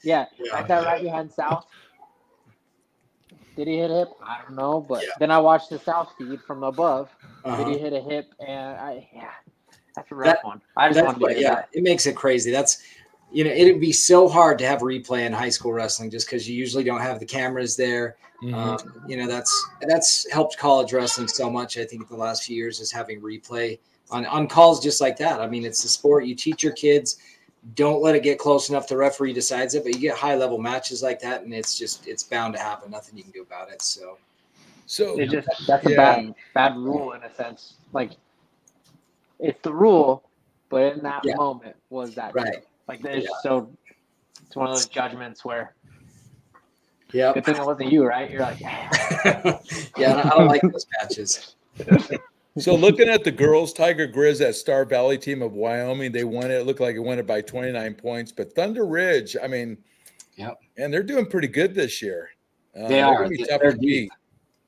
Yeah, 0.03 0.25
yeah, 0.37 0.55
I 0.55 0.67
sat 0.67 0.85
right 0.85 1.01
behind 1.01 1.31
South. 1.31 1.65
Did 3.55 3.67
he 3.67 3.77
hit 3.77 3.91
a 3.91 3.93
hip? 3.93 4.09
I 4.23 4.41
don't 4.41 4.55
know, 4.55 4.79
but 4.79 5.03
yeah. 5.03 5.09
then 5.19 5.31
I 5.31 5.37
watched 5.37 5.69
the 5.69 5.79
south 5.79 6.13
feed 6.17 6.41
from 6.41 6.63
above. 6.63 7.09
Uh-huh. 7.43 7.57
Did 7.57 7.67
he 7.67 7.75
uh-huh. 7.75 7.83
hit 7.83 7.93
a 7.93 8.01
hip? 8.01 8.33
And 8.39 8.77
I, 8.77 9.09
yeah, 9.13 9.31
that's 9.95 10.11
a 10.11 10.15
rough 10.15 10.27
that, 10.27 10.45
one. 10.45 10.61
I 10.77 10.91
just 10.91 11.05
want 11.05 11.19
to 11.19 11.39
yeah, 11.41 11.55
that. 11.55 11.69
it 11.73 11.83
makes 11.83 12.05
it 12.05 12.15
crazy. 12.15 12.51
That's 12.51 12.83
you 13.31 13.43
know, 13.43 13.51
it'd 13.51 13.79
be 13.79 13.91
so 13.91 14.27
hard 14.27 14.57
to 14.59 14.67
have 14.67 14.79
replay 14.79 15.25
in 15.25 15.33
high 15.33 15.49
school 15.49 15.71
wrestling 15.71 16.09
just 16.09 16.27
because 16.27 16.49
you 16.49 16.55
usually 16.55 16.83
don't 16.83 17.01
have 17.01 17.19
the 17.19 17.25
cameras 17.25 17.75
there. 17.75 18.15
Mm-hmm. 18.41 18.55
Um, 18.55 19.03
you 19.07 19.17
know, 19.17 19.27
that's 19.27 19.69
that's 19.81 20.29
helped 20.31 20.57
college 20.57 20.93
wrestling 20.93 21.27
so 21.27 21.49
much. 21.49 21.77
I 21.77 21.85
think 21.85 22.07
the 22.07 22.15
last 22.15 22.43
few 22.43 22.55
years 22.55 22.79
is 22.79 22.91
having 22.91 23.21
replay 23.21 23.79
on 24.09 24.25
on 24.25 24.47
calls 24.47 24.81
just 24.81 25.01
like 25.01 25.17
that. 25.17 25.41
I 25.41 25.47
mean, 25.47 25.65
it's 25.65 25.83
the 25.83 25.89
sport 25.89 26.25
you 26.25 26.35
teach 26.35 26.63
your 26.63 26.73
kids 26.73 27.17
don't 27.75 28.01
let 28.01 28.15
it 28.15 28.23
get 28.23 28.39
close 28.39 28.69
enough 28.69 28.87
the 28.87 28.95
referee 28.95 29.33
decides 29.33 29.75
it 29.75 29.83
but 29.83 29.93
you 29.93 29.99
get 29.99 30.17
high 30.17 30.35
level 30.35 30.57
matches 30.57 31.03
like 31.03 31.19
that 31.19 31.43
and 31.43 31.53
it's 31.53 31.77
just 31.77 32.07
it's 32.07 32.23
bound 32.23 32.53
to 32.53 32.59
happen 32.59 32.89
nothing 32.89 33.17
you 33.17 33.23
can 33.23 33.31
do 33.31 33.41
about 33.41 33.69
it 33.69 33.81
so 33.81 34.17
so 34.85 35.19
it 35.19 35.29
just 35.29 35.47
that's 35.67 35.85
yeah. 35.85 35.91
a 35.91 35.95
bad 35.95 36.35
bad 36.53 36.77
rule 36.77 37.11
in 37.13 37.23
a 37.23 37.33
sense 37.35 37.75
like 37.93 38.11
it's 39.39 39.59
the 39.61 39.73
rule 39.73 40.23
but 40.69 40.93
in 40.93 41.03
that 41.03 41.21
yeah. 41.25 41.35
moment 41.35 41.75
was 41.89 42.15
that 42.15 42.33
right 42.33 42.65
like 42.89 43.01
there's 43.01 43.23
yeah. 43.23 43.29
so 43.41 43.71
it's 44.45 44.55
one 44.55 44.67
of 44.67 44.75
those 44.75 44.87
judgments 44.87 45.45
where 45.45 45.75
yeah 47.13 47.31
good 47.33 47.45
thing 47.45 47.55
it 47.55 47.65
wasn't 47.65 47.89
you 47.89 48.05
right 48.05 48.29
you're 48.29 48.41
like 48.41 48.59
yeah 48.59 48.89
yeah 49.97 50.21
i 50.25 50.37
don't 50.37 50.47
like 50.47 50.61
those 50.61 50.85
matches 50.99 51.55
so 52.57 52.75
looking 52.75 53.07
at 53.07 53.23
the 53.23 53.31
girls, 53.31 53.73
Tiger 53.73 54.07
Grizz, 54.07 54.39
that 54.39 54.55
Star 54.55 54.85
Valley 54.85 55.17
team 55.17 55.41
of 55.41 55.53
Wyoming, 55.53 56.11
they 56.11 56.23
won 56.23 56.51
it. 56.51 56.55
It 56.55 56.65
looked 56.65 56.79
like 56.79 56.95
it 56.95 56.99
won 56.99 57.19
it 57.19 57.27
by 57.27 57.41
29 57.41 57.93
points. 57.95 58.31
But 58.31 58.53
Thunder 58.53 58.85
Ridge, 58.85 59.37
I 59.41 59.47
mean, 59.47 59.77
yeah, 60.35 60.51
and 60.77 60.93
they're 60.93 61.03
doing 61.03 61.25
pretty 61.25 61.47
good 61.47 61.73
this 61.73 62.01
year. 62.01 62.29
Uh, 62.77 62.87
they 62.87 63.01
are. 63.01 63.29
They're 63.29 63.71
deep. 63.73 64.11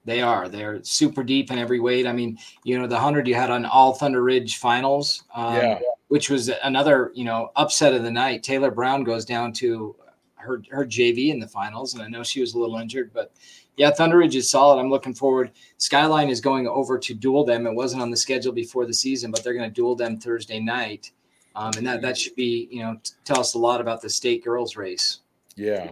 They 0.06 0.22
are. 0.22 0.50
They're 0.50 0.84
super 0.84 1.24
deep 1.24 1.52
in 1.52 1.60
every 1.60 1.80
weight. 1.80 2.08
I 2.08 2.14
mean, 2.14 2.38
you 2.64 2.80
know, 2.80 2.88
the 2.88 3.00
hundred 3.00 3.28
you 3.28 3.36
had 3.36 3.52
on 3.52 3.66
all 3.66 3.94
Thunder 3.94 4.24
Ridge 4.24 4.58
finals, 4.58 5.24
um, 5.36 5.56
yeah. 5.56 5.80
Which 6.12 6.30
was 6.30 6.52
another, 6.62 7.10
you 7.15 7.24
know, 7.24 7.54
upset 7.56 7.93
of 7.93 8.04
the 8.04 8.12
night. 8.12 8.43
Taylor 8.43 8.69
Brown 8.69 9.06
goes 9.06 9.24
down 9.24 9.54
to 9.54 9.95
her 10.36 10.62
her 10.69 10.86
JV 10.86 11.30
in 11.30 11.39
the 11.39 11.47
finals, 11.47 11.93
and 11.93 12.04
I 12.04 12.10
know 12.10 12.21
she 12.21 12.41
was 12.41 12.54
a 12.54 12.60
little 12.60 12.76
injured, 12.76 13.12
but 13.13 13.32
yeah, 13.78 13.91
Thunder 13.91 14.17
Ridge 14.17 14.36
is 14.36 14.52
solid. 14.52 14.78
I'm 14.78 14.89
looking 14.89 15.13
forward. 15.13 15.52
Skyline 15.78 16.28
is 16.28 16.41
going 16.41 16.67
over 16.67 17.00
to 17.00 17.13
duel 17.13 17.45
them. 17.45 17.65
It 17.65 17.74
wasn't 17.74 18.02
on 18.02 18.12
the 18.12 18.17
schedule 18.17 18.52
before 18.52 18.86
the 18.86 18.93
season, 18.93 19.32
but 19.32 19.41
they're 19.41 19.54
going 19.54 19.69
to 19.69 19.74
duel 19.74 19.95
them 19.95 20.19
Thursday 20.19 20.60
night, 20.60 21.13
um, 21.56 21.71
and 21.78 21.88
that 21.88 22.02
that 22.02 22.17
should 22.17 22.36
be 22.36 22.67
you 22.69 22.84
know 22.84 23.00
tell 23.24 23.39
us 23.39 23.54
a 23.54 23.58
lot 23.58 23.80
about 23.80 24.02
the 24.02 24.10
state 24.10 24.43
girls 24.43 24.76
race. 24.76 25.19
Yeah, 25.56 25.91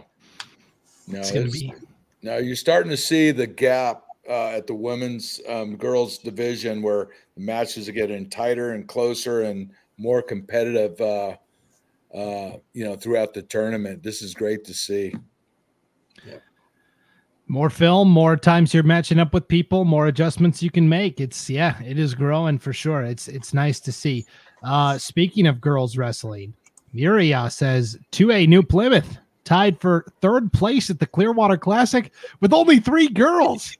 no, 1.08 1.20
it's, 1.20 1.30
it's 1.30 1.58
be. 1.58 1.72
Now 2.20 2.36
you're 2.36 2.56
starting 2.56 2.90
to 2.90 2.96
see 2.98 3.30
the 3.30 3.46
gap 3.46 4.02
uh, 4.28 4.48
at 4.48 4.66
the 4.66 4.74
women's 4.74 5.40
um, 5.48 5.76
girls 5.76 6.18
division 6.18 6.82
where 6.82 7.08
the 7.36 7.40
matches 7.40 7.88
are 7.88 7.92
getting 7.92 8.28
tighter 8.28 8.72
and 8.72 8.86
closer 8.86 9.44
and 9.44 9.70
more 10.00 10.22
competitive. 10.22 11.00
Uh, 11.00 11.36
uh, 12.12 12.56
you 12.72 12.84
know, 12.84 12.96
throughout 12.96 13.34
the 13.34 13.42
tournament, 13.42 14.02
this 14.02 14.22
is 14.22 14.34
great 14.34 14.64
to 14.64 14.74
see. 14.74 15.14
More 17.46 17.70
film, 17.70 18.08
more 18.08 18.36
times 18.36 18.72
you're 18.72 18.84
matching 18.84 19.18
up 19.18 19.34
with 19.34 19.48
people, 19.48 19.84
more 19.84 20.06
adjustments 20.06 20.62
you 20.62 20.70
can 20.70 20.88
make. 20.88 21.20
It's 21.20 21.50
yeah, 21.50 21.80
it 21.82 21.98
is 21.98 22.14
growing 22.14 22.58
for 22.58 22.72
sure. 22.72 23.02
It's 23.02 23.26
it's 23.26 23.52
nice 23.52 23.80
to 23.80 23.90
see. 23.92 24.24
Uh 24.62 24.98
speaking 24.98 25.48
of 25.48 25.60
girls 25.60 25.96
wrestling, 25.96 26.54
Muria 26.92 27.50
says 27.50 27.98
to 28.12 28.30
a 28.30 28.46
New 28.46 28.62
Plymouth 28.62 29.18
tied 29.42 29.80
for 29.80 30.06
third 30.20 30.52
place 30.52 30.90
at 30.90 31.00
the 31.00 31.06
Clearwater 31.06 31.56
Classic 31.56 32.12
with 32.40 32.52
only 32.52 32.78
three 32.78 33.08
girls. 33.08 33.76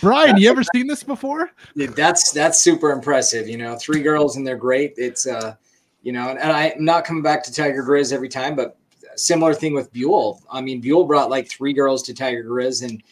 Brian, 0.00 0.36
you 0.36 0.50
ever 0.50 0.62
seen 0.74 0.86
this 0.86 1.02
before? 1.02 1.50
That's 1.74 2.32
that's 2.32 2.58
super 2.58 2.90
impressive. 2.90 3.48
You 3.48 3.58
know, 3.58 3.76
three 3.76 4.02
girls 4.02 4.36
and 4.36 4.46
they're 4.46 4.56
great. 4.56 4.94
It's 4.96 5.26
uh, 5.26 5.54
you 6.02 6.12
know, 6.12 6.28
and, 6.28 6.38
and 6.38 6.52
I'm 6.52 6.84
not 6.84 7.04
coming 7.04 7.22
back 7.22 7.42
to 7.44 7.52
Tiger 7.52 7.82
Grizz 7.82 8.12
every 8.12 8.28
time, 8.28 8.54
but 8.54 8.78
similar 9.16 9.54
thing 9.54 9.74
with 9.74 9.92
Buhl. 9.92 10.40
I 10.50 10.60
mean, 10.60 10.80
Buhl 10.80 11.04
brought 11.04 11.30
like 11.30 11.48
three 11.48 11.72
girls 11.72 12.02
to 12.04 12.14
Tiger 12.14 12.44
Grizz, 12.44 12.84
and 12.84 13.02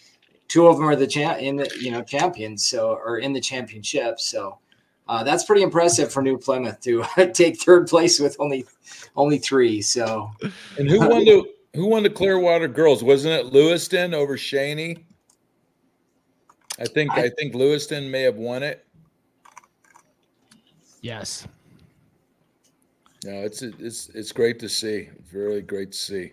two 0.49 0.67
of 0.67 0.77
them 0.77 0.87
are 0.89 0.97
the 0.97 1.07
champ 1.07 1.39
in 1.41 1.57
the 1.57 1.71
you 1.81 1.91
know 1.91 2.03
champions, 2.03 2.67
so 2.67 2.91
or 2.93 3.19
in 3.19 3.33
the 3.33 3.41
championship. 3.41 4.21
So 4.21 4.59
uh, 5.09 5.25
that's 5.25 5.45
pretty 5.45 5.63
impressive 5.63 6.13
for 6.13 6.23
New 6.23 6.39
Plymouth 6.39 6.81
to 6.83 7.05
take 7.33 7.61
third 7.61 7.87
place 7.89 8.21
with 8.21 8.37
only 8.39 8.67
only 9.17 9.39
three. 9.39 9.83
So 9.83 10.31
and 10.79 10.89
who 10.89 11.01
won 11.01 11.25
the 11.25 11.45
who 11.75 11.87
won 11.87 12.03
the 12.03 12.11
Clearwater 12.11 12.69
girls? 12.69 13.03
Wasn't 13.03 13.33
it 13.33 13.53
Lewiston 13.53 14.15
over 14.15 14.37
Cheney? 14.37 15.06
I 16.79 16.85
think 16.85 17.13
I, 17.13 17.25
I 17.25 17.31
think 17.31 17.55
Lewiston 17.55 18.11
may 18.11 18.23
have 18.23 18.37
won 18.37 18.63
it. 18.63 18.87
Yes. 21.01 21.47
No, 23.25 23.33
it's 23.43 23.63
it's 23.63 24.09
it's 24.11 24.33
great 24.33 24.59
to 24.61 24.69
see. 24.69 25.09
It's 25.19 25.33
really 25.33 25.63
great 25.63 25.93
to 25.93 25.99
see. 25.99 26.33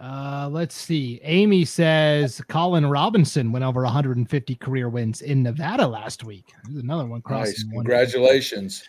Uh, 0.00 0.48
let's 0.50 0.74
see. 0.74 1.20
Amy 1.24 1.64
says 1.64 2.40
Colin 2.48 2.86
Robinson 2.86 3.52
went 3.52 3.64
over 3.64 3.82
150 3.82 4.54
career 4.56 4.88
wins 4.88 5.20
in 5.20 5.42
Nevada 5.42 5.86
last 5.86 6.24
week. 6.24 6.52
There's 6.64 6.82
another 6.82 7.04
one 7.04 7.20
crossing. 7.20 7.68
Nice. 7.68 7.74
Congratulations. 7.74 8.82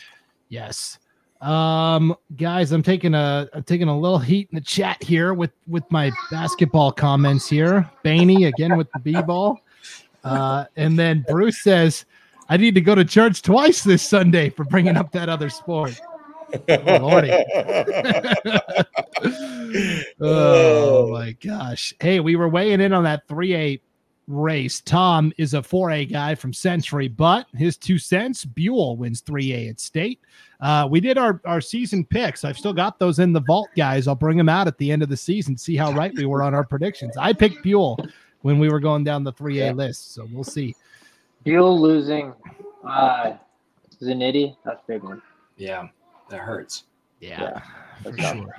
Yes. 0.48 1.00
Um, 1.42 2.16
guys, 2.38 2.72
I'm 2.72 2.84
taking 2.84 3.14
a 3.14 3.50
I'm 3.54 3.64
taking 3.64 3.90
a 3.90 4.00
little 4.00 4.20
heat 4.20 4.48
in 4.52 4.56
the 4.56 4.62
chat 4.62 5.04
here 5.04 5.34
with 5.34 5.52
with 5.68 5.84
my 5.92 6.12
basketball 6.30 6.92
comments 6.92 7.50
here. 7.50 7.90
Baney 8.06 8.48
again 8.48 8.78
with 8.78 8.88
the 8.94 9.00
b-ball. 9.00 9.60
Uh, 10.24 10.66
and 10.76 10.98
then 10.98 11.26
Bruce 11.28 11.64
says, 11.64 12.06
I 12.50 12.58
need 12.58 12.76
to 12.76 12.82
go 12.82 12.96
to 12.96 13.06
church 13.06 13.42
twice 13.42 13.84
this 13.84 14.04
Sunday 14.04 14.50
for 14.50 14.66
bringing 14.66 14.98
up 14.98 15.12
that 15.14 15.30
other 15.30 15.50
sport. 15.50 16.00
Oh, 16.70 16.98
Lordy. 17.00 17.32
oh 20.22 21.10
my 21.12 21.32
gosh. 21.34 21.94
Hey, 22.00 22.20
we 22.20 22.36
were 22.36 22.50
weighing 22.50 22.82
in 22.82 22.94
on 22.94 23.04
that 23.06 23.28
3A 23.28 23.80
race. 24.28 24.82
Tom 24.82 25.32
is 25.38 25.54
a 25.54 25.62
4A 25.62 26.12
guy 26.12 26.36
from 26.36 26.54
Century, 26.54 27.08
but 27.08 27.48
his 27.54 27.78
two 27.78 27.98
cents, 27.98 28.46
Buhl 28.46 28.98
wins 28.98 29.22
3A 29.22 29.70
at 29.70 29.80
state. 29.80 30.20
Uh, 30.60 30.88
we 30.90 31.00
did 31.00 31.18
our, 31.18 31.42
our 31.46 31.62
season 31.62 32.06
picks. 32.06 32.44
I've 32.44 32.58
still 32.58 32.74
got 32.74 33.00
those 33.00 33.20
in 33.20 33.34
the 33.34 33.42
vault, 33.42 33.70
guys. 33.76 34.08
I'll 34.08 34.16
bring 34.16 34.38
them 34.38 34.50
out 34.50 34.68
at 34.68 34.78
the 34.78 34.92
end 34.92 35.04
of 35.04 35.10
the 35.10 35.18
season, 35.18 35.58
see 35.58 35.76
how 35.76 35.92
right 35.94 36.14
we 36.16 36.26
were 36.26 36.44
on 36.44 36.54
our 36.54 36.66
predictions. 36.66 37.18
I 37.18 37.34
picked 37.34 37.64
Buhl 37.64 37.98
when 38.42 38.60
we 38.60 38.70
were 38.70 38.80
going 38.80 39.04
down 39.04 39.24
the 39.24 39.34
3A 39.34 39.56
Yeah. 39.56 39.72
list, 39.72 40.14
so 40.14 40.28
we'll 40.32 40.44
see. 40.44 40.76
Buhl 41.46 41.80
losing 41.80 42.34
uh, 42.88 43.34
Zanetti, 44.02 44.56
that's 44.64 44.82
a 44.84 44.88
big 44.88 45.04
one. 45.04 45.22
Yeah, 45.58 45.88
that 46.30 46.40
hurts. 46.40 46.84
Yeah, 47.20 47.60
for 48.04 48.12
that's 48.12 48.18
tough. 48.18 48.36
sure. 48.38 48.56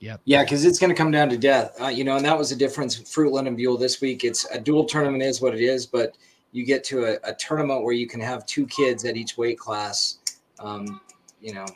Yep. 0.00 0.20
Yeah, 0.24 0.42
because 0.44 0.64
it's 0.64 0.78
going 0.78 0.88
to 0.88 0.96
come 0.96 1.10
down 1.10 1.28
to 1.28 1.36
death. 1.36 1.78
Uh, 1.80 1.88
you 1.88 2.04
know, 2.04 2.16
and 2.16 2.24
that 2.24 2.36
was 2.38 2.48
the 2.48 2.56
difference. 2.56 2.96
Fruitland 2.98 3.46
and 3.46 3.56
Buhl 3.56 3.76
this 3.76 4.00
week. 4.00 4.24
It's 4.24 4.46
a 4.50 4.58
dual 4.58 4.84
tournament, 4.86 5.22
is 5.22 5.42
what 5.42 5.54
it 5.54 5.60
is, 5.60 5.84
but 5.84 6.16
you 6.52 6.64
get 6.64 6.82
to 6.84 7.04
a, 7.04 7.18
a 7.24 7.34
tournament 7.34 7.84
where 7.84 7.92
you 7.92 8.06
can 8.06 8.20
have 8.20 8.46
two 8.46 8.66
kids 8.66 9.04
at 9.04 9.16
each 9.16 9.36
weight 9.36 9.58
class. 9.58 10.18
Um, 10.58 11.02
you 11.42 11.52
know, 11.52 11.66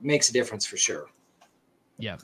makes 0.00 0.30
a 0.30 0.32
difference 0.32 0.64
for 0.64 0.76
sure. 0.76 1.06
Yeah. 1.98 2.16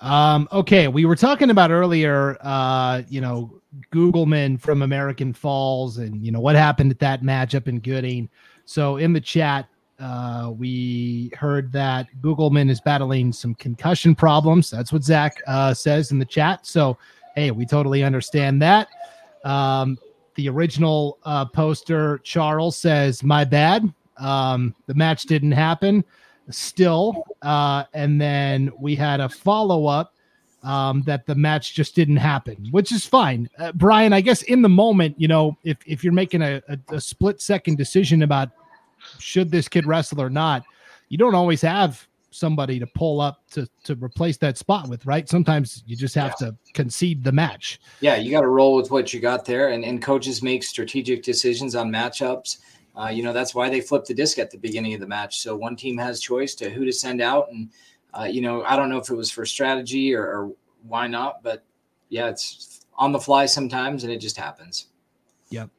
Um, 0.00 0.48
okay, 0.52 0.86
we 0.88 1.04
were 1.04 1.16
talking 1.16 1.50
about 1.50 1.70
earlier, 1.72 2.36
uh, 2.40 3.02
you 3.08 3.20
know, 3.20 3.60
Googleman 3.92 4.60
from 4.60 4.82
American 4.82 5.32
Falls 5.32 5.98
and, 5.98 6.24
you 6.24 6.32
know, 6.32 6.40
what 6.40 6.56
happened 6.56 6.90
at 6.90 6.98
that 6.98 7.22
matchup 7.22 7.68
in 7.68 7.80
Gooding. 7.80 8.28
So 8.64 8.96
in 8.96 9.12
the 9.12 9.20
chat, 9.20 9.68
uh, 9.98 10.52
we 10.56 11.30
heard 11.38 11.70
that 11.72 12.08
Googleman 12.20 12.70
is 12.70 12.80
battling 12.80 13.32
some 13.32 13.54
concussion 13.54 14.14
problems. 14.14 14.70
That's 14.70 14.92
what 14.92 15.04
Zach 15.04 15.40
uh, 15.46 15.72
says 15.74 16.10
in 16.10 16.18
the 16.18 16.24
chat. 16.24 16.66
So, 16.66 16.98
hey, 17.34 17.50
we 17.50 17.64
totally 17.64 18.02
understand 18.02 18.60
that. 18.62 18.88
Um, 19.44 19.98
the 20.34 20.48
original 20.48 21.18
uh, 21.24 21.44
poster, 21.44 22.18
Charles 22.24 22.76
says, 22.76 23.22
My 23.22 23.44
bad. 23.44 23.92
Um, 24.18 24.74
the 24.86 24.94
match 24.94 25.24
didn't 25.24 25.52
happen 25.52 26.04
still. 26.50 27.24
Uh, 27.42 27.84
and 27.94 28.20
then 28.20 28.72
we 28.78 28.94
had 28.94 29.20
a 29.20 29.28
follow 29.28 29.86
up 29.86 30.14
um, 30.62 31.02
that 31.02 31.26
the 31.26 31.34
match 31.34 31.74
just 31.74 31.94
didn't 31.94 32.16
happen, 32.16 32.68
which 32.70 32.92
is 32.92 33.04
fine. 33.04 33.48
Uh, 33.58 33.72
Brian, 33.72 34.12
I 34.12 34.20
guess 34.20 34.42
in 34.42 34.62
the 34.62 34.68
moment, 34.68 35.20
you 35.20 35.28
know, 35.28 35.56
if, 35.64 35.78
if 35.86 36.04
you're 36.04 36.12
making 36.12 36.42
a, 36.42 36.62
a, 36.68 36.96
a 36.96 37.00
split 37.00 37.40
second 37.40 37.78
decision 37.78 38.22
about 38.22 38.50
should 39.18 39.50
this 39.50 39.68
kid 39.68 39.86
wrestle 39.86 40.20
or 40.20 40.30
not, 40.30 40.64
you 41.08 41.18
don't 41.18 41.34
always 41.34 41.60
have 41.62 42.06
somebody 42.30 42.78
to 42.78 42.86
pull 42.86 43.20
up 43.20 43.42
to, 43.50 43.68
to 43.84 43.94
replace 43.96 44.36
that 44.38 44.56
spot 44.56 44.88
with, 44.88 45.04
right? 45.04 45.28
Sometimes 45.28 45.82
you 45.86 45.96
just 45.96 46.14
have 46.14 46.36
to 46.36 46.56
concede 46.72 47.22
the 47.22 47.32
match. 47.32 47.80
Yeah, 48.00 48.16
you 48.16 48.30
got 48.30 48.40
to 48.40 48.48
roll 48.48 48.76
with 48.76 48.90
what 48.90 49.12
you 49.12 49.20
got 49.20 49.44
there, 49.44 49.68
and, 49.68 49.84
and 49.84 50.00
coaches 50.00 50.42
make 50.42 50.62
strategic 50.62 51.22
decisions 51.22 51.74
on 51.74 51.90
matchups. 51.90 52.58
Uh, 52.94 53.08
you 53.08 53.22
know 53.22 53.32
that's 53.32 53.54
why 53.54 53.70
they 53.70 53.80
flip 53.80 54.04
the 54.04 54.12
disc 54.12 54.38
at 54.38 54.50
the 54.50 54.58
beginning 54.58 54.92
of 54.92 55.00
the 55.00 55.06
match, 55.06 55.40
so 55.40 55.56
one 55.56 55.76
team 55.76 55.96
has 55.96 56.20
choice 56.20 56.54
to 56.54 56.68
who 56.68 56.84
to 56.84 56.92
send 56.92 57.22
out, 57.22 57.50
and 57.50 57.70
uh, 58.18 58.24
you 58.24 58.40
know 58.40 58.62
I 58.64 58.76
don't 58.76 58.88
know 58.88 58.98
if 58.98 59.10
it 59.10 59.14
was 59.14 59.30
for 59.30 59.44
strategy 59.46 60.14
or, 60.14 60.22
or 60.22 60.52
why 60.82 61.06
not, 61.06 61.42
but 61.42 61.64
yeah, 62.08 62.28
it's 62.28 62.86
on 62.96 63.12
the 63.12 63.18
fly 63.18 63.46
sometimes, 63.46 64.04
and 64.04 64.12
it 64.12 64.18
just 64.18 64.36
happens. 64.36 64.88
Yep. 65.50 65.70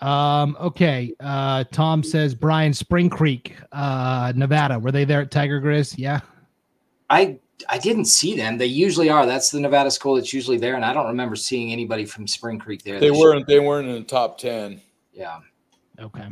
Um, 0.00 0.56
okay. 0.60 1.14
Uh, 1.20 1.64
Tom 1.70 2.02
says 2.02 2.34
Brian 2.34 2.72
Spring 2.72 3.08
Creek, 3.08 3.56
uh, 3.72 4.32
Nevada. 4.36 4.78
Were 4.78 4.92
they 4.92 5.04
there 5.04 5.22
at 5.22 5.30
Tiger 5.30 5.60
Grizz? 5.60 5.94
Yeah. 5.96 6.20
I 7.08 7.38
I 7.68 7.78
didn't 7.78 8.06
see 8.06 8.36
them. 8.36 8.58
They 8.58 8.66
usually 8.66 9.08
are. 9.08 9.24
That's 9.24 9.50
the 9.50 9.60
Nevada 9.60 9.90
school 9.90 10.16
that's 10.16 10.32
usually 10.32 10.58
there, 10.58 10.74
and 10.74 10.84
I 10.84 10.92
don't 10.92 11.06
remember 11.06 11.36
seeing 11.36 11.72
anybody 11.72 12.04
from 12.04 12.26
Spring 12.26 12.58
Creek 12.58 12.82
there. 12.82 13.00
They 13.00 13.10
weren't. 13.10 13.46
They 13.46 13.60
weren't 13.60 13.88
in 13.88 13.94
the 13.94 14.02
top 14.02 14.38
ten. 14.38 14.80
Yeah. 15.12 15.38
Okay. 15.98 16.26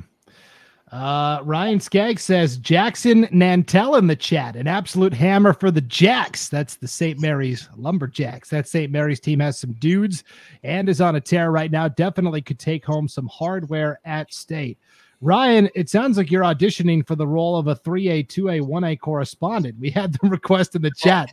Uh, 0.92 1.40
Ryan 1.42 1.80
Skaggs 1.80 2.22
says 2.22 2.58
Jackson 2.58 3.24
Nantel 3.26 3.98
in 3.98 4.06
the 4.06 4.14
chat, 4.14 4.54
an 4.54 4.68
absolute 4.68 5.14
hammer 5.14 5.52
for 5.52 5.70
the 5.70 5.80
Jacks. 5.80 6.48
That's 6.48 6.76
the 6.76 6.86
St. 6.86 7.18
Mary's 7.18 7.68
Lumberjacks. 7.76 8.50
That 8.50 8.68
St. 8.68 8.92
Mary's 8.92 9.18
team 9.18 9.40
has 9.40 9.58
some 9.58 9.72
dudes 9.74 10.24
and 10.62 10.88
is 10.88 11.00
on 11.00 11.16
a 11.16 11.20
tear 11.20 11.50
right 11.50 11.70
now. 11.70 11.88
Definitely 11.88 12.42
could 12.42 12.58
take 12.58 12.84
home 12.84 13.08
some 13.08 13.26
hardware 13.26 13.98
at 14.04 14.32
state. 14.32 14.78
Ryan, 15.20 15.70
it 15.74 15.88
sounds 15.88 16.18
like 16.18 16.30
you're 16.30 16.42
auditioning 16.42 17.06
for 17.06 17.16
the 17.16 17.26
role 17.26 17.56
of 17.56 17.66
a 17.66 17.74
3A, 17.76 18.26
2A, 18.26 18.60
1A 18.60 19.00
correspondent. 19.00 19.78
We 19.80 19.88
had 19.88 20.12
the 20.12 20.28
request 20.28 20.76
in 20.76 20.82
the 20.82 20.90
chat. 20.90 21.32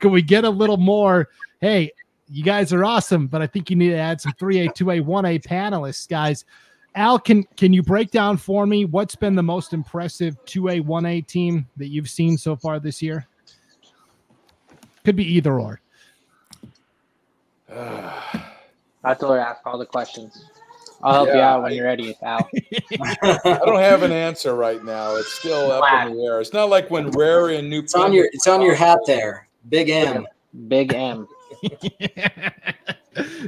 Can 0.00 0.10
we, 0.10 0.22
get 0.22 0.44
a 0.44 0.50
little 0.50 0.76
more? 0.76 1.28
Hey, 1.60 1.92
you 2.28 2.42
guys 2.42 2.72
are 2.72 2.84
awesome, 2.84 3.28
but 3.28 3.40
I 3.40 3.46
think 3.46 3.70
you 3.70 3.76
need 3.76 3.90
to 3.90 3.96
add 3.96 4.20
some 4.20 4.32
3A, 4.32 4.74
2A, 4.74 5.02
1A 5.02 5.44
panelists, 5.44 6.08
guys. 6.08 6.44
Al, 6.94 7.18
can 7.18 7.44
can 7.56 7.72
you 7.72 7.82
break 7.82 8.10
down 8.10 8.36
for 8.36 8.66
me 8.66 8.84
what's 8.84 9.14
been 9.14 9.34
the 9.36 9.42
most 9.42 9.72
impressive 9.72 10.36
2A, 10.46 10.82
1A 10.84 11.26
team 11.26 11.66
that 11.76 11.88
you've 11.88 12.08
seen 12.08 12.36
so 12.36 12.56
far 12.56 12.80
this 12.80 13.00
year? 13.00 13.26
Could 15.04 15.16
be 15.16 15.24
either 15.24 15.60
or. 15.60 15.80
I 17.70 19.14
told 19.14 19.34
her 19.34 19.38
ask 19.38 19.60
all 19.64 19.78
the 19.78 19.86
questions. 19.86 20.44
I'll 21.02 21.12
help 21.12 21.28
you 21.28 21.40
out 21.40 21.62
when 21.62 21.72
I- 21.72 21.74
you're 21.76 21.84
ready, 21.84 22.16
Al. 22.22 22.48
I 23.00 23.60
don't 23.64 23.78
have 23.78 24.02
an 24.02 24.10
answer 24.12 24.54
right 24.54 24.82
now. 24.82 25.14
It's 25.16 25.32
still 25.32 25.70
up 25.70 26.08
in 26.08 26.16
the 26.16 26.24
air. 26.24 26.40
It's 26.40 26.52
not 26.52 26.68
like 26.68 26.90
when 26.90 27.12
Ririe 27.12 27.58
and 27.58 27.70
New. 27.70 27.80
It's 27.80 27.94
on 27.94 28.12
your 28.12 28.26
it's 28.32 28.46
on 28.48 28.60
your 28.60 28.74
hat 28.74 28.98
there. 29.06 29.46
Big 29.68 29.90
M. 29.90 30.26
Big 30.66 30.92
M. 30.92 31.28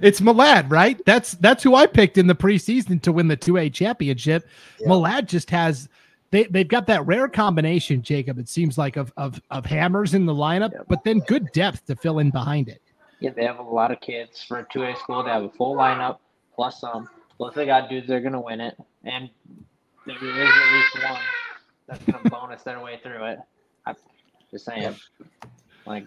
it's 0.02 0.20
Malad, 0.20 0.70
right? 0.70 1.00
That's 1.04 1.32
that's 1.32 1.62
who 1.62 1.74
I 1.74 1.86
picked 1.86 2.18
in 2.18 2.26
the 2.26 2.34
preseason 2.34 3.00
to 3.02 3.12
win 3.12 3.28
the 3.28 3.36
2A 3.36 3.72
championship. 3.72 4.46
Yeah. 4.78 4.88
Malad 4.88 5.26
just 5.26 5.50
has 5.50 5.88
they, 6.30 6.44
they've 6.44 6.68
got 6.68 6.86
that 6.86 7.04
rare 7.06 7.28
combination, 7.28 8.02
Jacob, 8.02 8.38
it 8.38 8.48
seems 8.48 8.78
like 8.78 8.96
of 8.96 9.12
of, 9.16 9.40
of 9.50 9.66
hammers 9.66 10.14
in 10.14 10.26
the 10.26 10.34
lineup, 10.34 10.72
Yep. 10.72 10.86
but 10.88 11.04
then 11.04 11.20
good 11.20 11.50
depth 11.52 11.86
to 11.86 11.96
fill 11.96 12.20
in 12.20 12.30
behind 12.30 12.68
it. 12.68 12.80
Yeah, 13.20 13.30
they 13.30 13.44
have 13.44 13.58
a 13.58 13.62
lot 13.62 13.90
of 13.90 14.00
kids 14.00 14.42
for 14.42 14.58
a 14.58 14.66
two 14.72 14.84
A 14.84 14.94
school. 14.96 15.22
They 15.22 15.30
have 15.30 15.42
a 15.44 15.50
full 15.50 15.76
lineup 15.76 16.18
plus 16.54 16.80
some. 16.80 17.08
Plus 17.36 17.54
they 17.54 17.66
got 17.66 17.88
dudes 17.88 18.06
they're 18.06 18.20
gonna 18.20 18.40
win 18.40 18.60
it, 18.60 18.76
and 19.04 19.28
there 20.06 20.16
is 20.16 20.22
at 20.22 20.72
least 20.72 21.04
one 21.04 21.20
that's 21.86 22.04
gonna 22.04 22.30
bonus 22.30 22.62
their 22.62 22.80
way 22.80 23.00
through 23.02 23.24
it. 23.24 23.38
I'm 23.86 23.96
just 24.50 24.64
saying, 24.64 24.94
like 25.86 26.06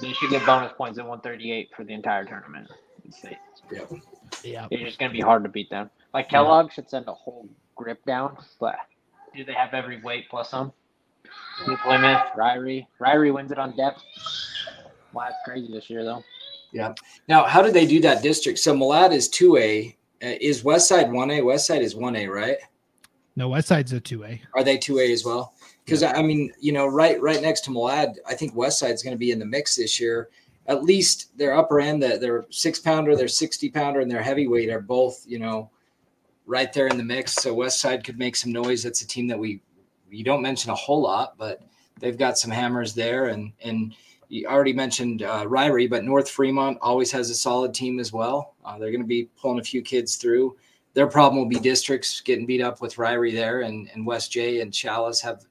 they 0.00 0.12
should 0.12 0.30
get 0.30 0.44
bonus 0.46 0.72
points 0.72 0.98
at 0.98 1.04
138 1.06 1.70
for 1.76 1.84
the 1.84 1.92
entire 1.92 2.24
tournament. 2.24 2.70
It's 3.04 3.20
safe. 3.20 3.36
Yeah. 4.42 4.66
It's 4.70 4.82
just 4.82 4.98
gonna 4.98 5.12
be 5.12 5.20
hard 5.20 5.42
to 5.44 5.48
beat 5.48 5.70
them. 5.70 5.90
Like 6.12 6.28
Kellogg 6.28 6.72
should 6.72 6.88
send 6.88 7.08
a 7.08 7.14
whole 7.14 7.48
grip 7.74 8.04
down, 8.04 8.36
but 8.60 8.76
do 9.34 9.44
they 9.44 9.52
have 9.52 9.74
every 9.74 10.00
weight 10.02 10.28
plus 10.30 10.50
some? 10.50 10.72
New 11.66 11.76
Plymouth, 11.78 12.22
Ririe. 12.36 12.86
Ririe 13.00 13.32
wins 13.32 13.50
it 13.50 13.58
on 13.58 13.76
depth. 13.76 14.02
Wow, 15.12 15.24
that's 15.24 15.36
crazy 15.44 15.72
this 15.72 15.88
year 15.88 16.04
though. 16.04 16.22
Yeah. 16.72 16.94
Now, 17.28 17.44
how 17.44 17.62
did 17.62 17.74
they 17.74 17.86
do 17.86 18.00
that 18.00 18.22
district? 18.22 18.58
So 18.58 18.74
Malad 18.74 19.12
is 19.12 19.28
two 19.28 19.56
A. 19.56 19.96
Uh, 20.22 20.34
is 20.40 20.64
West 20.64 20.88
Side 20.88 21.10
one 21.10 21.30
A? 21.30 21.42
West 21.42 21.66
Side 21.66 21.82
is 21.82 21.94
one 21.94 22.16
A, 22.16 22.26
right? 22.26 22.56
No, 23.36 23.48
West 23.48 23.68
Side's 23.68 23.92
a 23.92 24.00
2A. 24.00 24.40
Are 24.54 24.62
they 24.62 24.78
two 24.78 25.00
A 25.00 25.12
as 25.12 25.24
well? 25.24 25.54
Because 25.84 26.02
I 26.02 26.22
mean, 26.22 26.52
you 26.60 26.72
know, 26.72 26.86
right 26.86 27.20
right 27.20 27.42
next 27.42 27.62
to 27.62 27.70
Malad, 27.70 28.14
I 28.26 28.34
think 28.34 28.54
West 28.54 28.78
Side's 28.78 29.02
going 29.02 29.14
to 29.14 29.18
be 29.18 29.32
in 29.32 29.38
the 29.38 29.44
mix 29.44 29.76
this 29.76 30.00
year. 30.00 30.30
At 30.66 30.82
least 30.84 31.36
their 31.36 31.54
upper 31.54 31.80
end, 31.80 32.02
the- 32.02 32.18
their 32.18 32.46
six 32.50 32.78
pounder, 32.78 33.16
their 33.16 33.28
sixty 33.28 33.68
pounder, 33.70 34.00
and 34.00 34.10
their 34.10 34.22
heavyweight 34.22 34.70
are 34.70 34.80
both, 34.80 35.24
you 35.26 35.38
know, 35.38 35.70
right 36.46 36.72
there 36.72 36.86
in 36.88 36.96
the 36.96 37.02
mix. 37.04 37.34
So 37.34 37.52
West 37.54 37.80
Side 37.80 38.04
could 38.04 38.18
make 38.18 38.36
some 38.36 38.52
noise. 38.52 38.82
That's 38.82 39.02
a 39.02 39.06
team 39.06 39.26
that 39.28 39.38
we 39.38 39.60
we 40.10 40.22
don't 40.22 40.42
mention 40.42 40.70
a 40.70 40.74
whole 40.74 41.02
lot, 41.02 41.36
but 41.38 41.62
they've 42.00 42.18
got 42.18 42.38
some 42.38 42.50
hammers 42.50 42.94
there. 42.94 43.26
And 43.26 43.52
and 43.62 43.94
you 44.28 44.46
already 44.46 44.72
mentioned 44.72 45.22
uh, 45.22 45.44
Ririe, 45.44 45.88
but 45.90 46.04
North 46.04 46.30
Fremont 46.30 46.78
always 46.80 47.12
has 47.12 47.28
a 47.30 47.34
solid 47.34 47.74
team 47.74 48.00
as 48.00 48.12
well. 48.12 48.54
Uh, 48.64 48.78
they're 48.78 48.90
going 48.90 49.02
to 49.02 49.06
be 49.06 49.28
pulling 49.36 49.60
a 49.60 49.64
few 49.64 49.82
kids 49.82 50.16
through. 50.16 50.56
Their 50.94 51.06
problem 51.08 51.38
will 51.38 51.48
be 51.48 51.58
districts 51.60 52.20
getting 52.20 52.46
beat 52.46 52.62
up 52.62 52.80
with 52.80 52.94
Ririe 52.96 53.34
there, 53.34 53.62
and, 53.62 53.90
and 53.92 54.06
West 54.06 54.32
J 54.32 54.60
and 54.60 54.72
Challis 54.72 55.20
have 55.22 55.44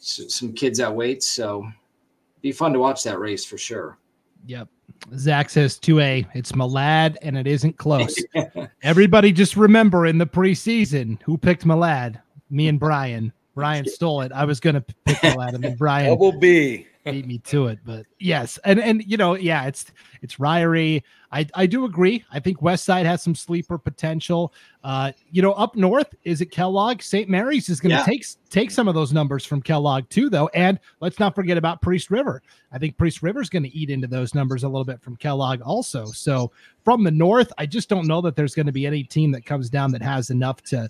s- 0.00 0.22
some 0.28 0.52
kids 0.52 0.80
at 0.80 0.94
weights. 0.94 1.26
So 1.26 1.68
be 2.40 2.52
fun 2.52 2.72
to 2.72 2.78
watch 2.78 3.02
that 3.04 3.18
race 3.18 3.44
for 3.44 3.58
sure. 3.58 3.98
Yep. 4.46 4.68
Zach 5.16 5.50
says 5.50 5.78
2A, 5.78 6.26
it's 6.34 6.52
Malad 6.52 7.16
and 7.22 7.36
it 7.36 7.46
isn't 7.46 7.76
close. 7.76 8.16
Everybody 8.82 9.32
just 9.32 9.56
remember 9.56 10.06
in 10.06 10.18
the 10.18 10.26
preseason 10.26 11.20
who 11.22 11.36
picked 11.36 11.64
Malad? 11.64 12.20
Me 12.50 12.68
and 12.68 12.78
Brian. 12.78 13.32
Brian 13.54 13.86
stole 13.86 14.22
it. 14.22 14.32
I 14.32 14.44
was 14.44 14.60
going 14.60 14.74
to 14.74 14.80
pick 15.04 15.16
Malad 15.18 15.54
and 15.54 15.62
then 15.62 15.76
Brian 15.76 16.10
Double 16.10 16.32
B. 16.32 16.86
beat 17.04 17.26
me 17.26 17.38
to 17.38 17.66
it. 17.66 17.78
But 17.84 18.06
yes, 18.18 18.58
and 18.64 18.80
and 18.80 19.02
you 19.04 19.16
know, 19.16 19.34
yeah, 19.34 19.64
it's 19.66 19.86
it's 20.22 20.36
Ririe. 20.36 21.02
I 21.32 21.46
I 21.54 21.66
do 21.66 21.84
agree. 21.84 22.24
I 22.32 22.40
think 22.40 22.62
West 22.62 22.84
Side 22.84 23.06
has 23.06 23.22
some 23.22 23.34
sleeper 23.34 23.76
potential. 23.78 24.52
Uh, 24.82 25.12
you 25.30 25.42
know, 25.42 25.52
up 25.52 25.74
north 25.76 26.14
is 26.24 26.40
it 26.40 26.46
Kellogg? 26.46 27.02
St. 27.02 27.28
Mary's 27.28 27.68
is 27.68 27.80
going 27.80 27.90
to 27.90 27.96
Yeah. 27.98 28.04
take 28.04 28.24
take 28.50 28.70
some 28.70 28.88
of 28.88 28.94
those 28.94 29.12
numbers 29.12 29.44
from 29.44 29.60
Kellogg 29.60 30.08
too, 30.10 30.30
though. 30.30 30.48
And 30.54 30.78
let's 31.00 31.18
not 31.18 31.34
forget 31.34 31.58
about 31.58 31.82
Priest 31.82 32.10
River. 32.10 32.42
I 32.72 32.78
think 32.78 32.96
Priest 32.96 33.22
River 33.22 33.40
is 33.40 33.48
going 33.50 33.64
to 33.64 33.76
eat 33.76 33.90
into 33.90 34.06
those 34.06 34.34
numbers 34.34 34.62
a 34.64 34.68
little 34.68 34.84
bit 34.84 35.00
from 35.02 35.16
Kellogg 35.16 35.60
also. 35.62 36.06
So 36.06 36.52
from 36.84 37.02
the 37.04 37.10
north, 37.10 37.52
I 37.58 37.66
just 37.66 37.88
don't 37.88 38.06
know 38.06 38.20
that 38.20 38.36
there's 38.36 38.54
going 38.54 38.66
to 38.66 38.72
be 38.72 38.86
any 38.86 39.02
team 39.04 39.30
that 39.32 39.44
comes 39.44 39.68
down 39.70 39.90
that 39.92 40.02
has 40.02 40.30
enough 40.30 40.62
to 40.64 40.88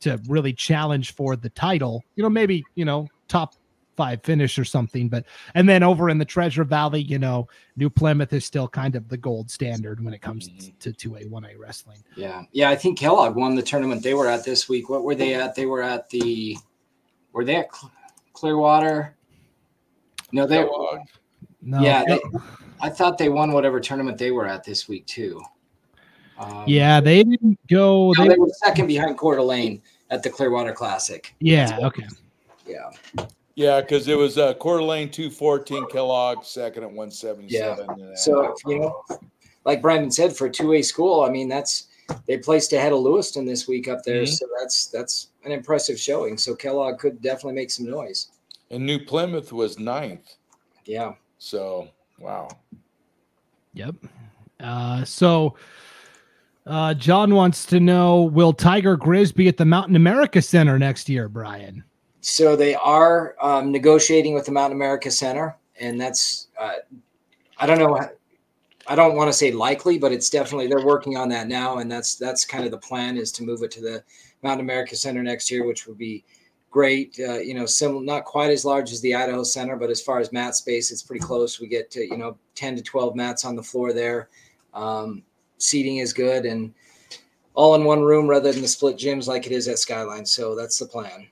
to 0.00 0.20
really 0.28 0.52
challenge 0.52 1.14
for 1.14 1.36
the 1.36 1.50
title. 1.50 2.02
You 2.16 2.22
know, 2.22 2.30
maybe 2.30 2.64
you 2.74 2.84
know 2.84 3.08
top 3.28 3.54
five 3.96 4.22
finish 4.22 4.58
or 4.58 4.64
something. 4.64 5.08
But 5.08 5.24
and 5.54 5.68
then 5.68 5.82
over 5.82 6.10
in 6.10 6.18
the 6.18 6.24
Treasure 6.24 6.64
Valley, 6.64 7.02
you 7.02 7.18
know, 7.18 7.48
New 7.76 7.90
Plymouth 7.90 8.32
is 8.32 8.44
still 8.44 8.68
kind 8.68 8.96
of 8.96 9.08
the 9.08 9.16
gold 9.16 9.50
standard 9.50 10.02
when 10.04 10.14
it 10.14 10.20
comes 10.20 10.48
to 10.80 10.92
two 10.92 11.16
A 11.16 11.24
one 11.26 11.44
A 11.44 11.56
wrestling. 11.56 11.98
Yeah, 12.16 12.42
yeah. 12.52 12.70
I 12.70 12.76
think 12.76 12.98
Kellogg 12.98 13.36
won 13.36 13.54
the 13.54 13.62
tournament 13.62 14.02
they 14.02 14.14
were 14.14 14.28
at 14.28 14.44
this 14.44 14.68
week. 14.68 14.88
What 14.88 15.04
were 15.04 15.14
they 15.14 15.34
at? 15.34 15.54
They 15.54 15.66
were 15.66 15.82
at 15.82 16.08
the. 16.10 16.56
Were 17.32 17.44
they 17.44 17.56
at 17.56 17.74
Cl- 17.74 17.92
Clearwater? 18.32 19.16
No, 20.32 20.46
they. 20.46 20.56
Kellogg. 20.56 21.00
No, 21.64 21.80
Yeah, 21.80 22.02
they, 22.06 22.20
I 22.80 22.88
thought 22.88 23.16
they 23.18 23.28
won 23.28 23.52
whatever 23.52 23.78
tournament 23.78 24.18
they 24.18 24.32
were 24.32 24.46
at 24.46 24.64
this 24.64 24.88
week 24.88 25.06
too. 25.06 25.40
Um, 26.38 26.64
yeah, 26.66 27.00
they 27.00 27.22
didn't 27.22 27.58
go. 27.68 28.12
no, 28.18 28.24
They, 28.24 28.30
they 28.30 28.36
were 28.36 28.48
second 28.64 28.88
behind 28.88 29.16
Coeur 29.16 29.36
d'Alene 29.36 29.80
at 30.10 30.24
the 30.24 30.30
Clearwater 30.30 30.72
Classic. 30.72 31.32
yeah, 31.38 31.78
okay. 31.82 32.06
Yeah, 32.66 32.90
Yeah, 33.54 33.80
because 33.82 34.08
it 34.08 34.16
was 34.16 34.38
uh, 34.38 34.54
Coeur 34.54 34.78
d'Alene 34.78 35.10
214, 35.10 35.86
Kellogg 35.88 36.44
second 36.44 36.84
at 36.84 36.90
177. 36.90 37.86
and, 37.90 38.02
uh, 38.12 38.16
So 38.16 38.54
you 38.66 38.78
know, 38.78 39.02
like 39.64 39.82
Brandon 39.82 40.10
said, 40.10 40.34
for 40.34 40.46
a 40.46 40.50
two 40.50 40.72
A 40.74 40.82
school, 40.82 41.22
I 41.22 41.30
mean 41.30 41.48
that's 41.48 41.88
they 42.26 42.38
placed 42.38 42.72
ahead 42.72 42.92
of 42.92 43.00
Lewiston 43.00 43.44
this 43.46 43.68
week 43.68 43.88
up 43.88 44.02
there, 44.04 44.22
Mhm. 44.22 44.28
so 44.28 44.46
that's 44.58 44.86
that's 44.86 45.28
an 45.44 45.52
impressive 45.52 45.98
showing. 45.98 46.36
So 46.38 46.54
Kellogg 46.54 46.98
could 46.98 47.20
definitely 47.22 47.54
make 47.54 47.70
some 47.70 47.86
noise. 47.90 48.28
and 48.70 48.86
New 48.86 48.98
Plymouth 49.04 49.52
was 49.52 49.78
ninth. 49.78 50.34
Yeah. 50.86 51.12
So, 51.38 51.88
wow. 52.18 52.48
Yep. 53.74 53.96
Uh, 54.60 55.04
so 55.04 55.56
uh, 56.66 56.94
John 56.94 57.34
wants 57.34 57.66
to 57.66 57.80
know 57.80 58.22
Will 58.22 58.54
Tiger 58.54 58.96
Grizz 58.96 59.34
be 59.34 59.46
at 59.48 59.58
the 59.58 59.64
Mountain 59.66 59.96
America 59.96 60.40
Center 60.40 60.78
next 60.78 61.08
year, 61.10 61.28
Brian? 61.28 61.84
So 62.22 62.54
they 62.54 62.76
are 62.76 63.34
um, 63.40 63.72
negotiating 63.72 64.32
with 64.32 64.46
the 64.46 64.52
Mountain 64.52 64.78
America 64.78 65.10
Center, 65.10 65.56
and 65.80 66.00
that's 66.00 66.46
uh, 66.58 66.76
I 67.58 67.66
don't 67.66 67.80
know. 67.80 67.98
I 68.86 68.94
don't 68.94 69.16
want 69.16 69.28
to 69.28 69.32
say 69.32 69.50
likely, 69.50 69.98
but 69.98 70.12
it's 70.12 70.30
definitely 70.30 70.68
they're 70.68 70.86
working 70.86 71.16
on 71.16 71.28
that 71.30 71.48
now, 71.48 71.78
and 71.78 71.90
that's 71.90 72.14
that's 72.14 72.44
kind 72.44 72.64
of 72.64 72.70
the 72.70 72.78
plan 72.78 73.16
is 73.16 73.32
to 73.32 73.42
move 73.42 73.62
it 73.62 73.72
to 73.72 73.80
the 73.80 74.04
Mountain 74.42 74.64
America 74.64 74.94
Center 74.94 75.20
next 75.20 75.50
year, 75.50 75.66
which 75.66 75.88
would 75.88 75.98
be 75.98 76.24
great. 76.70 77.18
Uh, 77.18 77.40
you 77.40 77.54
know, 77.54 77.66
similar, 77.66 78.04
not 78.04 78.24
quite 78.24 78.50
as 78.50 78.64
large 78.64 78.92
as 78.92 79.00
the 79.00 79.16
Idaho 79.16 79.42
Center, 79.42 79.74
but 79.74 79.90
as 79.90 80.00
far 80.00 80.20
as 80.20 80.32
mat 80.32 80.54
space, 80.54 80.92
it's 80.92 81.02
pretty 81.02 81.24
close. 81.24 81.58
We 81.58 81.66
get 81.66 81.90
to 81.90 82.06
you 82.06 82.16
know 82.16 82.38
ten 82.54 82.76
to 82.76 82.82
twelve 82.82 83.16
mats 83.16 83.44
on 83.44 83.56
the 83.56 83.64
floor 83.64 83.92
there. 83.92 84.28
Um, 84.74 85.24
seating 85.58 85.96
is 85.96 86.12
good 86.12 86.46
and 86.46 86.72
all 87.54 87.74
in 87.74 87.84
one 87.84 88.02
room 88.02 88.28
rather 88.28 88.52
than 88.52 88.62
the 88.62 88.68
split 88.68 88.96
gyms 88.96 89.26
like 89.26 89.46
it 89.46 89.52
is 89.52 89.66
at 89.66 89.78
Skyline. 89.78 90.24
So 90.24 90.54
that's 90.54 90.78
the 90.78 90.86
plan. 90.86 91.26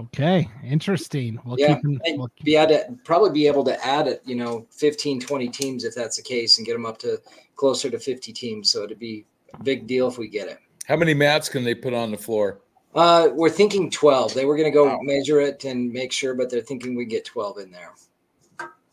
Okay, 0.00 0.48
interesting. 0.64 1.38
We'll 1.44 1.58
Yeah, 1.58 1.74
keep 1.76 1.84
an- 1.84 2.00
and 2.06 2.18
we'll 2.18 2.28
keep- 2.36 2.44
be 2.44 2.56
able 2.56 2.68
to 2.74 2.84
probably 3.04 3.30
be 3.30 3.46
able 3.46 3.64
to 3.64 3.84
add 3.86 4.06
it, 4.08 4.22
you 4.24 4.34
know, 4.34 4.66
15, 4.70 5.20
20 5.20 5.48
teams 5.48 5.84
if 5.84 5.94
that's 5.94 6.16
the 6.16 6.22
case 6.22 6.56
and 6.58 6.66
get 6.66 6.72
them 6.72 6.86
up 6.86 6.98
to 6.98 7.20
closer 7.56 7.90
to 7.90 7.98
50 7.98 8.32
teams. 8.32 8.70
So 8.70 8.84
it'd 8.84 8.98
be 8.98 9.26
a 9.58 9.62
big 9.62 9.86
deal 9.86 10.08
if 10.08 10.16
we 10.16 10.28
get 10.28 10.48
it. 10.48 10.58
How 10.86 10.96
many 10.96 11.12
mats 11.14 11.48
can 11.48 11.64
they 11.64 11.74
put 11.74 11.92
on 11.92 12.10
the 12.10 12.16
floor? 12.16 12.60
Uh, 12.94 13.28
we're 13.34 13.50
thinking 13.50 13.90
12. 13.90 14.34
They 14.34 14.44
were 14.44 14.56
going 14.56 14.70
to 14.70 14.74
go 14.74 14.86
Wow. 14.86 14.98
measure 15.02 15.40
it 15.40 15.64
and 15.64 15.92
make 15.92 16.12
sure, 16.12 16.34
but 16.34 16.50
they're 16.50 16.60
thinking 16.62 16.94
we 16.96 17.04
get 17.04 17.24
12 17.24 17.58
in 17.58 17.70
there. 17.70 17.92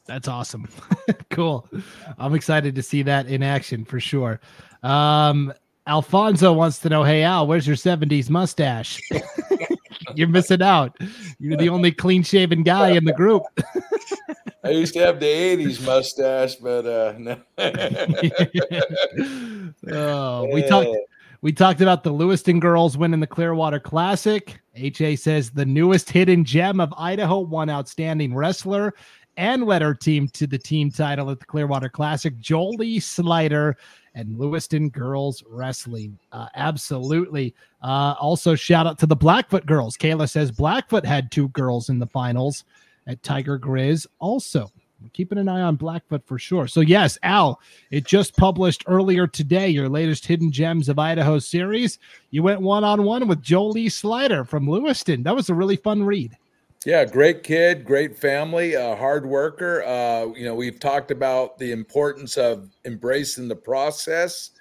That's 0.05 0.27
awesome. 0.27 0.67
cool. 1.29 1.67
I'm 2.17 2.33
excited 2.35 2.75
to 2.75 2.83
see 2.83 3.01
that 3.03 3.27
in 3.27 3.41
action 3.43 3.85
for 3.85 3.99
sure. 3.99 4.39
Um, 4.83 5.53
Alfonso 5.87 6.51
wants 6.53 6.79
to 6.79 6.89
know, 6.89 7.03
hey 7.03 7.23
Al, 7.23 7.47
where's 7.47 7.65
your 7.65 7.75
70s 7.77 8.29
mustache? 8.29 8.99
You're 10.17 10.27
missing 10.27 10.63
out. 10.63 10.97
You're 11.39 11.57
the 11.57 11.69
only 11.69 11.91
clean 11.91 12.23
shaven 12.23 12.63
guy 12.63 12.89
in 12.89 13.05
the 13.05 13.13
group. 13.13 13.43
I 14.63 14.71
used 14.71 14.95
to 14.95 14.99
have 14.99 15.19
the 15.19 15.27
80s 15.27 15.85
mustache, 15.85 16.55
but 16.55 16.85
uh, 16.85 17.13
no. 17.17 17.39
oh, 19.95 20.53
we 20.53 20.63
talked 20.63 20.89
we 21.41 21.53
talked 21.53 21.81
about 21.81 22.03
the 22.03 22.11
Lewiston 22.11 22.59
girls 22.59 22.97
winning 22.97 23.19
the 23.19 23.27
Clearwater 23.27 23.79
Classic. 23.79 24.59
HA 24.75 25.17
says 25.17 25.51
the 25.51 25.65
newest 25.65 26.09
hidden 26.09 26.43
gem 26.43 26.79
of 26.79 26.91
Idaho 26.97 27.39
won 27.39 27.69
outstanding 27.69 28.33
wrestler 28.33 28.95
and 29.37 29.63
led 29.63 29.81
her 29.81 29.93
team 29.93 30.27
to 30.29 30.47
the 30.47 30.57
team 30.57 30.91
title 30.91 31.29
at 31.29 31.39
the 31.39 31.45
Clearwater 31.45 31.89
Classic. 31.89 32.37
Jolie 32.39 32.99
Slider 32.99 33.77
and 34.15 34.37
Lewiston 34.37 34.89
girls 34.89 35.43
wrestling. 35.47 36.17
Uh, 36.31 36.47
absolutely. 36.55 37.53
Uh, 37.83 38.15
also, 38.19 38.55
shout 38.55 38.87
out 38.87 38.97
to 38.99 39.05
the 39.05 39.15
Blackfoot 39.15 39.65
girls. 39.67 39.95
Kayla 39.95 40.27
says 40.27 40.51
Blackfoot 40.51 41.05
had 41.05 41.31
two 41.31 41.49
girls 41.49 41.89
in 41.89 41.99
the 41.99 42.07
finals 42.07 42.65
at 43.05 43.21
Tiger 43.21 43.59
Grizz. 43.59 44.07
Also, 44.19 44.71
keeping 45.13 45.37
an 45.37 45.47
eye 45.47 45.61
on 45.61 45.75
Blackfoot 45.75 46.25
for 46.25 46.39
sure. 46.39 46.67
So, 46.67 46.81
yes, 46.81 47.19
Al, 47.21 47.61
it 47.91 48.05
just 48.05 48.35
published 48.35 48.83
earlier 48.87 49.27
today 49.27 49.69
your 49.69 49.87
latest 49.87 50.25
Hidden 50.25 50.51
Gems 50.51 50.89
of 50.89 50.97
Idaho 50.97 51.37
series. 51.37 51.99
You 52.31 52.41
went 52.41 52.61
one 52.61 52.83
on 52.83 53.03
one 53.03 53.27
with 53.27 53.43
Jolie 53.43 53.89
Slider 53.89 54.43
from 54.43 54.67
Lewiston. 54.67 55.21
That 55.21 55.35
was 55.35 55.49
a 55.49 55.53
really 55.53 55.75
fun 55.75 56.03
read. 56.03 56.35
Yeah, 56.85 57.03
great 57.05 57.43
kid, 57.43 57.83
great 57.83 58.15
family, 58.17 58.75
uh, 58.75 58.95
hard 58.95 59.25
worker. 59.25 59.83
Uh, 59.83 60.27
you 60.35 60.45
know, 60.45 60.55
we've 60.55 60.79
talked 60.79 61.11
about 61.11 61.57
the 61.57 61.71
importance 61.71 62.37
of 62.37 62.69
embracing 62.85 63.47
the 63.47 63.55
process, 63.55 64.51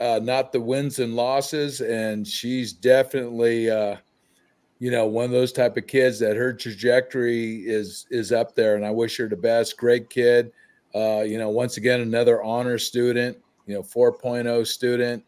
uh, 0.00 0.20
not 0.22 0.52
the 0.52 0.60
wins 0.60 0.98
and 1.00 1.16
losses. 1.16 1.80
And 1.80 2.26
she's 2.26 2.72
definitely, 2.72 3.70
uh, 3.70 3.96
you 4.78 4.90
know, 4.90 5.06
one 5.06 5.26
of 5.26 5.32
those 5.32 5.52
type 5.52 5.76
of 5.76 5.86
kids 5.86 6.18
that 6.20 6.36
her 6.36 6.52
trajectory 6.54 7.58
is 7.66 8.06
is 8.10 8.32
up 8.32 8.54
there. 8.54 8.76
And 8.76 8.86
I 8.86 8.90
wish 8.90 9.16
her 9.18 9.28
the 9.28 9.36
best. 9.36 9.76
Great 9.78 10.10
kid. 10.10 10.52
Uh, 10.94 11.22
you 11.26 11.38
know, 11.38 11.50
once 11.50 11.76
again, 11.78 12.00
another 12.00 12.42
honor 12.42 12.78
student. 12.78 13.38
You 13.66 13.74
know, 13.74 13.82
4.0 13.82 14.66
student. 14.66 15.24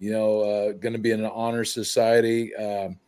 You 0.00 0.12
know, 0.12 0.40
uh, 0.42 0.72
going 0.72 0.94
to 0.94 0.98
be 1.00 1.12
in 1.12 1.20
an 1.20 1.32
honor 1.34 1.64
society. 1.64 2.54
Um, 2.56 2.98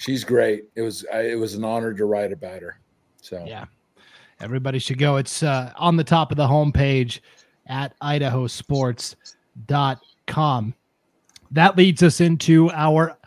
she's 0.00 0.24
great. 0.24 0.64
It 0.74 0.82
was 0.82 1.06
it 1.12 1.38
was 1.38 1.54
an 1.54 1.62
honor 1.64 1.94
to 1.94 2.04
write 2.06 2.32
about 2.32 2.62
her. 2.62 2.80
So 3.20 3.44
Yeah. 3.46 3.66
Everybody 4.40 4.78
should 4.78 4.98
go. 4.98 5.16
It's 5.16 5.42
uh, 5.42 5.74
on 5.76 5.96
the 5.96 6.04
top 6.04 6.30
of 6.30 6.38
the 6.38 6.46
homepage 6.46 7.20
at 7.66 7.92
idahosports.com. 8.00 10.74
That 11.50 11.76
leads 11.76 12.02
us 12.02 12.22
into 12.22 12.70
our 12.70 13.18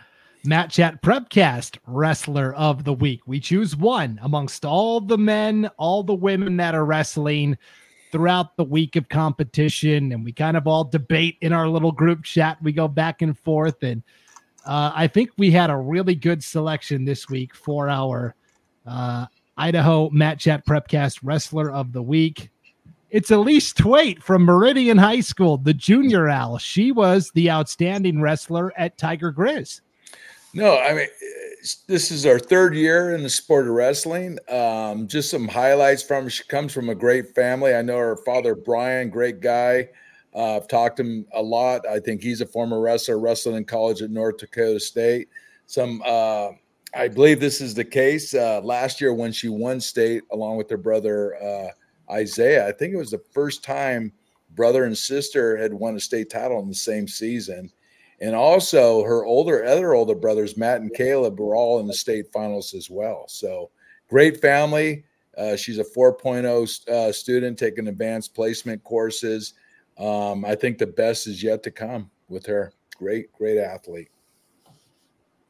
Mat 0.43 0.71
Chat 0.71 1.03
Prepcast 1.03 1.77
Wrestler 1.85 2.55
of 2.55 2.83
the 2.83 2.93
Week. 2.93 3.21
We 3.27 3.39
choose 3.39 3.75
one 3.75 4.19
amongst 4.23 4.65
all 4.65 4.99
the 4.99 5.19
men, 5.19 5.69
all 5.77 6.01
the 6.01 6.15
women 6.15 6.57
that 6.57 6.73
are 6.73 6.85
wrestling 6.85 7.59
throughout 8.11 8.57
the 8.57 8.63
week 8.63 8.95
of 8.95 9.07
competition. 9.07 10.13
And 10.13 10.25
we 10.25 10.33
kind 10.33 10.57
of 10.57 10.65
all 10.65 10.83
debate 10.83 11.37
in 11.41 11.53
our 11.53 11.67
little 11.67 11.91
group 11.91 12.23
chat. 12.23 12.57
We 12.63 12.71
go 12.71 12.87
back 12.87 13.21
and 13.21 13.37
forth. 13.37 13.83
And 13.83 14.01
uh, 14.65 14.91
I 14.93 15.07
think 15.07 15.31
we 15.37 15.51
had 15.51 15.69
a 15.69 15.77
really 15.77 16.15
good 16.15 16.43
selection 16.43 17.05
this 17.05 17.29
week 17.29 17.53
for 17.53 17.89
our 17.89 18.35
uh, 18.85 19.25
Idaho 19.57 20.09
Mat 20.09 20.39
Chat 20.39 20.65
Prepcast 20.65 21.19
Wrestler 21.23 21.71
of 21.71 21.91
the 21.93 22.01
Week. 22.01 22.49
It's 23.09 23.29
Elise 23.29 23.73
Twait 23.73 24.23
from 24.23 24.43
Meridian 24.43 24.97
High 24.97 25.19
School, 25.19 25.57
the 25.57 25.73
junior 25.73 26.27
Al. 26.29 26.57
She 26.57 26.91
was 26.91 27.29
the 27.35 27.51
outstanding 27.51 28.21
wrestler 28.21 28.73
at 28.75 28.97
Tiger 28.97 29.31
Grizz. 29.31 29.81
no, 30.53 30.79
I 30.79 30.93
mean 30.93 31.07
this 31.87 32.11
is 32.11 32.25
our 32.25 32.39
third 32.39 32.75
year 32.75 33.15
in 33.15 33.23
the 33.23 33.29
sport 33.29 33.67
of 33.67 33.73
wrestling. 33.73 34.37
Um, 34.49 35.07
just 35.07 35.29
some 35.29 35.47
highlights 35.47 36.03
from 36.03 36.25
her. 36.25 36.29
She 36.29 36.43
comes 36.43 36.73
from 36.73 36.89
a 36.89 36.95
great 36.95 37.33
family. 37.33 37.73
I 37.73 37.81
know 37.81 37.97
her 37.97 38.17
father 38.17 38.55
Brian, 38.55 39.09
great 39.09 39.39
guy. 39.39 39.89
Uh, 40.35 40.57
I've 40.57 40.67
talked 40.67 40.97
to 40.97 41.03
him 41.03 41.25
a 41.33 41.41
lot. 41.41 41.87
I 41.87 41.99
think 41.99 42.21
he's 42.21 42.41
a 42.41 42.45
former 42.45 42.79
wrestler, 42.79 43.19
wrestling 43.19 43.55
in 43.57 43.65
college 43.65 44.01
at 44.01 44.09
North 44.09 44.37
Dakota 44.37 44.79
State. 44.79 45.29
Some, 45.67 46.01
uh, 46.05 46.49
I 46.95 47.07
believe 47.07 47.39
this 47.39 47.61
is 47.61 47.73
the 47.73 47.85
case. 47.85 48.33
Uh, 48.33 48.61
last 48.63 48.99
year 48.99 49.13
when 49.13 49.31
she 49.31 49.49
won 49.49 49.79
state 49.79 50.23
along 50.31 50.57
with 50.57 50.69
her 50.69 50.77
brother 50.77 51.35
uh, 51.41 51.69
Isaiah. 52.11 52.67
I 52.67 52.71
think 52.71 52.93
it 52.93 52.97
was 52.97 53.11
the 53.11 53.23
first 53.31 53.63
time 53.63 54.11
brother 54.51 54.85
and 54.85 54.97
sister 54.97 55.57
had 55.57 55.73
won 55.73 55.95
a 55.95 55.99
state 55.99 56.29
title 56.29 56.61
in 56.61 56.67
the 56.67 56.75
same 56.75 57.07
season. 57.07 57.71
And 58.21 58.35
also 58.35 59.03
her 59.03 59.25
older 59.25 59.65
other 59.65 59.93
older 59.93 60.15
brothers, 60.15 60.55
Matt 60.55 60.81
and 60.81 60.93
Caleb, 60.93 61.39
were 61.39 61.55
all 61.55 61.79
in 61.79 61.87
the 61.87 61.93
state 61.93 62.31
finals 62.31 62.73
as 62.73 62.89
well. 62.89 63.25
So 63.27 63.71
great 64.09 64.39
family. 64.39 65.03
Uh, 65.37 65.55
she's 65.55 65.79
a 65.79 65.83
4.0 65.83 66.87
uh, 66.87 67.11
student 67.11 67.57
taking 67.57 67.87
advanced 67.87 68.35
placement 68.35 68.83
courses. 68.83 69.55
Um, 69.97 70.43
I 70.45 70.55
think 70.55 70.77
the 70.77 70.87
best 70.87 71.27
is 71.27 71.43
yet 71.43 71.63
to 71.63 71.71
come 71.71 72.09
with 72.29 72.45
her. 72.45 72.73
Great, 72.97 73.31
great 73.33 73.57
athlete. 73.57 74.09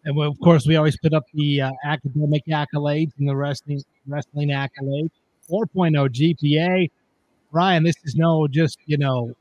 And 0.05 0.19
of 0.19 0.39
course, 0.39 0.67
we 0.67 0.75
always 0.75 0.97
put 0.97 1.13
up 1.13 1.23
the 1.33 1.61
uh, 1.61 1.71
academic 1.85 2.43
accolades 2.47 3.11
and 3.19 3.27
the 3.27 3.35
wrestling 3.35 3.81
wrestling 4.07 4.49
accolades. 4.49 5.11
4.0 5.49 6.09
GPA. 6.09 6.89
Ryan, 7.51 7.83
this 7.83 7.95
is 8.03 8.15
no 8.15 8.47
just 8.47 8.79
you 8.85 8.97
know 8.97 9.33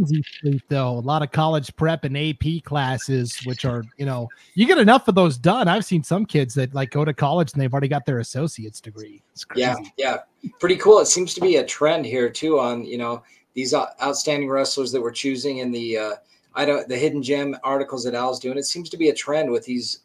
easy 0.00 0.22
street 0.22 0.62
though. 0.68 0.90
A 0.90 1.00
lot 1.00 1.22
of 1.22 1.32
college 1.32 1.74
prep 1.76 2.04
and 2.04 2.16
AP 2.16 2.62
classes, 2.64 3.38
which 3.44 3.64
are 3.64 3.84
you 3.96 4.06
know 4.06 4.28
you 4.54 4.66
get 4.66 4.78
enough 4.78 5.08
of 5.08 5.14
those 5.14 5.38
done. 5.38 5.68
I've 5.68 5.84
seen 5.84 6.02
some 6.02 6.26
kids 6.26 6.54
that 6.54 6.74
like 6.74 6.90
go 6.90 7.04
to 7.04 7.12
college 7.12 7.52
and 7.52 7.60
they've 7.60 7.72
already 7.72 7.88
got 7.88 8.06
their 8.06 8.18
associate's 8.18 8.80
degree. 8.80 9.22
Yeah, 9.54 9.76
yeah, 9.96 10.18
pretty 10.60 10.76
cool. 10.76 11.00
It 11.00 11.06
seems 11.06 11.34
to 11.34 11.40
be 11.40 11.56
a 11.56 11.64
trend 11.64 12.06
here 12.06 12.28
too 12.30 12.58
on 12.58 12.84
you 12.84 12.98
know 12.98 13.22
these 13.58 13.74
outstanding 13.74 14.48
wrestlers 14.48 14.92
that 14.92 15.02
we're 15.02 15.10
choosing 15.10 15.58
in 15.58 15.72
the 15.72 15.98
uh, 15.98 16.12
I 16.54 16.64
don't 16.64 16.86
the 16.86 16.96
hidden 16.96 17.24
gem 17.24 17.56
articles 17.64 18.04
that 18.04 18.14
Al's 18.14 18.38
doing. 18.38 18.56
It 18.56 18.66
seems 18.66 18.88
to 18.90 18.96
be 18.96 19.08
a 19.08 19.14
trend 19.14 19.50
with 19.50 19.64
these 19.64 20.02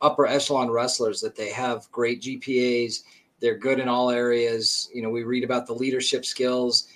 upper 0.00 0.26
echelon 0.26 0.68
wrestlers 0.68 1.20
that 1.20 1.36
they 1.36 1.48
have 1.50 1.88
great 1.92 2.20
GPAs. 2.20 3.04
They're 3.38 3.56
good 3.56 3.78
in 3.78 3.88
all 3.88 4.10
areas. 4.10 4.90
You 4.92 5.02
know, 5.02 5.10
we 5.10 5.22
read 5.22 5.44
about 5.44 5.68
the 5.68 5.74
leadership 5.74 6.26
skills. 6.26 6.88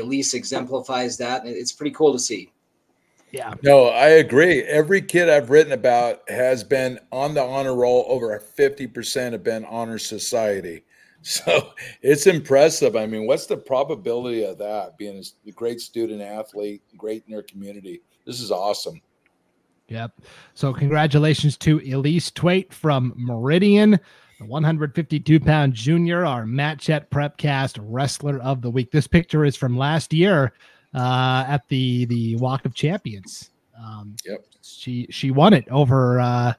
Elise 0.00 0.34
exemplifies 0.34 1.16
that, 1.16 1.44
and 1.44 1.50
it's 1.52 1.72
pretty 1.72 1.90
cool 1.90 2.12
to 2.12 2.20
see. 2.20 2.52
Yeah. 3.32 3.52
No, 3.64 3.88
I 3.88 4.10
agree. 4.10 4.62
Every 4.62 5.02
kid 5.02 5.28
I've 5.28 5.50
written 5.50 5.72
about 5.72 6.22
has 6.30 6.62
been 6.62 7.00
on 7.10 7.34
the 7.34 7.42
honor 7.42 7.74
roll. 7.74 8.04
Over 8.06 8.38
50% 8.38 9.32
have 9.32 9.42
been 9.42 9.64
honor 9.64 9.98
society. 9.98 10.84
So 11.22 11.72
it's 12.02 12.26
impressive. 12.26 12.96
I 12.96 13.06
mean, 13.06 13.26
what's 13.26 13.46
the 13.46 13.56
probability 13.56 14.44
of 14.44 14.58
that 14.58 14.96
being 14.98 15.22
a 15.46 15.50
great 15.52 15.80
student 15.80 16.22
athlete, 16.22 16.82
great 16.96 17.24
in 17.26 17.32
their 17.32 17.42
community? 17.42 18.02
This 18.24 18.40
is 18.40 18.50
awesome. 18.50 19.00
Yep. 19.88 20.20
So 20.54 20.72
congratulations 20.72 21.56
to 21.58 21.80
Elise 21.80 22.30
Twait 22.30 22.72
from 22.72 23.14
Meridian, 23.16 23.92
the 24.38 24.46
152 24.46 25.40
pound 25.40 25.72
junior, 25.72 26.26
our 26.26 26.44
Mat 26.44 26.78
Chat 26.78 27.10
Prepcast 27.10 27.78
Wrestler 27.80 28.38
of 28.40 28.60
the 28.60 28.70
Week. 28.70 28.90
This 28.90 29.06
picture 29.06 29.46
is 29.46 29.56
from 29.56 29.78
last 29.78 30.12
year 30.12 30.52
uh, 30.94 31.44
at 31.48 31.66
the 31.68 32.04
the 32.04 32.36
Walk 32.36 32.66
of 32.66 32.74
Champions. 32.74 33.50
Um, 33.82 34.14
yep. 34.26 34.44
She 34.62 35.06
she 35.10 35.30
won 35.30 35.54
it 35.54 35.66
over 35.70 36.20
uh, 36.20 36.52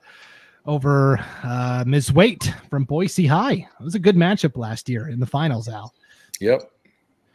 over 0.65 1.19
uh, 1.43 1.83
Ms. 1.85 2.11
Waite 2.11 2.53
from 2.69 2.83
Boise 2.83 3.27
High. 3.27 3.67
It 3.79 3.83
was 3.83 3.95
a 3.95 3.99
good 3.99 4.15
matchup 4.15 4.57
last 4.57 4.89
year 4.89 5.09
in 5.09 5.19
the 5.19 5.25
finals. 5.25 5.67
Al. 5.67 5.93
Yep. 6.39 6.71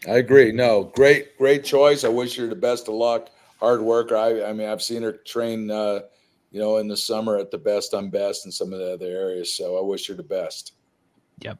I 0.06 0.16
agree. 0.16 0.52
No, 0.52 0.84
great, 0.94 1.36
great 1.38 1.64
choice. 1.64 2.04
I 2.04 2.08
wish 2.08 2.36
her 2.36 2.46
the 2.46 2.54
best 2.54 2.88
of 2.88 2.94
luck 2.94 3.30
hard 3.64 3.80
worker. 3.80 4.16
I, 4.16 4.44
I 4.44 4.52
mean, 4.52 4.68
I've 4.68 4.82
seen 4.82 5.02
her 5.02 5.12
train, 5.12 5.70
uh, 5.70 6.00
you 6.50 6.60
know, 6.60 6.76
in 6.76 6.86
the 6.86 6.96
summer 6.96 7.38
at 7.38 7.50
the 7.50 7.58
best 7.58 7.94
on 7.94 8.10
best 8.10 8.44
in 8.44 8.52
some 8.52 8.72
of 8.72 8.78
the 8.78 8.92
other 8.92 9.06
areas. 9.06 9.54
So 9.54 9.78
I 9.78 9.82
wish 9.82 10.06
her 10.08 10.14
the 10.14 10.22
best. 10.22 10.72
Yep. 11.40 11.58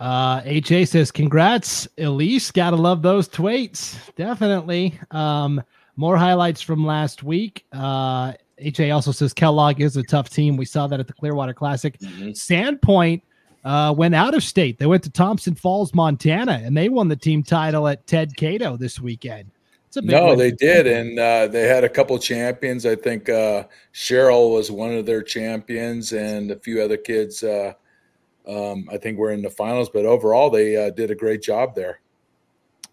Uh, 0.00 0.40
HA 0.44 0.86
says, 0.86 1.12
congrats, 1.12 1.86
Elise. 1.98 2.50
Gotta 2.50 2.76
love 2.76 3.02
those 3.02 3.28
tweets. 3.28 3.96
Definitely. 4.16 4.98
Um, 5.10 5.62
more 5.96 6.16
highlights 6.16 6.62
from 6.62 6.84
last 6.84 7.22
week. 7.22 7.64
Uh, 7.72 8.32
HA 8.58 8.90
also 8.90 9.12
says 9.12 9.32
Kellogg 9.32 9.80
is 9.80 9.96
a 9.96 10.02
tough 10.02 10.30
team. 10.30 10.56
We 10.56 10.64
saw 10.64 10.86
that 10.86 11.00
at 11.00 11.06
the 11.06 11.12
Clearwater 11.12 11.54
Classic. 11.54 11.98
Mm-hmm. 11.98 12.30
Sandpoint 12.30 13.22
uh, 13.64 13.94
went 13.96 14.14
out 14.14 14.34
of 14.34 14.42
state. 14.42 14.78
They 14.78 14.86
went 14.86 15.02
to 15.04 15.10
Thompson 15.10 15.54
Falls, 15.54 15.94
Montana, 15.94 16.60
and 16.64 16.76
they 16.76 16.88
won 16.88 17.08
the 17.08 17.16
team 17.16 17.42
title 17.42 17.88
at 17.88 18.06
Ted 18.06 18.36
Cato 18.36 18.76
this 18.76 19.00
weekend 19.00 19.50
It's 19.88 19.96
amazing. 19.96 20.20
no, 20.20 20.28
win. 20.28 20.38
they 20.38 20.50
did, 20.50 20.86
and 20.86 21.18
uh, 21.18 21.46
they 21.48 21.62
had 21.62 21.82
a 21.82 21.88
couple 21.88 22.18
champions. 22.18 22.86
I 22.86 22.94
think 22.94 23.28
uh, 23.28 23.64
Cheryl 23.92 24.54
was 24.54 24.70
one 24.70 24.92
of 24.92 25.06
their 25.06 25.22
champions, 25.22 26.12
and 26.12 26.50
a 26.50 26.56
few 26.56 26.82
other 26.82 26.96
kids. 26.96 27.42
Uh, 27.42 27.72
um, 28.46 28.86
I 28.92 28.98
think 28.98 29.18
were 29.18 29.32
in 29.32 29.40
the 29.40 29.50
finals, 29.50 29.88
but 29.88 30.04
overall, 30.04 30.50
they 30.50 30.76
uh, 30.76 30.90
did 30.90 31.10
a 31.10 31.14
great 31.14 31.42
job 31.42 31.74
there. 31.74 32.00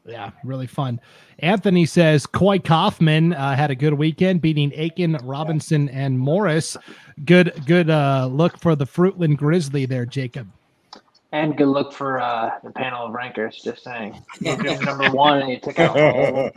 Yeah, 0.05 0.31
really 0.43 0.67
fun. 0.67 0.99
Anthony 1.41 1.85
says 1.85 2.25
Coy 2.27 2.59
Kaufman 2.59 3.33
uh, 3.33 3.55
had 3.55 3.71
a 3.71 3.75
good 3.75 3.95
weekend, 3.95 4.41
beating 4.41 4.71
Aiken, 4.75 5.17
Robinson, 5.23 5.89
and 5.89 6.17
Morris. 6.17 6.77
Good, 7.25 7.63
good 7.65 7.89
uh, 7.89 8.29
look 8.31 8.57
for 8.59 8.75
the 8.75 8.85
Fruitland 8.85 9.37
Grizzly 9.37 9.85
there, 9.85 10.05
Jacob. 10.05 10.47
And 11.31 11.57
good 11.57 11.67
look 11.67 11.93
for 11.93 12.19
uh, 12.19 12.51
the 12.63 12.71
panel 12.71 13.07
of 13.07 13.13
rankers. 13.13 13.61
Just 13.63 13.83
saying, 13.83 14.21
number 14.41 15.09
one, 15.11 15.41
and 15.41 15.49
you 15.49 15.59
took 15.59 15.79
out. 15.79 15.95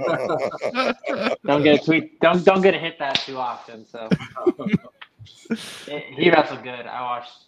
don't 1.47 1.63
get 1.63 1.81
a 1.81 1.85
tweet. 1.85 2.21
Don't 2.21 2.45
don't 2.45 2.61
get 2.61 2.75
a 2.75 2.79
hit 2.79 2.99
that 2.99 3.15
too 3.21 3.37
often. 3.37 3.87
So 3.87 4.09
he 6.17 6.29
wrestled 6.29 6.65
good. 6.65 6.87
I 6.87 7.03
watched, 7.03 7.45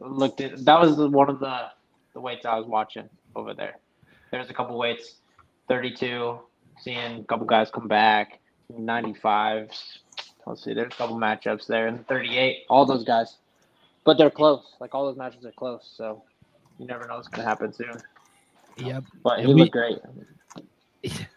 looked 0.00 0.42
at. 0.42 0.62
That 0.66 0.78
was 0.78 0.96
one 0.98 1.30
of 1.30 1.40
the 1.40 1.68
the 2.12 2.20
weights 2.20 2.44
I 2.44 2.58
was 2.58 2.66
watching 2.66 3.08
over 3.34 3.54
there. 3.54 3.78
There's 4.30 4.50
a 4.50 4.54
couple 4.54 4.76
weights, 4.76 5.14
32. 5.68 6.38
Seeing 6.80 7.20
a 7.20 7.24
couple 7.24 7.46
guys 7.46 7.70
come 7.70 7.88
back, 7.88 8.38
95s. 8.72 9.98
Let's 10.46 10.64
see. 10.64 10.72
There's 10.74 10.92
a 10.92 10.96
couple 10.96 11.16
matchups 11.16 11.66
there, 11.66 11.88
and 11.88 12.06
38. 12.06 12.64
All 12.70 12.86
those 12.86 13.04
guys, 13.04 13.36
but 14.04 14.16
they're 14.16 14.30
close. 14.30 14.76
Like 14.80 14.94
all 14.94 15.06
those 15.06 15.16
matches 15.16 15.44
are 15.44 15.52
close. 15.52 15.90
So 15.96 16.22
you 16.78 16.86
never 16.86 17.06
know 17.06 17.16
what's 17.16 17.28
gonna 17.28 17.46
happen 17.46 17.72
soon. 17.72 17.98
Yep. 18.78 19.04
But 19.22 19.40
he 19.40 19.46
we, 19.46 19.54
looked 19.54 19.72
great. 19.72 19.98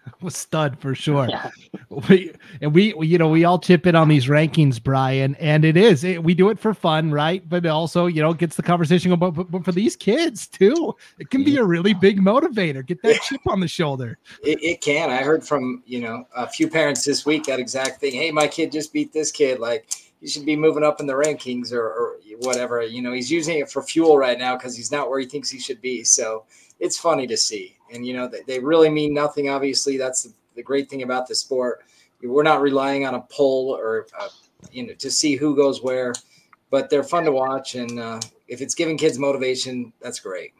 was 0.22 0.36
stud 0.36 0.80
for 0.80 0.96
sure. 0.96 1.28
Yeah. 1.30 1.50
We 2.08 2.32
and 2.62 2.74
we, 2.74 2.94
we, 2.94 3.08
you 3.08 3.18
know, 3.18 3.28
we 3.28 3.44
all 3.44 3.60
chip 3.60 3.86
in 3.86 3.98
on 3.98 4.08
these 4.08 4.28
rankings, 4.28 4.82
Brian, 4.82 5.36
and 5.36 5.66
it 5.66 5.76
is 5.76 6.06
it, 6.06 6.24
we 6.24 6.34
do 6.34 6.50
it 6.50 6.58
for 6.58 6.74
fun, 6.74 7.12
right? 7.12 7.48
But 7.48 7.66
also, 7.66 8.06
you 8.06 8.22
know, 8.22 8.34
gets 8.34 8.56
the 8.56 8.64
conversation 8.64 9.12
about. 9.12 9.34
But, 9.34 9.52
but 9.52 9.66
for 9.66 9.74
these 9.74 9.98
kids 9.98 10.48
too, 10.48 10.96
it 11.20 11.30
can 11.32 11.44
be 11.44 11.58
a 11.58 11.64
really 11.66 11.94
big 11.94 12.22
motivator. 12.22 12.86
Get 12.86 13.02
that 13.02 13.22
chip 13.24 13.42
on 13.46 13.60
the 13.60 13.68
shoulder. 13.68 14.20
It, 14.42 14.64
it 14.64 14.80
can. 14.80 15.10
I 15.10 15.18
heard 15.18 15.46
from 15.46 15.84
you 15.86 16.00
know 16.00 16.26
a 16.34 16.48
few 16.48 16.70
parents 16.70 17.04
this 17.04 17.26
week 17.26 17.44
that 17.44 17.60
exact 17.60 18.00
thing. 18.00 18.14
Hey, 18.14 18.32
my 18.32 18.48
kid 18.48 18.72
just 18.72 18.94
beat 18.94 19.12
this 19.12 19.32
kid. 19.32 19.60
Like 19.60 19.90
he 20.22 20.28
should 20.28 20.46
be 20.46 20.56
moving 20.56 20.84
up 20.84 21.00
in 21.00 21.08
the 21.08 21.14
rankings 21.14 21.74
or, 21.74 21.84
or 21.84 22.18
whatever. 22.40 22.82
You 22.84 23.02
know, 23.02 23.12
he's 23.12 23.32
using 23.32 23.58
it 23.58 23.70
for 23.70 23.82
fuel 23.82 24.18
right 24.18 24.38
now 24.38 24.56
because 24.56 24.78
he's 24.78 24.92
not 24.92 25.10
where 25.10 25.20
he 25.20 25.26
thinks 25.26 25.50
he 25.50 25.60
should 25.60 25.82
be. 25.82 26.04
So 26.04 26.46
it's 26.80 26.98
funny 26.98 27.26
to 27.28 27.36
see. 27.36 27.76
And, 27.92 28.06
you 28.06 28.14
know, 28.14 28.28
they, 28.28 28.42
they 28.48 28.60
really 28.60 28.90
mean 28.90 29.14
nothing. 29.14 29.50
Obviously, 29.50 29.98
that's 29.98 30.24
the, 30.24 30.34
the, 30.56 30.64
great 30.64 30.90
thing 30.90 31.02
about 31.02 31.28
the 31.28 31.34
sport. 31.34 31.84
We're 32.22 32.44
not 32.44 32.62
relying 32.62 33.06
on 33.06 33.16
a 33.16 33.22
poll 33.22 33.76
or, 33.76 34.06
uh, 34.18 34.30
you 34.72 34.86
know, 34.86 34.94
to 34.94 35.10
see 35.10 35.36
who 35.36 35.56
goes 35.56 35.82
where, 35.82 36.14
but 36.70 36.92
they're 36.92 37.04
fun 37.04 37.26
to 37.26 37.32
watch. 37.32 37.74
And 37.74 38.00
uh, 38.00 38.20
if 38.48 38.62
it's 38.62 38.76
giving 38.76 38.98
kids 38.98 39.18
motivation, 39.18 39.92
that's 40.02 40.20
great. 40.20 40.54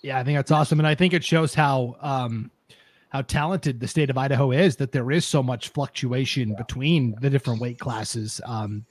Yeah, 0.00 0.18
I 0.18 0.24
think 0.24 0.38
that's 0.38 0.50
awesome. 0.50 0.80
And 0.80 0.86
I 0.86 0.94
think 0.94 1.12
it 1.12 1.22
shows 1.22 1.54
how, 1.54 1.96
um, 2.00 2.50
how 3.10 3.22
talented 3.22 3.78
the 3.78 3.88
state 3.88 4.08
of 4.08 4.16
Idaho 4.16 4.52
is 4.52 4.76
that 4.76 4.92
there 4.92 5.10
is 5.10 5.24
so 5.24 5.42
much 5.42 5.68
fluctuation 5.68 6.54
between 6.54 7.14
the 7.20 7.28
different 7.28 7.60
weight 7.60 7.78
classes. 7.78 8.40
Um, 8.44 8.86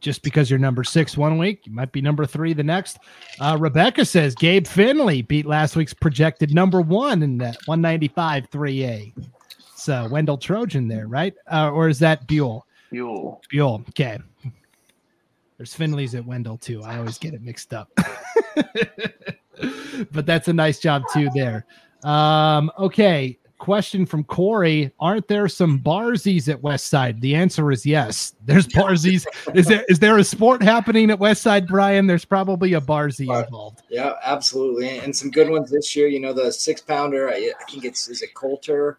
just 0.00 0.22
because 0.22 0.50
you're 0.50 0.58
number 0.58 0.84
six 0.84 1.16
one 1.16 1.38
week, 1.38 1.66
you 1.66 1.72
might 1.72 1.92
be 1.92 2.02
number 2.02 2.26
three 2.26 2.52
the 2.52 2.62
next. 2.62 2.98
Uh, 3.40 3.56
Rebecca 3.58 4.04
says 4.04 4.34
Gabe 4.34 4.66
Finley 4.66 5.22
beat 5.22 5.46
last 5.46 5.76
week's 5.76 5.94
projected 5.94 6.54
number 6.54 6.82
one 6.82 7.22
in 7.22 7.38
that 7.38 7.56
195 7.66 8.50
3A. 8.50 9.12
So 9.76 10.08
Wendell 10.10 10.38
Trojan 10.38 10.88
there, 10.88 11.06
right? 11.06 11.34
Uh, 11.50 11.70
or 11.70 11.88
is 11.88 11.98
that 12.00 12.26
Buhl? 12.26 12.66
Buhl. 12.90 13.40
Buhl. 13.50 13.84
Okay. 13.90 14.18
There's 15.56 15.74
Finley's 15.74 16.14
at 16.14 16.24
Wendell 16.24 16.58
too. 16.58 16.82
I 16.82 16.98
always 16.98 17.18
get 17.18 17.32
it 17.32 17.42
mixed 17.42 17.72
up. 17.72 17.88
but 20.12 20.26
that's 20.26 20.48
a 20.48 20.52
nice 20.52 20.78
job 20.78 21.02
too 21.12 21.28
there. 21.34 21.66
Um, 22.04 22.70
okay. 22.78 23.38
Question 23.58 24.04
from 24.04 24.24
Corey: 24.24 24.92
Aren't 25.00 25.26
there 25.26 25.48
some 25.48 25.78
barsies 25.78 26.52
at 26.52 26.60
Westside? 26.60 27.20
The 27.20 27.34
answer 27.34 27.70
is 27.70 27.86
yes. 27.86 28.34
There's 28.44 28.66
barsies. 28.66 29.24
is 29.54 29.66
there 29.66 29.84
is 29.88 30.00
there 30.00 30.18
a 30.18 30.24
sport 30.24 30.62
happening 30.62 31.10
at 31.10 31.18
Westside, 31.18 31.66
Brian? 31.66 32.06
There's 32.06 32.26
probably 32.26 32.74
a 32.74 32.80
barzy 32.80 33.20
involved. 33.44 33.82
Yeah, 33.88 34.14
absolutely, 34.22 34.98
and 34.98 35.16
some 35.16 35.30
good 35.30 35.48
ones 35.48 35.70
this 35.70 35.96
year. 35.96 36.08
You 36.08 36.20
know, 36.20 36.34
the 36.34 36.52
six 36.52 36.82
pounder. 36.82 37.30
I, 37.30 37.52
I 37.58 37.70
think 37.70 37.86
it's 37.86 38.06
is 38.08 38.20
it 38.20 38.34
Coulter 38.34 38.98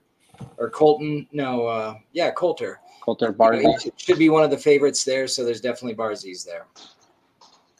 or 0.57 0.69
Colton? 0.71 1.27
No, 1.31 1.67
uh, 1.67 1.95
yeah, 2.13 2.31
Coulter. 2.31 2.79
Coulter 3.01 3.31
Barzy 3.31 3.61
you 3.61 3.63
know, 3.67 3.77
should 3.97 4.17
be 4.17 4.29
one 4.29 4.43
of 4.43 4.49
the 4.49 4.57
favorites 4.57 5.03
there. 5.03 5.27
So 5.27 5.45
there's 5.45 5.61
definitely 5.61 5.95
barsies 5.95 6.43
there. 6.43 6.65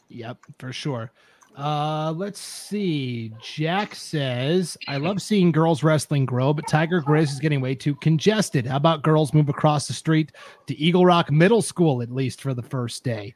Yep, 0.08 0.38
for 0.58 0.72
sure. 0.72 1.10
Uh, 1.56 2.12
let's 2.14 2.38
see. 2.38 3.32
Jack 3.40 3.94
says, 3.94 4.76
I 4.88 4.98
love 4.98 5.22
seeing 5.22 5.52
girls 5.52 5.82
wrestling 5.82 6.26
grow, 6.26 6.52
but 6.52 6.68
Tiger 6.68 7.00
Grizz 7.00 7.32
is 7.32 7.40
getting 7.40 7.62
way 7.62 7.74
too 7.74 7.94
congested. 7.94 8.66
How 8.66 8.76
about 8.76 9.02
girls 9.02 9.32
move 9.32 9.48
across 9.48 9.88
the 9.88 9.94
street 9.94 10.32
to 10.66 10.76
Eagle 10.76 11.06
Rock 11.06 11.30
Middle 11.30 11.62
School 11.62 12.02
at 12.02 12.10
least 12.10 12.42
for 12.42 12.52
the 12.52 12.62
first 12.62 13.04
day? 13.04 13.34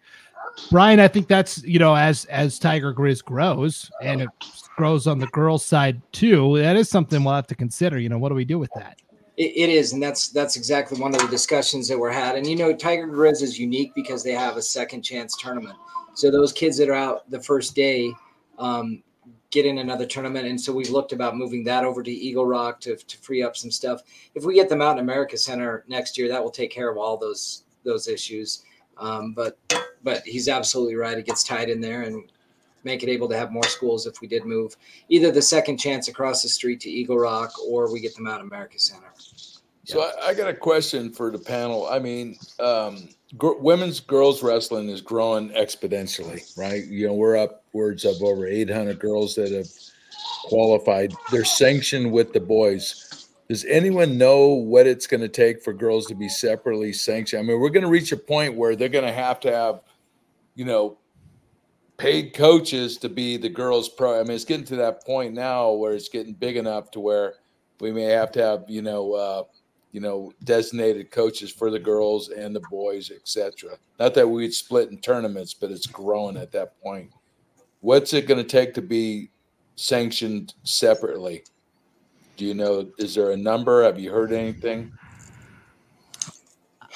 Brian, 0.71 1.01
I 1.01 1.09
think 1.09 1.29
that's 1.29 1.63
you 1.63 1.79
know, 1.79 1.95
as 1.95 2.27
as 2.27 2.59
Tiger 2.59 2.93
Grizz 2.93 3.25
grows 3.25 3.91
and 4.03 4.21
it 4.21 4.29
grows 4.77 5.07
on 5.07 5.19
the 5.19 5.27
girls' 5.29 5.65
side 5.65 6.01
too, 6.13 6.59
that 6.59 6.77
is 6.77 6.91
something 6.91 7.25
we'll 7.25 7.35
have 7.35 7.47
to 7.47 7.55
consider. 7.55 7.99
You 7.99 8.09
know, 8.09 8.19
what 8.19 8.29
do 8.29 8.35
we 8.35 8.45
do 8.45 8.59
with 8.59 8.71
that? 8.75 9.01
It, 9.37 9.53
it 9.57 9.71
is, 9.71 9.93
and 9.93 10.03
that's 10.03 10.29
that's 10.29 10.57
exactly 10.57 11.01
one 11.01 11.15
of 11.15 11.21
the 11.21 11.29
discussions 11.29 11.89
that 11.89 11.99
we're 11.99 12.11
had. 12.11 12.37
And 12.37 12.47
you 12.47 12.57
know, 12.57 12.75
Tiger 12.75 13.07
Grizz 13.07 13.43
is 13.43 13.59
unique 13.59 13.95
because 13.95 14.23
they 14.23 14.33
have 14.33 14.57
a 14.57 14.63
second 14.63 15.03
chance 15.03 15.37
tournament. 15.41 15.77
So 16.21 16.31
those 16.31 16.53
kids 16.53 16.77
that 16.77 16.91
are 16.91 16.95
out 16.95 17.31
the 17.31 17.41
first 17.41 17.75
day 17.75 18.13
um, 18.59 19.03
get 19.51 19.65
in 19.65 19.79
another 19.79 20.05
tournament, 20.05 20.47
and 20.47 20.61
so 20.61 20.71
we've 20.71 20.91
looked 20.91 21.15
about 21.15 21.35
moving 21.35 21.65
that 21.65 21.83
over 21.83 22.03
to 22.03 22.11
Eagle 22.11 22.45
Rock 22.45 22.79
to 22.81 22.95
to 22.95 23.17
free 23.17 23.43
up 23.43 23.57
some 23.57 23.71
stuff. 23.71 24.03
If 24.35 24.45
we 24.45 24.55
get 24.55 24.69
them 24.69 24.83
out 24.83 24.99
in 24.99 24.99
America 24.99 25.39
Center 25.39 25.83
next 25.89 26.19
year, 26.19 26.29
that 26.29 26.43
will 26.43 26.51
take 26.51 26.71
care 26.71 26.91
of 26.91 26.99
all 26.99 27.17
those 27.17 27.65
those 27.85 28.07
issues. 28.07 28.65
Um, 28.99 29.33
but 29.33 29.57
but 30.03 30.23
he's 30.27 30.47
absolutely 30.47 30.95
right. 30.95 31.17
It 31.17 31.25
gets 31.25 31.43
tied 31.43 31.71
in 31.71 31.81
there 31.81 32.03
and 32.03 32.31
make 32.85 33.03
it 33.03 33.09
able 33.09 33.31
to 33.31 33.37
have 33.39 33.51
more 33.51 33.65
schools 33.65 34.07
if 34.07 34.21
we 34.21 34.29
did 34.29 34.45
move 34.45 34.77
either 35.09 35.33
the 35.33 35.41
second 35.41 35.79
chance 35.79 36.09
across 36.09 36.43
the 36.43 36.51
street 36.51 36.81
to 36.81 36.91
Eagle 36.91 37.19
Rock 37.19 37.53
or 37.67 37.91
we 37.91 37.99
get 37.99 38.15
them 38.15 38.27
out 38.27 38.43
America 38.43 38.79
Center. 38.79 39.13
So 39.85 40.03
I, 40.03 40.29
I, 40.29 40.35
got 40.35 40.49
a 40.49 40.55
question 40.55 41.11
for 41.11 41.31
the 41.31 41.39
panel. 41.39 41.87
I 41.89 41.99
mean, 41.99 42.37
um, 42.59 43.09
gr- 43.37 43.59
women's 43.59 44.01
girls 44.01 44.43
wrestling 44.43 44.89
is 44.89 45.01
growing 45.01 45.51
exponentially, 45.51 46.57
right? 46.57 46.85
You 46.87 47.09
know, 47.09 47.15
we're 47.15 47.37
upwards 47.37 48.05
of 48.05 48.23
over 48.23 48.47
800 48.47 48.99
girls 48.99 49.35
that 49.37 49.53
have 49.53 49.69
qualified. 50.45 51.13
They're 51.31 51.45
sanctioned 51.45 52.13
with 52.13 52.33
the 52.33 52.41
boys. 52.41 53.29
Does 53.49 53.65
anyone 53.65 54.17
know 54.17 54.49
what 54.49 54.87
it's 54.87 55.07
going 55.07 55.23
to 55.23 55.29
take 55.29 55.63
for 55.63 55.73
girls 55.73 56.07
to 56.07 56.15
be 56.15 56.29
separately 56.29 56.93
sanctioned? 56.93 57.41
I 57.41 57.43
mean, 57.43 57.61
we're 57.61 57.71
going 57.71 57.83
to 57.85 57.89
reach 57.89 58.13
a 58.13 58.17
point 58.17 58.55
where 58.55 58.77
they're 58.77 58.89
going 58.89 59.05
to 59.05 59.13
have 59.13 59.41
to 59.41 59.53
have, 59.53 59.81
you 60.55 60.65
know, 60.65 60.99
paid 61.97 62.33
coaches 62.33 62.97
to 62.99 63.09
be 63.09 63.37
the 63.37 63.49
girls 63.49 63.89
pro. 63.89 64.21
I 64.21 64.23
mean, 64.23 64.33
it's 64.33 64.45
getting 64.45 64.67
to 64.67 64.77
that 64.77 65.05
point 65.05 65.35
now 65.35 65.73
where 65.73 65.93
it's 65.93 66.09
getting 66.09 66.33
big 66.33 66.57
enough 66.57 66.91
to 66.93 67.01
where 67.01 67.35
we 67.81 67.93
may 67.93 68.05
have 68.05 68.31
to 68.33 68.43
have, 68.43 68.65
you 68.69 68.83
know, 68.83 69.13
uh, 69.13 69.43
you 69.93 70.01
know, 70.01 70.33
designated 70.45 71.11
coaches 71.11 71.51
for 71.51 71.71
the 71.71 71.79
girls 71.79 72.29
and 72.29 72.55
the 72.55 72.63
boys, 72.71 73.11
etc. 73.11 73.77
Not 73.99 74.15
that 74.15 74.29
we'd 74.29 74.55
split 74.55 74.91
in 74.91 74.99
tournaments, 74.99 75.55
but 75.55 75.71
it's 75.71 75.87
growing 75.87 76.37
at 76.37 76.53
that 76.53 76.81
point. 76.81 77.11
What's 77.81 78.13
it 78.13 78.29
going 78.29 78.43
to 78.43 78.49
take 78.49 78.75
to 78.75 78.83
be 78.83 79.31
sanctioned 79.77 80.55
separately? 80.63 81.45
Do 82.37 82.45
you 82.45 82.55
know? 82.55 82.89
Is 82.99 83.15
there 83.15 83.33
a 83.33 83.37
number? 83.37 83.83
Have 83.83 83.99
you 83.99 84.11
heard 84.11 84.33
anything? 84.33 84.93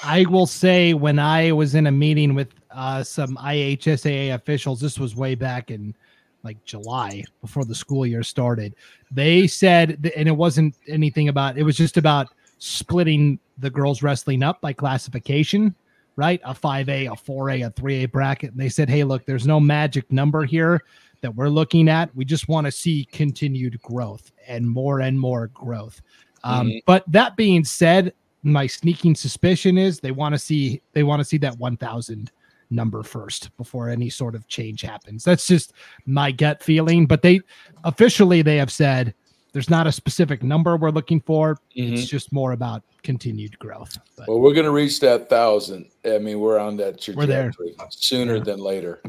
I 0.03 0.25
will 0.25 0.47
say 0.47 0.93
when 0.93 1.19
I 1.19 1.51
was 1.51 1.75
in 1.75 1.87
a 1.87 1.91
meeting 1.91 2.35
with 2.35 2.49
uh, 2.71 3.03
some 3.03 3.37
IHSAA 3.37 4.35
officials, 4.35 4.79
this 4.79 4.99
was 4.99 5.15
way 5.15 5.35
back 5.35 5.71
in 5.71 5.95
like 6.43 6.63
July 6.63 7.23
before 7.41 7.65
the 7.65 7.73
school 7.73 8.05
year 8.05 8.21
started. 8.21 8.75
They 9.11 9.47
said, 9.47 10.11
and 10.15 10.27
it 10.27 10.35
wasn't 10.35 10.75
anything 10.87 11.27
about, 11.29 11.57
it 11.57 11.63
was 11.63 11.75
just 11.75 11.97
about 11.97 12.27
splitting 12.65 13.39
the 13.57 13.69
girls 13.69 14.01
wrestling 14.01 14.43
up 14.43 14.59
by 14.61 14.73
classification, 14.73 15.75
right? 16.15 16.41
A 16.43 16.53
5A, 16.53 17.11
a 17.11 17.15
4A, 17.15 17.67
a 17.67 17.71
3A 17.71 18.11
bracket. 18.11 18.51
And 18.51 18.59
they 18.59 18.69
said, 18.69 18.89
hey, 18.89 19.03
look, 19.03 19.25
there's 19.25 19.47
no 19.47 19.59
magic 19.59 20.11
number 20.11 20.43
here 20.43 20.81
that 21.21 21.33
we're 21.35 21.49
looking 21.49 21.89
at. 21.89 22.13
We 22.15 22.25
just 22.25 22.47
want 22.47 22.65
to 22.65 22.71
see 22.71 23.05
continued 23.11 23.81
growth 23.81 24.31
and 24.47 24.67
more 24.67 25.01
and 25.01 25.19
more 25.19 25.47
growth. 25.47 26.01
Um, 26.43 26.67
mm-hmm. 26.67 26.77
But 26.85 27.03
that 27.11 27.35
being 27.35 27.63
said, 27.63 28.13
my 28.43 28.67
sneaking 28.67 29.15
suspicion 29.15 29.77
is 29.77 29.99
they 29.99 30.11
want 30.11 30.33
to 30.33 30.39
see 30.39 30.81
they 30.93 31.03
want 31.03 31.19
to 31.19 31.25
see 31.25 31.37
that 31.39 31.57
1,000 31.57 32.31
number 32.69 33.03
first 33.03 33.55
before 33.57 33.89
any 33.89 34.09
sort 34.09 34.35
of 34.35 34.47
change 34.47 34.81
happens. 34.81 35.23
That's 35.23 35.47
just 35.47 35.73
my 36.05 36.31
gut 36.31 36.61
feeling. 36.61 37.07
But 37.07 37.21
they 37.21 37.41
officially 37.83 38.41
they 38.41 38.57
have 38.57 38.71
said 38.71 39.15
there's 39.55 39.69
not 39.69 39.87
a 39.87 39.91
specific 39.93 40.43
number 40.43 40.75
we're 40.75 40.89
looking 40.89 41.21
for. 41.21 41.55
Mm-hmm. 41.77 41.93
It's 41.93 42.07
just 42.07 42.33
more 42.33 42.51
about 42.51 42.83
continued 43.03 43.57
growth. 43.57 43.97
But, 44.17 44.27
well, 44.27 44.41
we're 44.41 44.53
going 44.53 44.65
to 44.65 44.71
reach 44.71 44.99
that 44.99 45.29
thousand. 45.29 45.91
I 46.03 46.17
mean, 46.17 46.41
we're 46.41 46.59
on 46.59 46.75
that 46.75 46.99
trajectory 46.99 47.15
we're 47.15 47.25
there. 47.25 47.53
sooner 47.89 48.35
yeah. 48.35 48.43
than 48.43 48.59
later. 48.59 49.01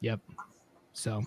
Yep. 0.00 0.20
So 0.94 1.22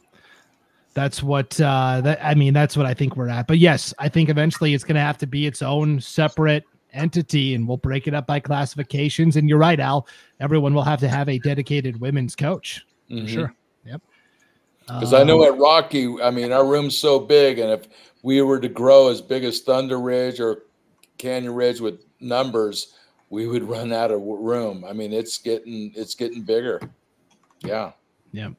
that's 0.95 1.21
what 1.21 1.61
uh 1.61 2.01
that 2.01 2.17
I 2.25 2.33
mean 2.33 2.51
that's 2.51 2.75
what 2.75 2.87
I 2.87 2.95
think 2.95 3.15
we're 3.15 3.29
at. 3.29 3.45
But 3.45 3.59
yes, 3.59 3.93
I 3.99 4.09
think 4.09 4.29
eventually 4.29 4.73
it's 4.73 4.83
going 4.83 4.95
to 4.95 5.01
have 5.01 5.19
to 5.19 5.27
be 5.27 5.45
its 5.45 5.61
own 5.61 6.01
separate 6.01 6.63
entity 6.93 7.53
and 7.53 7.67
we'll 7.67 7.77
break 7.77 8.07
it 8.07 8.15
up 8.15 8.25
by 8.25 8.39
classifications 8.39 9.35
and 9.35 9.47
you're 9.47 9.59
right 9.59 9.79
Al, 9.79 10.07
everyone 10.39 10.73
will 10.73 10.81
have 10.81 10.99
to 11.01 11.09
have 11.09 11.29
a 11.29 11.37
dedicated 11.37 12.01
women's 12.01 12.35
coach. 12.35 12.83
Mm-hmm. 13.11 13.27
sure. 13.27 13.55
Because 14.87 15.13
um, 15.13 15.21
I 15.21 15.23
know 15.23 15.43
at 15.45 15.57
Rocky, 15.57 16.15
I 16.21 16.29
mean, 16.29 16.51
our 16.51 16.65
room's 16.65 16.97
so 16.97 17.19
big, 17.19 17.59
and 17.59 17.71
if 17.71 17.87
we 18.21 18.41
were 18.41 18.59
to 18.59 18.69
grow 18.69 19.09
as 19.09 19.21
big 19.21 19.43
as 19.43 19.61
Thunder 19.61 19.99
Ridge 19.99 20.39
or 20.39 20.63
Canyon 21.17 21.53
Ridge 21.53 21.79
with 21.79 22.01
numbers, 22.19 22.93
we 23.29 23.47
would 23.47 23.63
run 23.63 23.93
out 23.93 24.11
of 24.11 24.21
room. 24.21 24.83
I 24.85 24.93
mean, 24.93 25.13
it's 25.13 25.37
getting 25.37 25.91
it's 25.95 26.15
getting 26.15 26.41
bigger. 26.41 26.81
Yeah. 27.63 27.91
Yeah. 28.31 28.49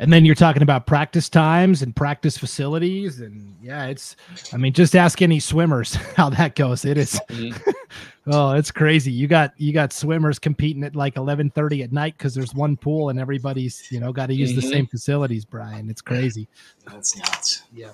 And 0.00 0.12
then 0.12 0.24
you're 0.24 0.36
talking 0.36 0.62
about 0.62 0.86
practice 0.86 1.28
times 1.28 1.82
and 1.82 1.94
practice 1.94 2.38
facilities, 2.38 3.20
and 3.20 3.56
yeah, 3.60 3.86
it's. 3.86 4.14
I 4.52 4.56
mean, 4.56 4.72
just 4.72 4.94
ask 4.94 5.20
any 5.22 5.40
swimmers 5.40 5.94
how 6.16 6.30
that 6.30 6.54
goes. 6.54 6.84
It 6.84 6.96
is, 6.96 7.20
mm-hmm. 7.28 7.70
oh, 8.30 8.52
it's 8.52 8.70
crazy. 8.70 9.10
You 9.10 9.26
got 9.26 9.52
you 9.56 9.72
got 9.72 9.92
swimmers 9.92 10.38
competing 10.38 10.84
at 10.84 10.94
like 10.94 11.14
11:30 11.14 11.84
at 11.84 11.92
night 11.92 12.16
because 12.16 12.34
there's 12.34 12.54
one 12.54 12.76
pool 12.76 13.08
and 13.08 13.18
everybody's 13.18 13.90
you 13.90 14.00
know 14.00 14.12
got 14.12 14.26
to 14.26 14.34
use 14.34 14.50
mm-hmm. 14.50 14.60
the 14.60 14.66
same 14.66 14.86
facilities. 14.86 15.44
Brian, 15.44 15.88
it's 15.88 16.00
crazy. 16.00 16.48
That's 16.86 17.16
nuts. 17.16 17.62
Yeah. 17.72 17.90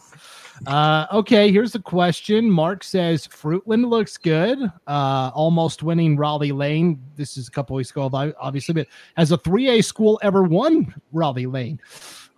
Uh, 0.66 1.06
okay, 1.12 1.50
here's 1.50 1.74
a 1.74 1.80
question. 1.80 2.50
Mark 2.50 2.84
says 2.84 3.26
Fruitland 3.26 3.88
looks 3.88 4.16
good. 4.16 4.58
Uh, 4.86 5.30
almost 5.34 5.82
winning 5.82 6.16
Rollie 6.16 6.56
Lane. 6.56 7.00
This 7.16 7.36
is 7.36 7.48
a 7.48 7.50
couple 7.50 7.76
weeks 7.76 7.90
ago, 7.90 8.08
obviously, 8.38 8.74
but 8.74 8.86
has 9.16 9.32
a 9.32 9.38
3A 9.38 9.84
school 9.84 10.20
ever 10.22 10.44
won 10.44 10.94
Rollie 11.12 11.52
Lane? 11.52 11.80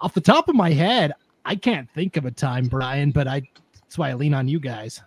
Off 0.01 0.15
the 0.15 0.21
top 0.21 0.49
of 0.49 0.55
my 0.55 0.71
head, 0.71 1.13
I 1.45 1.57
can't 1.57 1.91
think 1.91 2.17
of 2.17 2.25
a 2.25 2.31
time, 2.31 2.69
Brian, 2.69 3.11
but 3.11 3.29
I 3.29 3.43
that's 3.87 3.99
why 3.99 4.11
I 4.11 4.15
lean 4.15 4.35
on 4.35 4.49
you 4.49 4.59
guys. 4.59 5.01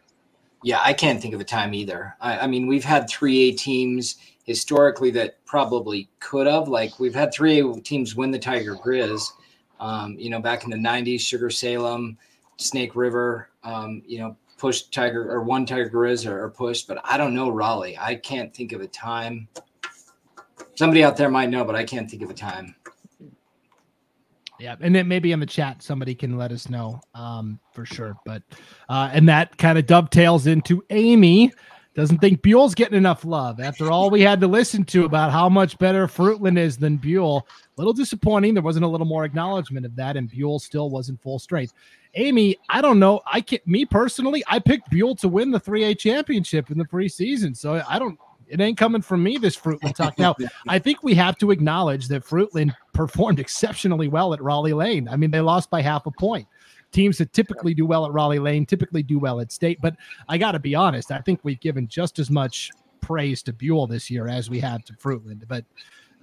Yeah, 0.64 0.82
I 0.84 0.94
can't 0.94 1.22
think 1.22 1.34
of 1.34 1.40
a 1.40 1.46
time 1.46 1.74
either. 1.74 2.16
I, 2.20 2.40
I 2.40 2.48
mean, 2.48 2.68
we've 2.68 2.84
had 2.84 3.10
3A 3.10 3.58
teams 3.58 4.18
historically 4.44 5.12
that 5.12 5.44
probably 5.46 6.10
could 6.20 6.48
have. 6.48 6.68
Like 6.68 7.00
we've 7.00 7.16
had 7.16 7.34
3A 7.34 7.84
teams 7.84 8.16
win 8.16 8.32
the 8.32 8.40
Tiger 8.40 8.76
Grizz. 8.76 9.32
Um, 9.80 10.18
you 10.20 10.30
know, 10.30 10.42
back 10.42 10.66
in 10.66 10.70
the 10.70 10.76
90s, 10.76 11.22
Sugar 11.22 11.50
Salem, 11.50 12.18
Snake 12.58 12.96
River, 12.96 13.50
um, 13.64 14.02
you 14.06 14.20
know, 14.20 14.36
pushed 14.58 14.94
Tiger 14.94 15.32
or 15.32 15.42
one 15.42 15.66
Tiger 15.66 15.90
Grizz 15.90 16.30
or, 16.30 16.44
or 16.44 16.50
pushed, 16.50 16.88
but 16.88 17.00
I 17.04 17.18
don't 17.18 17.34
know 17.34 17.50
Rollie. 17.50 17.98
I 17.98 18.16
can't 18.16 18.54
think 18.54 18.74
of 18.74 18.82
a 18.82 18.88
time. 18.88 19.48
Somebody 20.76 21.04
out 21.04 21.16
there 21.16 21.30
might 21.30 21.50
know, 21.50 21.64
but 21.64 21.76
I 21.76 21.84
can't 21.84 22.10
think 22.10 22.22
of 22.22 22.30
a 22.30 22.34
time. 22.34 22.76
Yeah, 24.60 24.76
and 24.82 24.94
then 24.94 25.08
maybe 25.08 25.32
in 25.32 25.40
the 25.40 25.46
chat 25.46 25.82
somebody 25.82 26.14
can 26.14 26.38
let 26.38 26.52
us 26.52 26.70
know 26.70 27.02
um, 27.16 27.60
for 27.74 27.86
sure. 27.86 28.16
But 28.26 28.44
uh, 28.90 29.10
and 29.14 29.28
that 29.30 29.58
kind 29.58 29.78
of 29.78 29.86
dovetails 29.86 30.48
into 30.48 30.84
Amy 30.90 31.54
doesn't 31.96 32.20
think 32.20 32.42
Buhl's 32.42 32.76
getting 32.76 32.98
enough 32.98 33.26
love 33.26 33.60
after 33.60 33.92
all 33.92 34.10
we 34.10 34.22
had 34.22 34.40
to 34.42 34.48
listen 34.48 34.84
to 34.86 35.06
about 35.06 35.32
how 35.32 35.50
much 35.50 35.78
better 35.80 36.08
Fruitland 36.08 36.58
is 36.58 36.78
than 36.78 36.98
Buhl. 36.98 37.48
A 37.48 37.82
little 37.82 37.94
disappointing. 37.94 38.54
There 38.54 38.64
wasn't 38.64 38.86
a 38.86 38.88
little 38.88 39.08
more 39.08 39.26
acknowledgement 39.26 39.86
of 39.86 39.96
that, 39.96 40.16
and 40.16 40.30
Buhl 40.30 40.60
still 40.60 40.90
wasn't 40.90 41.22
full 41.22 41.40
strength. 41.40 41.74
Amy, 42.16 42.58
I 42.70 42.82
don't 42.82 43.00
know. 43.00 43.22
I 43.26 43.42
can 43.42 43.60
me 43.66 43.86
personally, 43.86 44.44
I 44.48 44.60
picked 44.60 44.90
Buhl 44.90 45.16
to 45.18 45.28
win 45.28 45.52
the 45.52 45.60
3A 45.60 45.98
championship 45.98 46.72
in 46.72 46.78
the 46.78 46.86
preseason. 46.86 47.56
So 47.56 47.84
I 47.88 48.00
don't 48.00 48.20
it 48.50 48.60
ain't 48.60 48.78
coming 48.78 49.02
from 49.02 49.24
me, 49.24 49.38
this 49.38 49.56
Fruitland 49.56 49.96
talk. 49.96 50.18
Now, 50.18 50.36
I 50.68 50.80
think 50.80 51.04
we 51.04 51.14
have 51.16 51.38
to 51.40 51.52
acknowledge 51.52 52.08
that 52.08 52.26
Fruitland 52.26 52.76
performed 52.94 53.40
exceptionally 53.40 54.08
well 54.08 54.34
at 54.34 54.40
Rollie 54.40 54.76
Lane. 54.76 55.08
I 55.08 55.16
mean, 55.16 55.32
they 55.32 55.42
lost 55.42 55.70
by 55.70 55.82
half 55.82 56.06
a 56.06 56.12
point. 56.12 56.48
Teams 56.92 57.20
that 57.20 57.32
typically 57.34 57.74
do 57.74 57.86
well 57.86 58.06
at 58.06 58.12
Rollie 58.12 58.42
Lane 58.42 58.66
typically 58.66 59.04
do 59.04 59.20
well 59.20 59.40
at 59.40 59.52
state. 59.52 59.80
But 59.82 59.96
I 60.28 60.38
got 60.38 60.54
to 60.54 60.60
be 60.60 60.74
honest, 60.74 61.12
I 61.12 61.20
think 61.20 61.40
we've 61.44 61.60
given 61.60 61.88
just 61.88 62.18
as 62.18 62.32
much 62.32 62.72
praise 63.02 63.44
to 63.44 63.54
Buhl 63.54 63.88
this 63.88 64.10
year 64.10 64.28
as 64.28 64.50
we 64.50 64.60
have 64.60 64.84
to 64.86 64.94
Fruitland. 64.94 65.48
But 65.48 65.66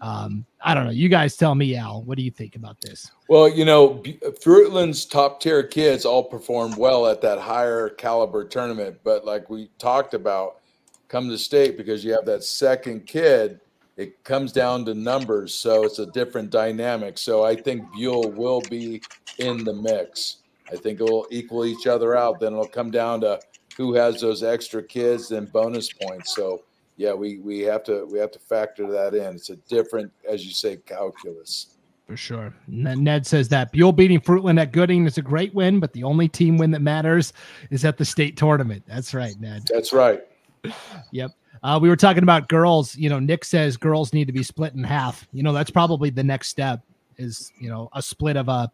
um, 0.01 0.45
I 0.61 0.74
don't 0.74 0.85
know. 0.85 0.91
You 0.91 1.09
guys 1.09 1.37
tell 1.37 1.55
me, 1.55 1.77
Al. 1.77 2.03
What 2.03 2.18
do 2.18 2.24
you 2.24 2.31
think 2.31 2.57
about 2.57 2.81
this? 2.81 3.11
Well, 3.29 3.49
you 3.49 3.64
know, 3.64 4.03
Fruitland's 4.43 5.07
top 5.07 5.41
tier 5.41 5.62
kids 5.62 6.05
all 6.05 6.24
performed 6.24 6.77
well 6.77 7.07
at 7.07 7.20
that 7.22 7.39
higher 7.39 7.91
caliber 7.91 8.45
tournament, 8.45 8.99
but 9.05 9.24
like 9.24 9.49
we 9.49 9.70
talked 9.79 10.14
about, 10.14 10.61
come 11.09 11.29
to 11.29 11.39
state 11.39 11.77
because 11.77 12.05
you 12.05 12.13
have 12.13 12.27
that 12.27 12.45
second 12.45 13.07
kid 13.07 13.61
it 13.97 14.23
comes 14.25 14.53
down 14.53 14.85
to 14.85 14.95
numbers, 14.95 15.55
so 15.55 15.85
it's 15.85 15.99
a 15.99 16.07
different 16.07 16.51
dynamic. 16.51 17.17
So 17.17 17.45
I 17.45 17.57
think 17.57 17.91
Buhl 17.93 18.31
will 18.31 18.61
be 18.61 19.01
in 19.39 19.65
the 19.65 19.73
mix. 19.73 20.37
I 20.71 20.77
think 20.77 21.01
it 21.01 21.05
will 21.05 21.27
equal 21.31 21.65
each 21.65 21.87
other 21.87 22.15
out. 22.15 22.39
Then 22.39 22.53
it'll 22.53 22.69
come 22.69 22.91
down 22.91 23.23
to 23.23 23.41
who 23.77 23.95
has 23.95 24.21
those 24.21 24.43
extra 24.43 24.83
kids 24.83 25.31
and 25.31 25.51
bonus 25.51 25.91
points. 25.93 26.35
So 26.35 26.63
yeah, 26.99 27.15
we 27.15 27.39
we 27.39 27.61
have 27.61 27.85
to 27.85 28.07
we 28.11 28.19
have 28.19 28.33
to 28.33 28.39
factor 28.39 28.91
that 28.91 29.15
in. 29.15 29.37
It's 29.37 29.51
a 29.51 29.57
different, 29.57 30.13
as 30.29 30.45
you 30.45 30.53
say, 30.53 30.77
calculus. 30.77 31.69
For 32.07 32.17
sure. 32.17 32.55
Ned 32.69 33.27
says 33.27 33.49
that 33.49 33.73
Buhl 33.73 33.93
beating 33.93 34.21
Fruitland 34.21 34.61
at 34.61 34.73
Gooding 34.73 35.07
is 35.07 35.19
a 35.19 35.23
great 35.23 35.53
win, 35.55 35.81
but 35.81 35.93
the 35.93 36.05
only 36.05 36.29
team 36.29 36.57
win 36.57 36.71
that 36.71 36.83
matters 36.83 37.33
is 37.71 37.85
at 37.85 37.97
the 37.97 38.05
state 38.05 38.37
tournament. 38.37 38.85
That's 38.87 39.13
right, 39.13 39.35
Ned. 39.41 39.63
That's 39.73 39.93
right. 39.93 40.23
Yep. 41.12 41.31
Uh, 41.62 41.79
we 41.81 41.89
were 41.89 41.97
talking 41.97 42.23
about 42.23 42.49
girls. 42.49 42.97
You 42.97 43.09
know, 43.09 43.19
Nick 43.19 43.45
says 43.45 43.77
girls 43.77 44.12
need 44.12 44.27
to 44.27 44.33
be 44.33 44.43
split 44.43 44.75
in 44.75 44.85
half. 44.85 45.27
You 45.33 45.43
know, 45.43 45.53
that's 45.53 45.71
probably 45.71 46.11
the 46.11 46.23
next 46.25 46.49
step 46.49 46.83
is, 47.17 47.53
you 47.59 47.69
know, 47.69 47.89
a 47.95 48.03
split 48.03 48.37
of 48.37 48.49
a 48.49 48.71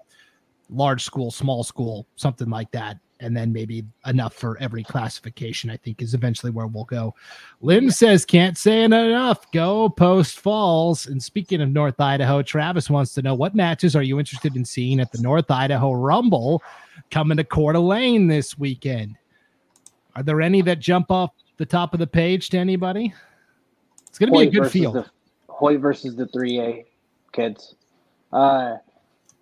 large 0.68 1.04
school, 1.04 1.30
small 1.30 1.64
school, 1.64 2.06
something 2.16 2.50
like 2.50 2.70
that. 2.72 2.98
And 3.20 3.36
then 3.36 3.52
maybe 3.52 3.84
enough 4.04 4.34
for 4.34 4.58
every 4.58 4.82
classification, 4.82 5.70
I 5.70 5.76
think 5.76 6.02
is 6.02 6.12
eventually 6.12 6.50
where 6.50 6.66
we'll 6.66 6.84
go. 6.84 7.14
Lynn 7.60 7.88
says, 7.88 8.24
can't 8.24 8.58
say 8.58 8.82
enough. 8.82 9.48
Go 9.52 9.88
post 9.88 10.40
falls. 10.40 11.06
And 11.06 11.22
speaking 11.22 11.60
of 11.60 11.68
North 11.68 12.00
Idaho, 12.00 12.42
Travis 12.42 12.90
wants 12.90 13.14
to 13.14 13.22
know 13.22 13.34
what 13.34 13.54
matches 13.54 13.94
are 13.94 14.02
you 14.02 14.18
interested 14.18 14.56
in 14.56 14.64
seeing 14.64 14.98
at 14.98 15.12
the 15.12 15.22
North 15.22 15.52
Idaho 15.52 15.92
Rumble 15.92 16.64
coming 17.12 17.36
to 17.36 17.44
Coeur 17.44 17.74
d'Alene 17.74 18.26
this 18.26 18.58
weekend? 18.58 19.16
Are 20.16 20.24
there 20.24 20.40
any 20.40 20.60
that 20.62 20.80
jump 20.80 21.12
off 21.12 21.30
the 21.56 21.66
top 21.66 21.94
of 21.94 22.00
the 22.00 22.06
page 22.06 22.50
to 22.50 22.58
anybody? 22.58 23.14
It's 24.08 24.18
going 24.18 24.32
to 24.32 24.38
be 24.38 24.46
a 24.46 24.60
good 24.60 24.70
field. 24.70 24.94
The, 24.94 25.06
Hoyt 25.48 25.80
versus 25.80 26.16
the 26.16 26.26
3A 26.26 26.84
kids. 27.32 27.74
Uh, 28.32 28.76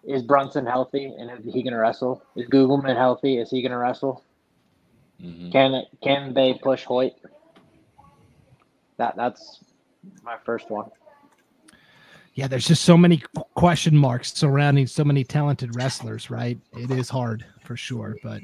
is 0.04 0.22
Brunson 0.22 0.66
healthy 0.66 1.12
and 1.18 1.30
is 1.30 1.52
he 1.52 1.62
going 1.62 1.72
to 1.72 1.78
wrestle? 1.78 2.22
Is 2.36 2.46
Googleman 2.48 2.96
healthy? 2.96 3.38
Is 3.38 3.50
he 3.50 3.62
going 3.62 3.72
to 3.72 3.78
wrestle? 3.78 4.24
Mm-hmm. 5.22 5.50
Can 5.50 5.82
can 6.02 6.32
they 6.32 6.54
push 6.54 6.84
Hoyt? 6.84 7.12
That 8.96 9.16
that's 9.16 9.62
my 10.22 10.36
first 10.44 10.70
one. 10.70 10.90
Yeah, 12.34 12.46
there's 12.46 12.66
just 12.66 12.84
so 12.84 12.96
many 12.96 13.22
question 13.54 13.96
marks 13.96 14.32
surrounding 14.32 14.86
so 14.86 15.04
many 15.04 15.24
talented 15.24 15.76
wrestlers, 15.76 16.30
right? 16.30 16.58
It 16.72 16.90
is 16.90 17.10
hard 17.10 17.44
for 17.64 17.76
sure, 17.76 18.16
but 18.22 18.40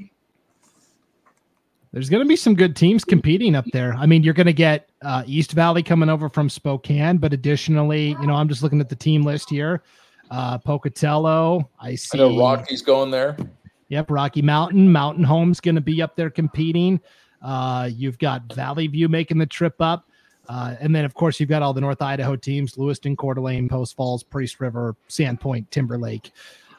there's 1.96 2.10
going 2.10 2.22
to 2.22 2.28
be 2.28 2.36
some 2.36 2.54
good 2.54 2.76
teams 2.76 3.06
competing 3.06 3.54
up 3.54 3.64
there. 3.72 3.94
I 3.94 4.04
mean, 4.04 4.22
you're 4.22 4.34
going 4.34 4.44
to 4.44 4.52
get 4.52 4.90
uh, 5.00 5.22
East 5.26 5.52
Valley 5.52 5.82
coming 5.82 6.10
over 6.10 6.28
from 6.28 6.50
Spokane, 6.50 7.16
but 7.16 7.32
additionally, 7.32 8.08
you 8.20 8.26
know, 8.26 8.34
I'm 8.34 8.50
just 8.50 8.62
looking 8.62 8.82
at 8.82 8.90
the 8.90 8.94
team 8.94 9.22
list 9.22 9.48
here. 9.48 9.82
Uh, 10.30 10.58
Pocatello, 10.58 11.70
I 11.80 11.94
see. 11.94 12.20
I 12.20 12.26
Rocky's 12.26 12.82
going 12.82 13.10
there. 13.10 13.34
Yep, 13.88 14.10
Rocky 14.10 14.42
Mountain, 14.42 14.92
Mountain 14.92 15.24
Home's 15.24 15.58
going 15.58 15.74
to 15.74 15.80
be 15.80 16.02
up 16.02 16.16
there 16.16 16.28
competing. 16.28 17.00
Uh, 17.40 17.88
you've 17.90 18.18
got 18.18 18.52
Valley 18.52 18.88
View 18.88 19.08
making 19.08 19.38
the 19.38 19.46
trip 19.46 19.76
up. 19.80 20.06
Uh, 20.50 20.74
and 20.78 20.94
then, 20.94 21.06
of 21.06 21.14
course, 21.14 21.40
you've 21.40 21.48
got 21.48 21.62
all 21.62 21.72
the 21.72 21.80
North 21.80 22.02
Idaho 22.02 22.36
teams 22.36 22.76
Lewiston, 22.76 23.16
Coeur 23.16 23.32
d'Alene, 23.32 23.70
Post 23.70 23.96
Falls, 23.96 24.22
Priest 24.22 24.60
River, 24.60 24.96
Sandpoint, 25.08 25.70
Timberlake. 25.70 26.30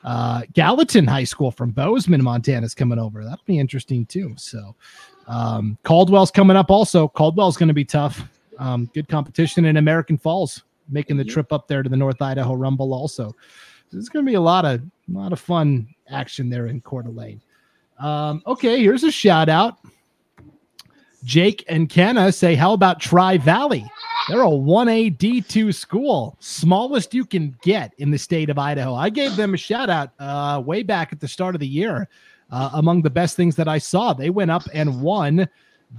Uh, 0.07 0.43
Gallatin 0.53 1.05
High 1.05 1.25
School 1.25 1.51
from 1.51 1.71
Bozeman, 1.71 2.23
Montana 2.23 2.65
is 2.65 2.73
coming 2.73 2.97
over. 2.97 3.25
That'll 3.25 3.43
be 3.45 3.59
interesting 3.59 4.05
too. 4.05 4.33
So, 4.37 4.73
um, 5.27 5.77
Caldwell's 5.83 6.31
coming 6.31 6.55
up 6.55 6.71
also. 6.71 7.09
Caldwell's 7.09 7.57
going 7.57 7.67
to 7.67 7.73
be 7.73 7.83
tough. 7.83 8.23
Um, 8.57 8.89
good 8.93 9.09
competition 9.09 9.65
in 9.65 9.75
American 9.75 10.17
Falls, 10.17 10.63
making 10.87 11.17
the 11.17 11.25
trip 11.25 11.51
up 11.51 11.67
there 11.67 11.83
to 11.83 11.89
the 11.89 11.97
North 11.97 12.21
Idaho 12.21 12.53
Rumble 12.53 12.93
also. 12.93 13.35
There's 13.91 14.07
going 14.07 14.25
to 14.25 14.29
be 14.29 14.35
a 14.35 14.41
lot 14.41 14.63
of 14.63 14.79
a 14.79 15.11
lot 15.11 15.33
of 15.33 15.41
fun 15.41 15.93
action 16.09 16.49
there 16.49 16.67
in 16.67 16.79
Coeur 16.79 17.01
d'Alene. 17.01 17.41
Um, 17.99 18.41
okay, 18.47 18.81
here's 18.81 19.03
a 19.03 19.11
shout 19.11 19.49
out. 19.49 19.79
Jake 21.25 21.65
and 21.67 21.89
Kenna 21.89 22.31
say, 22.31 22.55
How 22.55 22.71
about 22.71 23.01
Tri 23.01 23.39
Valley? 23.39 23.85
They're 24.27 24.41
a 24.41 24.45
1A 24.45 25.17
D2 25.17 25.73
school, 25.73 26.35
smallest 26.39 27.13
you 27.13 27.23
can 27.23 27.55
get 27.61 27.93
in 27.97 28.11
the 28.11 28.17
state 28.17 28.49
of 28.49 28.59
Idaho. 28.59 28.93
I 28.93 29.09
gave 29.09 29.37
them 29.37 29.53
a 29.53 29.57
shout 29.57 29.89
out 29.89 30.11
uh, 30.19 30.61
way 30.65 30.83
back 30.83 31.13
at 31.13 31.21
the 31.21 31.27
start 31.29 31.55
of 31.55 31.61
the 31.61 31.67
year. 31.67 32.09
Uh, 32.51 32.69
among 32.73 33.01
the 33.01 33.09
best 33.09 33.35
things 33.37 33.55
that 33.55 33.67
I 33.69 33.77
saw, 33.77 34.13
they 34.13 34.29
went 34.29 34.51
up 34.51 34.63
and 34.73 35.01
won 35.01 35.47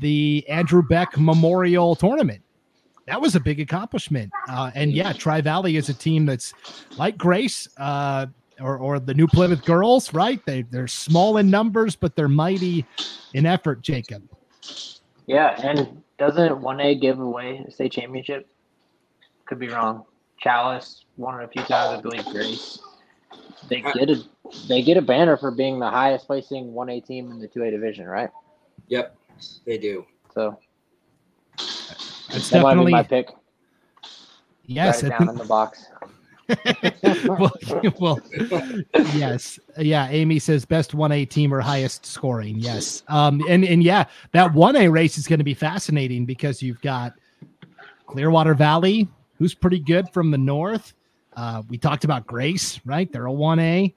the 0.00 0.44
Andrew 0.48 0.82
Beck 0.82 1.18
Memorial 1.18 1.94
Tournament. 1.94 2.42
That 3.06 3.20
was 3.20 3.34
a 3.34 3.40
big 3.40 3.60
accomplishment. 3.60 4.30
Uh, 4.46 4.70
and 4.74 4.92
yeah, 4.92 5.14
Tri 5.14 5.40
Valley 5.40 5.76
is 5.76 5.88
a 5.88 5.94
team 5.94 6.26
that's 6.26 6.52
like 6.98 7.16
Grace 7.16 7.66
uh, 7.78 8.26
or, 8.60 8.76
or 8.76 8.98
the 8.98 9.14
New 9.14 9.26
Plymouth 9.26 9.64
Girls, 9.64 10.12
right? 10.12 10.44
They, 10.44 10.62
they're 10.62 10.88
small 10.88 11.38
in 11.38 11.48
numbers, 11.50 11.96
but 11.96 12.14
they're 12.14 12.28
mighty 12.28 12.84
in 13.32 13.46
effort, 13.46 13.80
Jacob. 13.80 14.28
Yeah, 15.26 15.58
and 15.62 16.02
doesn't 16.18 16.60
one 16.60 16.80
A 16.80 16.94
give 16.94 17.18
away 17.18 17.64
a 17.66 17.70
state 17.70 17.92
championship? 17.92 18.48
Could 19.46 19.58
be 19.58 19.68
wrong. 19.68 20.04
Challis 20.44 21.04
won 21.16 21.40
it 21.40 21.44
a 21.44 21.48
few 21.48 21.62
times. 21.62 21.98
I 21.98 22.00
believe 22.00 22.24
Grace. 22.26 22.80
They 23.68 23.80
get 23.80 24.10
a 24.10 24.22
they 24.68 24.82
get 24.82 24.96
a 24.96 25.02
banner 25.02 25.36
for 25.36 25.50
being 25.50 25.78
the 25.78 25.90
highest 25.90 26.26
placing 26.26 26.72
one 26.72 26.88
A 26.90 27.00
team 27.00 27.30
in 27.30 27.38
the 27.38 27.48
two 27.48 27.62
A 27.64 27.70
division, 27.70 28.06
right? 28.06 28.30
Yep, 28.88 29.16
they 29.66 29.78
do. 29.78 30.06
So 30.34 30.58
that's 31.56 32.50
that 32.50 32.62
definitely 32.62 32.92
my 32.92 33.02
pick. 33.02 33.30
Yes, 34.64 35.02
Write 35.02 35.12
it 35.12 35.18
down 35.18 35.28
in 35.30 35.36
the 35.36 35.44
box. 35.44 35.86
well, 37.26 37.52
well, 38.00 38.20
yes, 39.14 39.58
yeah. 39.76 40.08
Amy 40.08 40.38
says 40.38 40.64
best 40.64 40.94
one 40.94 41.12
A 41.12 41.24
team 41.24 41.52
or 41.52 41.60
highest 41.60 42.06
scoring. 42.06 42.58
Yes, 42.58 43.02
um, 43.08 43.42
and 43.48 43.64
and 43.64 43.82
yeah, 43.82 44.04
that 44.32 44.52
one 44.54 44.76
A 44.76 44.88
race 44.88 45.18
is 45.18 45.26
going 45.26 45.40
to 45.40 45.44
be 45.44 45.54
fascinating 45.54 46.24
because 46.24 46.62
you've 46.62 46.80
got 46.80 47.14
Clearwater 48.06 48.54
Valley, 48.54 49.08
who's 49.38 49.54
pretty 49.54 49.78
good 49.78 50.08
from 50.10 50.30
the 50.30 50.38
north. 50.38 50.94
Uh, 51.36 51.62
we 51.68 51.76
talked 51.76 52.04
about 52.04 52.26
Grace, 52.26 52.80
right? 52.84 53.12
They're 53.12 53.26
a 53.26 53.32
one 53.32 53.58
A. 53.58 53.94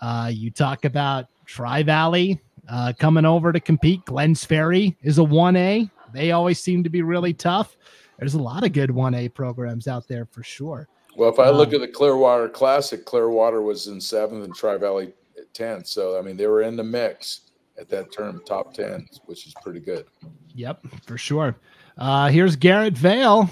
Uh, 0.00 0.30
you 0.32 0.50
talk 0.50 0.84
about 0.84 1.26
Tri 1.46 1.82
Valley 1.82 2.40
uh, 2.68 2.92
coming 2.98 3.24
over 3.24 3.52
to 3.52 3.60
compete. 3.60 4.04
Glenns 4.04 4.44
Ferry 4.44 4.96
is 5.02 5.18
a 5.18 5.24
one 5.24 5.56
A. 5.56 5.88
They 6.12 6.32
always 6.32 6.60
seem 6.60 6.84
to 6.84 6.90
be 6.90 7.02
really 7.02 7.32
tough. 7.32 7.76
There's 8.18 8.34
a 8.34 8.42
lot 8.42 8.64
of 8.64 8.72
good 8.72 8.90
one 8.90 9.14
A 9.14 9.28
programs 9.28 9.88
out 9.88 10.06
there 10.06 10.26
for 10.26 10.42
sure. 10.42 10.88
Well, 11.16 11.30
if 11.30 11.38
I 11.38 11.50
look 11.50 11.68
um, 11.68 11.76
at 11.76 11.80
the 11.80 11.88
Clearwater 11.88 12.48
Classic, 12.48 13.04
Clearwater 13.04 13.62
was 13.62 13.86
in 13.86 14.00
seventh 14.00 14.44
and 14.44 14.54
Tri 14.54 14.76
Valley 14.76 15.12
tenth. 15.54 15.86
So 15.86 16.18
I 16.18 16.22
mean, 16.22 16.36
they 16.36 16.46
were 16.46 16.62
in 16.62 16.76
the 16.76 16.84
mix 16.84 17.42
at 17.78 17.88
that 17.88 18.12
term, 18.12 18.42
top 18.46 18.74
ten, 18.74 19.08
which 19.26 19.46
is 19.46 19.54
pretty 19.62 19.80
good. 19.80 20.06
Yep, 20.54 20.84
for 21.06 21.16
sure. 21.16 21.56
Uh, 21.96 22.28
here's 22.28 22.56
Garrett 22.56 22.96
Vale. 22.98 23.48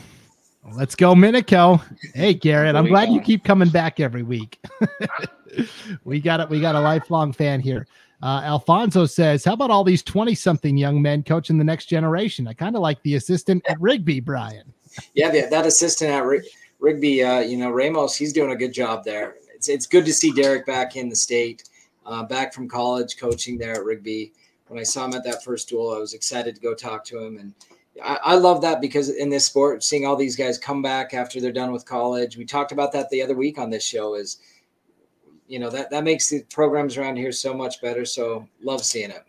Let's 0.73 0.95
go, 0.95 1.15
Minico. 1.15 1.83
Hey, 2.15 2.35
Garrett, 2.41 2.77
I'm 2.77 2.87
glad 2.87 3.09
you 3.11 3.21
keep 3.21 3.45
coming 3.45 3.69
back 3.69 4.01
every 4.01 4.23
week. 4.23 4.59
we 6.05 6.21
got 6.21 6.41
it. 6.41 6.49
We 6.49 6.61
got 6.61 6.75
a 6.75 6.81
lifelong 6.81 7.33
fan 7.33 7.61
here. 7.61 7.87
Uh, 8.23 8.43
Alfonso 8.45 9.07
says, 9.07 9.45
"How 9.45 9.55
about 9.55 9.71
all 9.71 9.85
these 9.85 10.03
twenty-something 10.03 10.77
young 10.77 11.01
men 11.01 11.23
coaching 11.23 11.59
the 11.59 11.65
next 11.65 11.87
generation? 11.87 12.47
I 12.47 12.53
kind 12.53 12.77
of 12.77 12.83
like 12.83 13.03
the 13.03 13.15
assistant 13.15 13.65
at 13.69 13.81
Rigby, 13.81 14.21
Brian." 14.21 14.73
Yeah, 15.15 15.31
that 15.31 15.67
assistant 15.67 16.11
at 16.11 16.25
Rigby 16.25 16.49
Rigby, 16.83 17.23
uh, 17.23 17.39
you 17.39 17.57
know, 17.57 17.71
Ramos, 17.71 18.17
he's 18.17 18.33
doing 18.33 18.51
a 18.51 18.57
good 18.57 18.73
job 18.73 19.05
there. 19.05 19.37
It's, 19.55 19.69
it's 19.69 19.87
good 19.87 20.05
to 20.05 20.13
see 20.13 20.33
Derek 20.33 20.67
back 20.67 20.97
in 20.97 21.09
the 21.09 21.15
state, 21.15 21.63
uh, 22.05 22.25
back 22.25 22.53
from 22.53 22.69
college, 22.69 23.17
coaching 23.17 23.57
there 23.57 23.75
at 23.75 23.85
Rigby. 23.85 24.33
When 24.67 24.81
I 24.81 24.83
saw 24.83 25.05
him 25.05 25.15
at 25.15 25.23
that 25.23 25.45
first 25.45 25.69
duel, 25.69 25.95
I 25.95 25.99
was 25.99 26.13
excited 26.13 26.57
to 26.57 26.61
go 26.61 26.75
talk 26.75 27.05
to 27.05 27.23
him. 27.23 27.37
And 27.37 27.55
I, 28.03 28.19
I 28.25 28.35
love 28.35 28.61
that 28.63 28.81
because 28.81 29.11
in 29.11 29.29
this 29.29 29.45
sport, 29.45 29.85
seeing 29.85 30.05
all 30.05 30.17
these 30.17 30.35
guys 30.35 30.59
come 30.59 30.83
back 30.83 31.15
after 31.15 31.41
they're 31.41 31.53
done 31.53 31.71
with 31.71 31.87
college, 31.87 32.37
we 32.37 32.45
talked 32.45 32.73
about 32.73 32.91
that 32.95 33.09
the 33.11 33.23
other 33.23 33.37
week 33.37 33.59
on 33.59 33.71
this 33.71 33.85
show 33.85 34.17
is, 34.17 34.39
you 35.47 35.61
know, 35.61 35.71
that, 35.71 35.89
that 35.91 36.03
makes 36.03 36.31
the 36.31 36.43
programs 36.51 36.97
around 36.97 37.15
here 37.15 37.31
so 37.31 37.55
much 37.55 37.81
better. 37.81 38.05
So 38.05 38.49
love 38.61 38.85
seeing 38.85 39.11
it. 39.11 39.25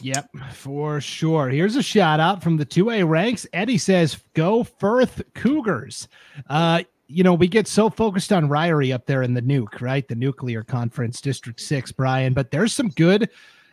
Yep, 0.00 0.30
for 0.52 1.00
sure. 1.00 1.48
Here's 1.48 1.76
a 1.76 1.82
shout 1.82 2.20
out 2.20 2.42
from 2.42 2.56
the 2.56 2.66
2A 2.66 3.08
ranks. 3.08 3.46
Eddie 3.52 3.78
says, 3.78 4.18
Go 4.34 4.64
Firth 4.64 5.22
Cougars. 5.34 6.08
Uh, 6.48 6.82
you 7.08 7.24
know, 7.24 7.34
we 7.34 7.48
get 7.48 7.66
so 7.66 7.88
focused 7.90 8.32
on 8.32 8.48
Ririe 8.48 8.94
up 8.94 9.06
there 9.06 9.22
in 9.22 9.34
the 9.34 9.42
nuke, 9.42 9.80
right? 9.80 10.06
The 10.06 10.14
nuclear 10.14 10.62
conference, 10.62 11.20
District 11.20 11.58
6, 11.58 11.92
Brian, 11.92 12.34
but 12.34 12.50
there's 12.50 12.72
some 12.72 12.90
good 12.90 13.30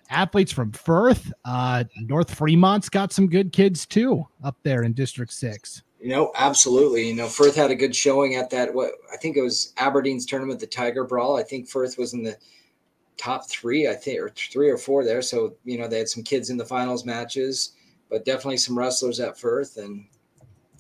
athletes 0.10 0.52
from 0.52 0.72
Firth. 0.72 1.32
Uh, 1.44 1.84
North 1.98 2.34
Fremont's 2.34 2.90
got 2.90 3.12
some 3.12 3.28
good 3.28 3.52
kids 3.52 3.86
too 3.86 4.26
up 4.44 4.58
there 4.64 4.84
in 4.84 4.94
District 4.94 5.32
6. 5.32 5.84
You 6.00 6.10
know, 6.10 6.32
absolutely. 6.36 7.10
You 7.10 7.16
know, 7.16 7.28
Firth 7.28 7.56
had 7.56 7.72
a 7.72 7.76
good 7.76 7.96
showing 7.96 8.36
at 8.36 8.50
that. 8.52 8.74
What 8.74 8.92
I 9.12 9.18
think 9.18 9.38
it 9.38 9.42
was 9.42 9.74
Aberdeen's 9.78 10.26
tournament, 10.26 10.60
the 10.60 10.68
Tiger 10.68 11.04
Brawl. 11.04 11.36
I 11.38 11.44
think 11.44 11.68
Firth 11.68 11.98
was 11.98 12.14
in 12.14 12.24
the 12.24 12.38
top 13.18 13.50
three, 13.50 13.88
I 13.88 13.94
think, 13.94 14.20
or 14.20 14.30
three 14.30 14.70
or 14.70 14.78
four 14.78 15.04
there. 15.04 15.22
So, 15.22 15.56
you 15.64 15.78
know, 15.78 15.88
they 15.88 16.00
had 16.00 16.10
some 16.10 16.24
kids 16.24 16.50
in 16.50 16.58
the 16.58 16.66
finals 16.66 17.06
matches, 17.06 17.74
but 18.10 18.26
definitely 18.26 18.58
some 18.58 18.78
wrestlers 18.78 19.20
at 19.20 19.40
Firth. 19.40 19.78
And 19.78 20.06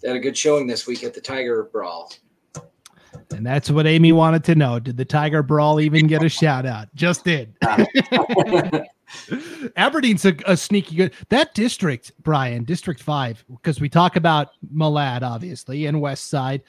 they 0.01 0.09
had 0.09 0.17
a 0.17 0.19
good 0.19 0.37
showing 0.37 0.67
this 0.67 0.87
week 0.87 1.03
at 1.03 1.13
the 1.13 1.21
Tiger 1.21 1.63
Brawl. 1.71 2.11
And 3.31 3.45
that's 3.45 3.71
what 3.71 3.87
Amy 3.87 4.11
wanted 4.11 4.43
to 4.45 4.55
know. 4.55 4.79
Did 4.79 4.97
the 4.97 5.05
Tiger 5.05 5.41
Brawl 5.41 5.79
even 5.79 6.07
get 6.07 6.23
a 6.23 6.29
shout 6.29 6.65
out? 6.65 6.87
Just 6.95 7.23
did. 7.23 7.55
Aberdeen's 9.75 10.25
a, 10.25 10.35
a, 10.45 10.57
sneaky 10.57 10.95
good. 10.95 11.13
That 11.29 11.53
district, 11.53 12.11
Brian, 12.21 12.63
District 12.63 13.01
5, 13.01 13.45
because 13.49 13.79
we 13.79 13.89
talk 13.89 14.15
about 14.15 14.49
Malad, 14.73 15.21
obviously, 15.21 15.85
and 15.85 16.01
West 16.01 16.29
Side. 16.29 16.61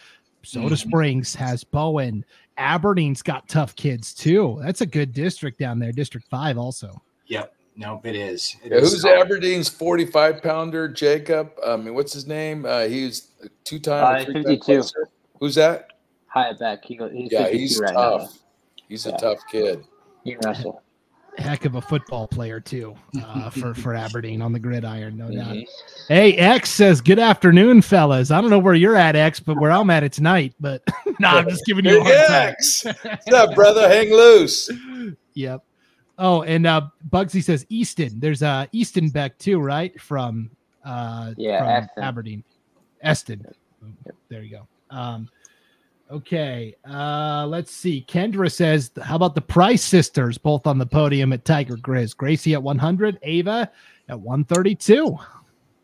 Soda 0.43 0.67
mm-hmm. 0.67 0.89
Springs 0.89 1.35
has 1.35 1.65
Bowen. 1.65 2.25
Aberdeen's 2.59 3.23
got 3.23 3.49
tough 3.49 3.75
kids 3.77 4.15
too. 4.15 4.59
That's 4.63 4.81
a 4.81 4.87
good 4.87 5.13
district 5.13 5.59
down 5.59 5.79
there, 5.79 5.93
District 5.93 6.27
5 6.29 6.59
also. 6.59 7.03
Yep. 7.27 7.53
Nope, 7.77 8.07
it 8.07 8.17
is. 8.17 8.57
It 8.65 8.73
yeah, 8.73 8.79
is 8.79 8.93
who's 8.93 9.03
solid. 9.03 9.21
Aberdeen's 9.21 9.69
45 9.69 10.43
pounder? 10.43 10.89
Jacob. 10.89 11.53
I 11.65 11.77
mean, 11.77 11.95
what's 11.95 12.13
his 12.13 12.27
name? 12.27 12.65
Uh, 12.65 12.85
he's 12.85 13.33
two 13.65 13.79
time. 13.79 14.23
Uh, 14.23 14.33
52. 14.33 14.83
Who's 15.41 15.55
that? 15.57 15.89
Hyatt 16.27 16.59
back. 16.59 16.85
He, 16.85 16.99
he's 17.13 17.33
yeah, 17.33 17.49
he's 17.49 17.79
right 17.79 17.93
tough. 17.93 18.23
Now. 18.23 18.29
He's 18.89 19.05
yeah. 19.05 19.15
a 19.15 19.19
tough 19.19 19.41
kid. 19.51 19.85
He 20.25 20.37
wrestle. 20.43 20.83
Heck 21.39 21.65
of 21.65 21.75
a 21.75 21.83
football 21.83 22.27
player 22.27 22.61
too, 22.61 22.95
uh, 23.23 23.51
for 23.51 23.75
for 23.75 23.95
Aberdeen 23.95 24.41
on 24.41 24.53
the 24.53 24.59
gridiron, 24.59 25.17
no 25.17 25.27
mm-hmm. 25.27 25.55
doubt. 25.55 25.67
Hey, 26.09 26.33
X 26.35 26.71
says, 26.71 27.01
"Good 27.01 27.19
afternoon, 27.19 27.83
fellas. 27.83 28.31
I 28.31 28.41
don't 28.41 28.51
know 28.51 28.59
where 28.59 28.75
you're 28.75 28.97
at, 28.97 29.17
X, 29.17 29.39
but 29.39 29.59
where 29.61 29.71
I'm 29.71 29.91
at, 29.91 30.03
it's 30.03 30.19
night. 30.19 30.55
But 30.61 30.83
no, 31.07 31.13
nah, 31.21 31.39
I'm 31.39 31.49
just 31.49 31.67
giving 31.67 31.85
you 31.85 32.01
a 32.01 32.03
hard 32.03 32.15
X. 32.15 32.85
What's 32.85 33.33
up, 33.33 33.55
brother? 33.55 33.89
Hang 33.89 34.11
loose. 34.11 34.71
Yep. 35.39 35.63
Oh, 36.17 36.45
and 36.45 36.67
uh 36.67 36.89
Bugsy 37.11 37.45
says 37.45 37.67
Easton. 37.69 38.19
There's 38.19 38.43
uh 38.43 38.65
Easton 38.73 39.11
Beck 39.11 39.37
too, 39.37 39.61
right? 39.61 40.01
From 40.01 40.51
uh 40.83 41.35
yeah, 41.37 41.87
from 41.95 42.03
Aberdeen. 42.03 42.43
Eston. 43.03 43.47
There 44.31 44.43
you 44.43 44.51
go. 44.51 44.67
Um 44.89 45.29
Okay. 46.11 46.75
Uh, 46.89 47.47
let's 47.49 47.73
see. 47.73 48.05
Kendra 48.07 48.53
says, 48.53 48.91
how 49.03 49.17
about 49.17 49.35
the 49.35 49.41
Price 49.41 49.85
sisters 49.85 50.39
both 50.39 50.67
on 50.67 50.79
the 50.79 50.87
podium 50.87 51.33
at 51.33 51.45
Tiger 51.45 51.77
Grizz? 51.77 52.17
Gracie 52.17 52.55
at 52.55 52.63
100, 52.63 53.19
Ava 53.23 53.71
at 54.09 54.21
132. 54.21 55.19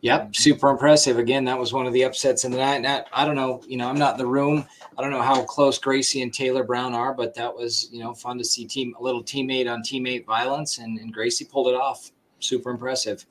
Yep, 0.02 0.34
super 0.34 0.68
impressive. 0.68 1.18
Again, 1.18 1.44
that 1.44 1.56
was 1.56 1.72
one 1.72 1.86
of 1.86 1.92
the 1.92 2.02
upsets 2.02 2.44
in 2.44 2.50
the 2.50 2.58
night. 2.58 2.82
Now, 2.82 3.04
I 3.12 3.24
don't 3.24 3.36
know, 3.36 3.62
you 3.68 3.76
know, 3.76 3.88
I'm 3.88 3.98
not 3.98 4.14
in 4.14 4.18
the 4.18 4.26
room. 4.26 4.66
I 4.98 5.00
don't 5.00 5.12
know 5.12 5.22
how 5.22 5.44
close 5.44 5.78
Gracie 5.78 6.22
and 6.22 6.34
Taylor 6.34 6.64
Brown 6.64 6.92
are, 6.92 7.14
but 7.14 7.34
that 7.34 7.54
was, 7.54 7.88
you 7.92 8.02
know, 8.02 8.12
fun 8.12 8.36
to 8.38 8.44
see 8.44 8.64
team 8.64 8.96
a 8.98 9.02
little 9.02 9.22
teammate 9.22 9.72
on 9.72 9.80
teammate 9.82 10.26
violence, 10.26 10.78
and, 10.78 10.98
and 10.98 11.14
Gracie 11.14 11.44
pulled 11.44 11.68
it 11.68 11.76
off. 11.76 12.10
Super 12.40 12.70
impressive. 12.70 13.24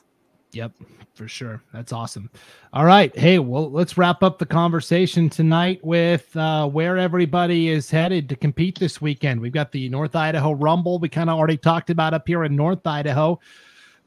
Yep, 0.53 0.71
for 1.13 1.27
sure. 1.27 1.61
That's 1.73 1.91
awesome. 1.91 2.29
All 2.73 2.85
right. 2.85 3.15
Hey, 3.17 3.39
well, 3.39 3.69
let's 3.69 3.97
wrap 3.97 4.23
up 4.23 4.39
the 4.39 4.45
conversation 4.45 5.29
tonight 5.29 5.79
with 5.83 6.35
uh, 6.35 6.67
where 6.67 6.97
everybody 6.97 7.69
is 7.69 7.91
headed 7.91 8.29
to 8.29 8.35
compete 8.35 8.79
this 8.79 9.01
weekend. 9.01 9.39
We've 9.39 9.51
got 9.51 9.71
the 9.71 9.89
North 9.89 10.15
Idaho 10.15 10.53
Rumble. 10.53 10.99
We 10.99 11.09
kind 11.09 11.29
of 11.29 11.37
already 11.37 11.57
talked 11.57 11.89
about 11.89 12.13
up 12.13 12.27
here 12.27 12.43
in 12.43 12.55
North 12.55 12.85
Idaho. 12.85 13.39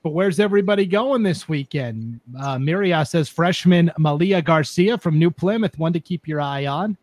But 0.02 0.10
where's 0.10 0.38
everybody 0.38 0.84
going 0.84 1.22
this 1.22 1.48
weekend? 1.48 2.20
Uh, 2.38 2.56
Miria 2.56 3.08
says 3.08 3.28
freshman 3.28 3.90
Malia 3.98 4.42
Garcia 4.42 4.98
from 4.98 5.18
New 5.18 5.30
Plymouth, 5.30 5.78
one 5.78 5.94
to 5.94 6.00
keep 6.00 6.28
your 6.28 6.42
eye 6.42 6.66
on. 6.66 6.96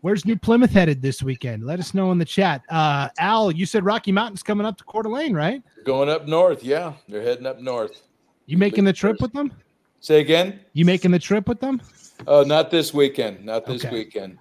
Where's 0.00 0.24
New 0.24 0.36
Plymouth 0.36 0.72
headed 0.72 1.02
this 1.02 1.22
weekend? 1.22 1.64
Let 1.64 1.78
us 1.78 1.92
know 1.94 2.10
in 2.10 2.18
the 2.18 2.24
chat. 2.24 2.62
Uh, 2.68 3.10
Al, 3.18 3.52
you 3.52 3.66
said 3.66 3.84
Rocky 3.84 4.10
Mountain's 4.10 4.42
coming 4.42 4.66
up 4.66 4.78
to 4.78 4.84
Coeur 4.84 5.02
d'Alene, 5.02 5.34
right? 5.34 5.62
Going 5.84 6.08
up 6.08 6.26
north. 6.26 6.64
Yeah, 6.64 6.94
they're 7.08 7.22
heading 7.22 7.46
up 7.46 7.60
north. 7.60 8.02
You 8.50 8.58
making 8.58 8.82
the 8.82 8.92
trip 8.92 9.20
with 9.20 9.32
them? 9.32 9.52
Say 10.00 10.18
again. 10.18 10.58
You 10.72 10.84
making 10.84 11.12
the 11.12 11.20
trip 11.20 11.46
with 11.46 11.60
them? 11.60 11.80
Oh, 12.26 12.42
not 12.42 12.68
this 12.68 12.92
weekend. 12.92 13.44
Not 13.44 13.64
this 13.64 13.84
okay. 13.84 13.94
weekend. 13.94 14.38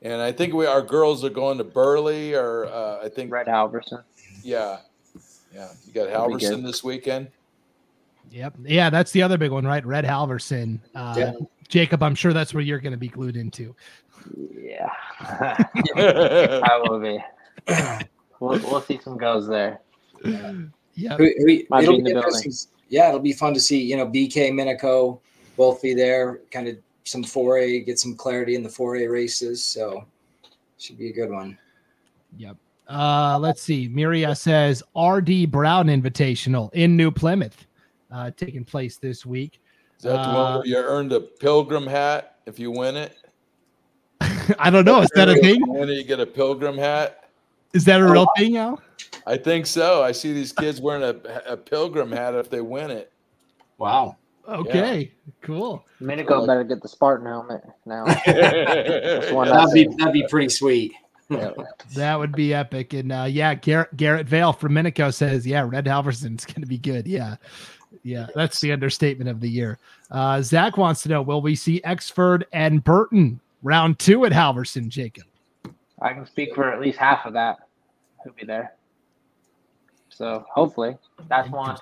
And 0.00 0.22
I 0.22 0.30
think 0.30 0.54
we 0.54 0.64
our 0.64 0.80
girls 0.80 1.24
are 1.24 1.30
going 1.30 1.58
to 1.58 1.64
Burley 1.64 2.34
or 2.34 2.66
uh, 2.66 3.04
I 3.04 3.08
think 3.08 3.32
Red 3.32 3.48
Halverson. 3.48 4.04
Yeah, 4.44 4.78
yeah. 5.52 5.70
You 5.84 5.92
got 5.92 6.08
Halverson 6.08 6.62
this 6.62 6.84
weekend. 6.84 7.30
Yep. 8.30 8.58
Yeah, 8.64 8.90
that's 8.90 9.10
the 9.10 9.22
other 9.22 9.36
big 9.36 9.50
one, 9.50 9.66
right? 9.66 9.84
Red 9.84 10.04
Halverson. 10.04 10.78
Uh, 10.94 11.14
yeah. 11.18 11.32
Jacob, 11.66 12.04
I'm 12.04 12.14
sure 12.14 12.32
that's 12.32 12.54
where 12.54 12.62
you're 12.62 12.78
going 12.78 12.92
to 12.92 12.96
be 12.96 13.08
glued 13.08 13.36
into. 13.36 13.74
Yeah, 14.56 14.88
I 15.16 16.80
will 16.84 17.00
be. 17.00 17.18
We'll, 18.38 18.60
we'll 18.60 18.82
see 18.82 19.00
some 19.02 19.18
goes 19.18 19.48
there. 19.48 19.80
Yeah, 20.22 21.16
it'll 21.18 21.44
be 21.44 21.66
interesting. 21.70 22.52
Yeah, 22.88 23.08
it'll 23.08 23.20
be 23.20 23.32
fun 23.32 23.54
to 23.54 23.60
see. 23.60 23.80
You 23.80 23.96
know, 23.96 24.06
BK 24.06 24.50
Minico 24.52 25.20
both 25.56 25.82
be 25.82 25.94
there. 25.94 26.40
Kind 26.50 26.68
of 26.68 26.76
some 27.04 27.24
4A, 27.24 27.84
get 27.86 27.98
some 27.98 28.14
clarity 28.14 28.54
in 28.54 28.62
the 28.62 28.68
4A 28.68 29.10
races. 29.10 29.62
So 29.62 30.04
should 30.78 30.98
be 30.98 31.10
a 31.10 31.12
good 31.12 31.30
one. 31.30 31.58
Yep. 32.36 32.56
Uh, 32.88 33.38
let's 33.38 33.62
see. 33.62 33.88
Miria 33.88 34.36
says 34.36 34.82
RD 34.96 35.50
Brown 35.50 35.88
Invitational 35.88 36.72
in 36.72 36.96
New 36.96 37.10
Plymouth, 37.10 37.66
uh, 38.10 38.30
taking 38.36 38.64
place 38.64 38.96
this 38.96 39.26
week. 39.26 39.60
Is 39.98 40.04
that 40.04 40.22
the 40.22 40.32
one 40.32 40.54
where 40.54 40.66
you 40.66 40.76
earned 40.76 41.12
a 41.12 41.20
pilgrim 41.20 41.86
hat 41.86 42.36
if 42.46 42.58
you 42.58 42.70
win 42.70 42.96
it? 42.96 43.16
I 44.58 44.70
don't 44.70 44.84
know. 44.84 45.02
Is 45.02 45.10
that 45.14 45.28
a 45.28 45.34
thing? 45.34 45.60
When 45.66 45.88
you 45.88 46.04
get 46.04 46.20
a 46.20 46.26
pilgrim 46.26 46.78
hat? 46.78 47.27
Is 47.72 47.84
that 47.84 48.00
a 48.00 48.04
real 48.04 48.26
oh, 48.28 48.38
thing, 48.38 48.56
Al? 48.56 48.80
I 49.26 49.36
think 49.36 49.66
so. 49.66 50.02
I 50.02 50.12
see 50.12 50.32
these 50.32 50.52
kids 50.52 50.80
wearing 50.80 51.02
a, 51.02 51.16
a 51.46 51.56
pilgrim 51.56 52.10
hat 52.10 52.34
if 52.34 52.50
they 52.50 52.60
win 52.60 52.90
it. 52.90 53.12
Wow. 53.76 54.16
Okay, 54.48 55.12
yeah. 55.26 55.32
cool. 55.42 55.84
Minico 56.00 56.46
better 56.46 56.64
get 56.64 56.80
the 56.80 56.88
Spartan 56.88 57.26
helmet 57.26 57.62
now. 57.84 58.04
that'd 58.26 59.74
be 59.74 59.86
that'd 59.98 60.12
be 60.14 60.26
pretty 60.28 60.48
sweet. 60.48 60.94
that 61.94 62.18
would 62.18 62.32
be 62.32 62.54
epic. 62.54 62.94
And 62.94 63.12
uh, 63.12 63.26
yeah, 63.28 63.52
Garrett 63.54 63.94
Garrett 63.96 64.26
Vale 64.26 64.54
from 64.54 64.72
Minico 64.72 65.12
says, 65.12 65.46
yeah, 65.46 65.66
Red 65.68 65.84
Halverson's 65.84 66.46
going 66.46 66.62
to 66.62 66.66
be 66.66 66.78
good. 66.78 67.06
Yeah, 67.06 67.36
yeah, 68.02 68.28
that's 68.34 68.60
the 68.60 68.72
understatement 68.72 69.28
of 69.28 69.40
the 69.40 69.50
year. 69.50 69.78
Uh, 70.10 70.40
Zach 70.40 70.78
wants 70.78 71.02
to 71.02 71.10
know, 71.10 71.20
will 71.20 71.42
we 71.42 71.54
see 71.54 71.82
Exford 71.82 72.44
and 72.52 72.82
Burton 72.82 73.40
round 73.62 73.98
two 73.98 74.24
at 74.24 74.32
Halverson, 74.32 74.88
Jacob? 74.88 75.24
I 76.00 76.12
can 76.12 76.26
speak 76.26 76.54
for 76.54 76.70
at 76.70 76.80
least 76.80 76.98
half 76.98 77.26
of 77.26 77.32
that. 77.34 77.58
Who'll 78.22 78.34
be 78.34 78.46
there? 78.46 78.74
So 80.08 80.44
hopefully 80.52 80.96
that's 81.28 81.48
one. 81.50 81.76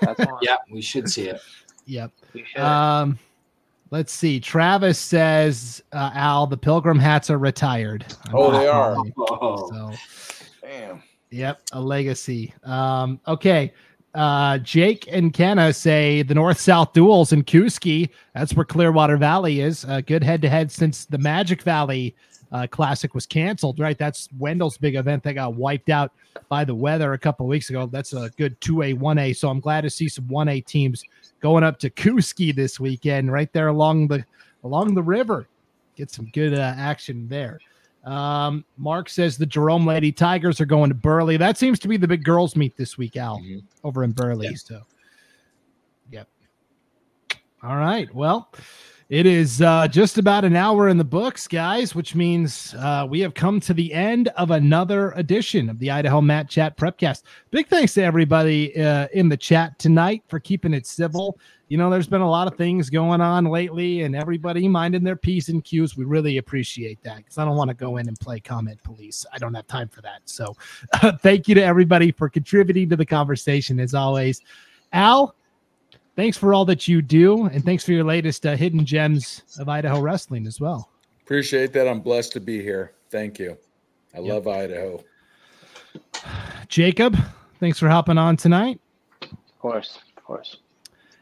That's 0.00 0.18
one. 0.18 0.38
yeah, 0.42 0.56
we 0.70 0.80
should 0.80 1.08
see 1.08 1.28
it. 1.28 1.40
Yep. 1.86 2.12
Um, 2.58 3.18
let's 3.90 4.12
see. 4.12 4.40
Travis 4.40 4.98
says, 4.98 5.82
uh, 5.92 6.10
Al, 6.14 6.46
the 6.46 6.56
pilgrim 6.56 6.98
hats 6.98 7.30
are 7.30 7.38
retired. 7.38 8.04
I'm 8.26 8.34
oh, 8.34 8.50
they 8.50 8.68
are. 8.68 8.96
Oh. 9.18 9.70
So, 9.70 9.92
damn. 10.62 11.02
Yep, 11.30 11.62
a 11.72 11.80
legacy. 11.80 12.54
Um, 12.62 13.20
okay. 13.26 13.72
Uh, 14.14 14.58
Jake 14.58 15.06
and 15.10 15.32
Kenna 15.32 15.72
say 15.72 16.22
the 16.22 16.34
North 16.34 16.58
South 16.58 16.92
duels 16.92 17.32
in 17.32 17.44
Kooskia. 17.44 18.08
That's 18.34 18.54
where 18.54 18.64
Clearwater 18.64 19.16
Valley 19.16 19.60
is. 19.60 19.84
A 19.84 20.02
good 20.02 20.24
head 20.24 20.42
to 20.42 20.48
head 20.48 20.72
since 20.72 21.04
the 21.04 21.18
Magic 21.18 21.62
Valley 21.62 22.14
uh, 22.50 22.66
Classic 22.70 23.14
was 23.14 23.26
canceled, 23.26 23.78
right? 23.78 23.98
That's 23.98 24.28
Wendell's 24.38 24.78
big 24.78 24.96
event 24.96 25.22
that 25.24 25.34
got 25.34 25.54
wiped 25.54 25.90
out 25.90 26.12
by 26.48 26.64
the 26.64 26.74
weather 26.74 27.12
a 27.12 27.18
couple 27.18 27.46
weeks 27.46 27.70
ago. 27.70 27.86
That's 27.86 28.12
a 28.14 28.30
good 28.36 28.58
2A, 28.60 28.98
1A. 28.98 29.36
So 29.36 29.48
I'm 29.48 29.60
glad 29.60 29.82
to 29.82 29.90
see 29.90 30.08
some 30.08 30.24
1A 30.24 30.64
teams 30.64 31.04
going 31.40 31.64
up 31.64 31.78
to 31.80 31.90
Kooskia 31.90 32.54
this 32.54 32.80
weekend, 32.80 33.32
right 33.32 33.52
there 33.52 33.68
along 33.68 34.08
the 34.08 34.24
along 34.64 34.94
the 34.94 35.02
river. 35.02 35.46
Get 35.96 36.10
some 36.10 36.26
good 36.32 36.54
uh, 36.54 36.74
action 36.76 37.28
there. 37.28 37.60
Um, 38.08 38.64
Mark 38.78 39.10
says 39.10 39.36
the 39.36 39.44
Jerome 39.44 39.84
Lady 39.86 40.10
Tigers 40.10 40.62
are 40.62 40.66
going 40.66 40.88
to 40.88 40.94
Burley. 40.94 41.36
That 41.36 41.58
seems 41.58 41.78
to 41.80 41.88
be 41.88 41.98
the 41.98 42.08
big 42.08 42.24
girls 42.24 42.56
meet 42.56 42.74
this 42.74 42.96
week, 42.96 43.18
Al, 43.18 43.38
mm-hmm. 43.38 43.58
over 43.84 44.02
in 44.02 44.12
Burley. 44.12 44.46
Yeah. 44.46 44.56
So, 44.56 44.80
yep. 46.10 46.28
All 47.62 47.76
right. 47.76 48.12
Well, 48.14 48.50
it 49.08 49.24
is 49.24 49.62
uh, 49.62 49.88
just 49.88 50.18
about 50.18 50.44
an 50.44 50.54
hour 50.54 50.86
in 50.90 50.98
the 50.98 51.04
books, 51.04 51.48
guys, 51.48 51.94
which 51.94 52.14
means 52.14 52.74
uh, 52.74 53.06
we 53.08 53.20
have 53.20 53.32
come 53.32 53.58
to 53.60 53.72
the 53.72 53.94
end 53.94 54.28
of 54.36 54.50
another 54.50 55.12
edition 55.12 55.70
of 55.70 55.78
the 55.78 55.90
Idaho 55.90 56.20
Mat 56.20 56.50
Chat 56.50 56.76
Prepcast. 56.76 57.22
Big 57.50 57.68
thanks 57.68 57.94
to 57.94 58.02
everybody 58.02 58.78
uh, 58.78 59.08
in 59.14 59.30
the 59.30 59.36
chat 59.36 59.78
tonight 59.78 60.22
for 60.28 60.38
keeping 60.38 60.74
it 60.74 60.86
civil. 60.86 61.38
You 61.68 61.78
know, 61.78 61.88
there's 61.88 62.06
been 62.06 62.20
a 62.20 62.28
lot 62.28 62.48
of 62.48 62.58
things 62.58 62.90
going 62.90 63.22
on 63.22 63.46
lately, 63.46 64.02
and 64.02 64.14
everybody 64.14 64.68
minding 64.68 65.04
their 65.04 65.16
P's 65.16 65.48
and 65.48 65.64
Q's. 65.64 65.96
We 65.96 66.04
really 66.04 66.36
appreciate 66.36 67.02
that 67.04 67.16
because 67.18 67.38
I 67.38 67.46
don't 67.46 67.56
want 67.56 67.68
to 67.68 67.74
go 67.74 67.96
in 67.96 68.08
and 68.08 68.20
play 68.20 68.40
comment 68.40 68.82
police. 68.82 69.24
I 69.32 69.38
don't 69.38 69.54
have 69.54 69.66
time 69.66 69.88
for 69.88 70.02
that. 70.02 70.20
So, 70.26 70.54
thank 71.20 71.48
you 71.48 71.54
to 71.54 71.62
everybody 71.62 72.12
for 72.12 72.28
contributing 72.28 72.90
to 72.90 72.96
the 72.96 73.06
conversation 73.06 73.80
as 73.80 73.94
always. 73.94 74.42
Al, 74.92 75.34
thanks 76.18 76.36
for 76.36 76.52
all 76.52 76.64
that 76.64 76.88
you 76.88 77.00
do, 77.00 77.44
and 77.44 77.64
thanks 77.64 77.84
for 77.84 77.92
your 77.92 78.02
latest 78.02 78.44
uh, 78.44 78.56
hidden 78.56 78.84
gems 78.84 79.44
of 79.60 79.68
Idaho 79.68 80.00
wrestling 80.00 80.48
as 80.48 80.60
well. 80.60 80.90
Appreciate 81.22 81.72
that. 81.74 81.86
I'm 81.86 82.00
blessed 82.00 82.32
to 82.32 82.40
be 82.40 82.60
here. 82.60 82.94
Thank 83.08 83.38
you. 83.38 83.56
I 84.12 84.18
yep. 84.18 84.34
love 84.34 84.48
Idaho. 84.48 85.04
Jacob, 86.68 87.16
thanks 87.60 87.78
for 87.78 87.88
hopping 87.88 88.18
on 88.18 88.36
tonight. 88.36 88.80
Of 89.22 89.58
course, 89.60 90.00
of 90.16 90.24
course. 90.24 90.56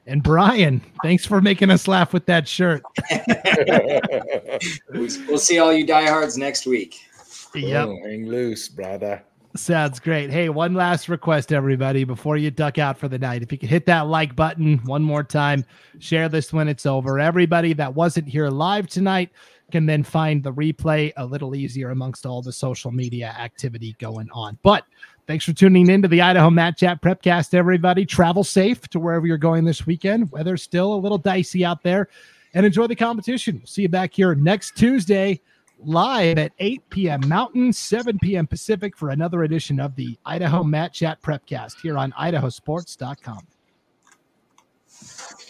And 0.07 0.23
Brian, 0.23 0.81
thanks 1.03 1.27
for 1.27 1.43
making 1.43 1.71
us 1.71 1.87
laugh 1.87 2.15
with 2.15 2.25
that 2.27 2.49
shirt. 2.49 2.83
we'll 5.29 5.39
see 5.39 5.59
all 5.59 5.75
you 5.75 5.87
diehards 5.87 6.39
next 6.39 6.65
week. 6.65 7.03
Yep. 7.55 7.87
Oh, 7.87 7.99
hang 8.03 8.29
loose, 8.29 8.69
brother. 8.69 9.23
Sounds 9.57 10.01
great. 10.01 10.31
Hey, 10.31 10.49
one 10.49 10.75
last 10.75 11.09
request, 11.09 11.53
everybody, 11.53 12.05
before 12.05 12.37
you 12.37 12.51
duck 12.51 12.79
out 12.79 12.99
for 12.99 13.09
the 13.09 13.19
night. 13.19 13.43
If 13.43 13.51
you 13.51 13.59
could 13.59 13.71
hit 13.71 13.87
that 13.87 14.07
like 14.07 14.37
button 14.37 14.79
one 14.85 15.03
more 15.03 15.25
time, 15.25 15.65
share 15.99 16.29
this 16.29 16.53
when 16.53 16.69
it's 16.69 16.85
over. 16.85 17.19
Everybody 17.19 17.73
that 17.73 17.95
wasn't 17.95 18.29
here 18.29 18.49
live 18.49 18.87
tonight 18.87 19.31
can 19.73 19.87
then 19.87 20.03
find 20.03 20.43
the 20.43 20.53
replay 20.53 21.13
a 21.17 21.25
little 21.25 21.55
easier 21.55 21.91
amongst 21.91 22.27
all 22.27 22.43
the 22.43 22.53
social 22.53 22.91
media 22.91 23.35
activity 23.39 23.97
going 23.99 24.29
on. 24.31 24.59
But 24.63 24.85
thanks 25.27 25.45
for 25.45 25.53
tuning 25.53 25.89
in 25.89 26.03
to 26.03 26.09
the 26.09 26.21
Idaho 26.21 26.51
Mat 26.51 26.77
Chat 26.77 27.01
Prepcast, 27.01 27.55
everybody. 27.55 28.05
Travel 28.05 28.45
safe 28.45 28.87
to 28.89 29.01
wherever 29.01 29.27
you're 29.27 29.39
going 29.39 29.65
this 29.65 29.87
weekend. 29.87 30.31
Weather's 30.33 30.63
still 30.63 30.95
a 30.95 30.97
little 30.97 31.19
dicey 31.19 31.65
out 31.65 31.83
there 31.83 32.09
and 32.53 32.67
enjoy 32.67 32.87
the 32.89 32.97
competition. 32.97 33.57
We'll 33.57 33.67
see 33.67 33.83
you 33.83 33.89
back 33.89 34.13
here 34.13 34.35
next 34.35 34.77
Tuesday 34.77 35.41
live 35.79 36.39
at 36.39 36.53
8 36.59 36.91
p.m. 36.91 37.29
Mountain, 37.29 37.73
7 37.73 38.19
p.m. 38.19 38.47
Pacific 38.47 38.97
for 38.97 39.11
another 39.11 39.45
edition 39.45 39.81
of 39.81 39.95
the 39.97 40.19
Idaho 40.25 40.63
Mat 40.63 40.93
Chat 40.93 41.21
Prepcast 41.23 41.81
here 41.81 41.99
on 41.99 42.13
idahosports.com. 42.13 43.47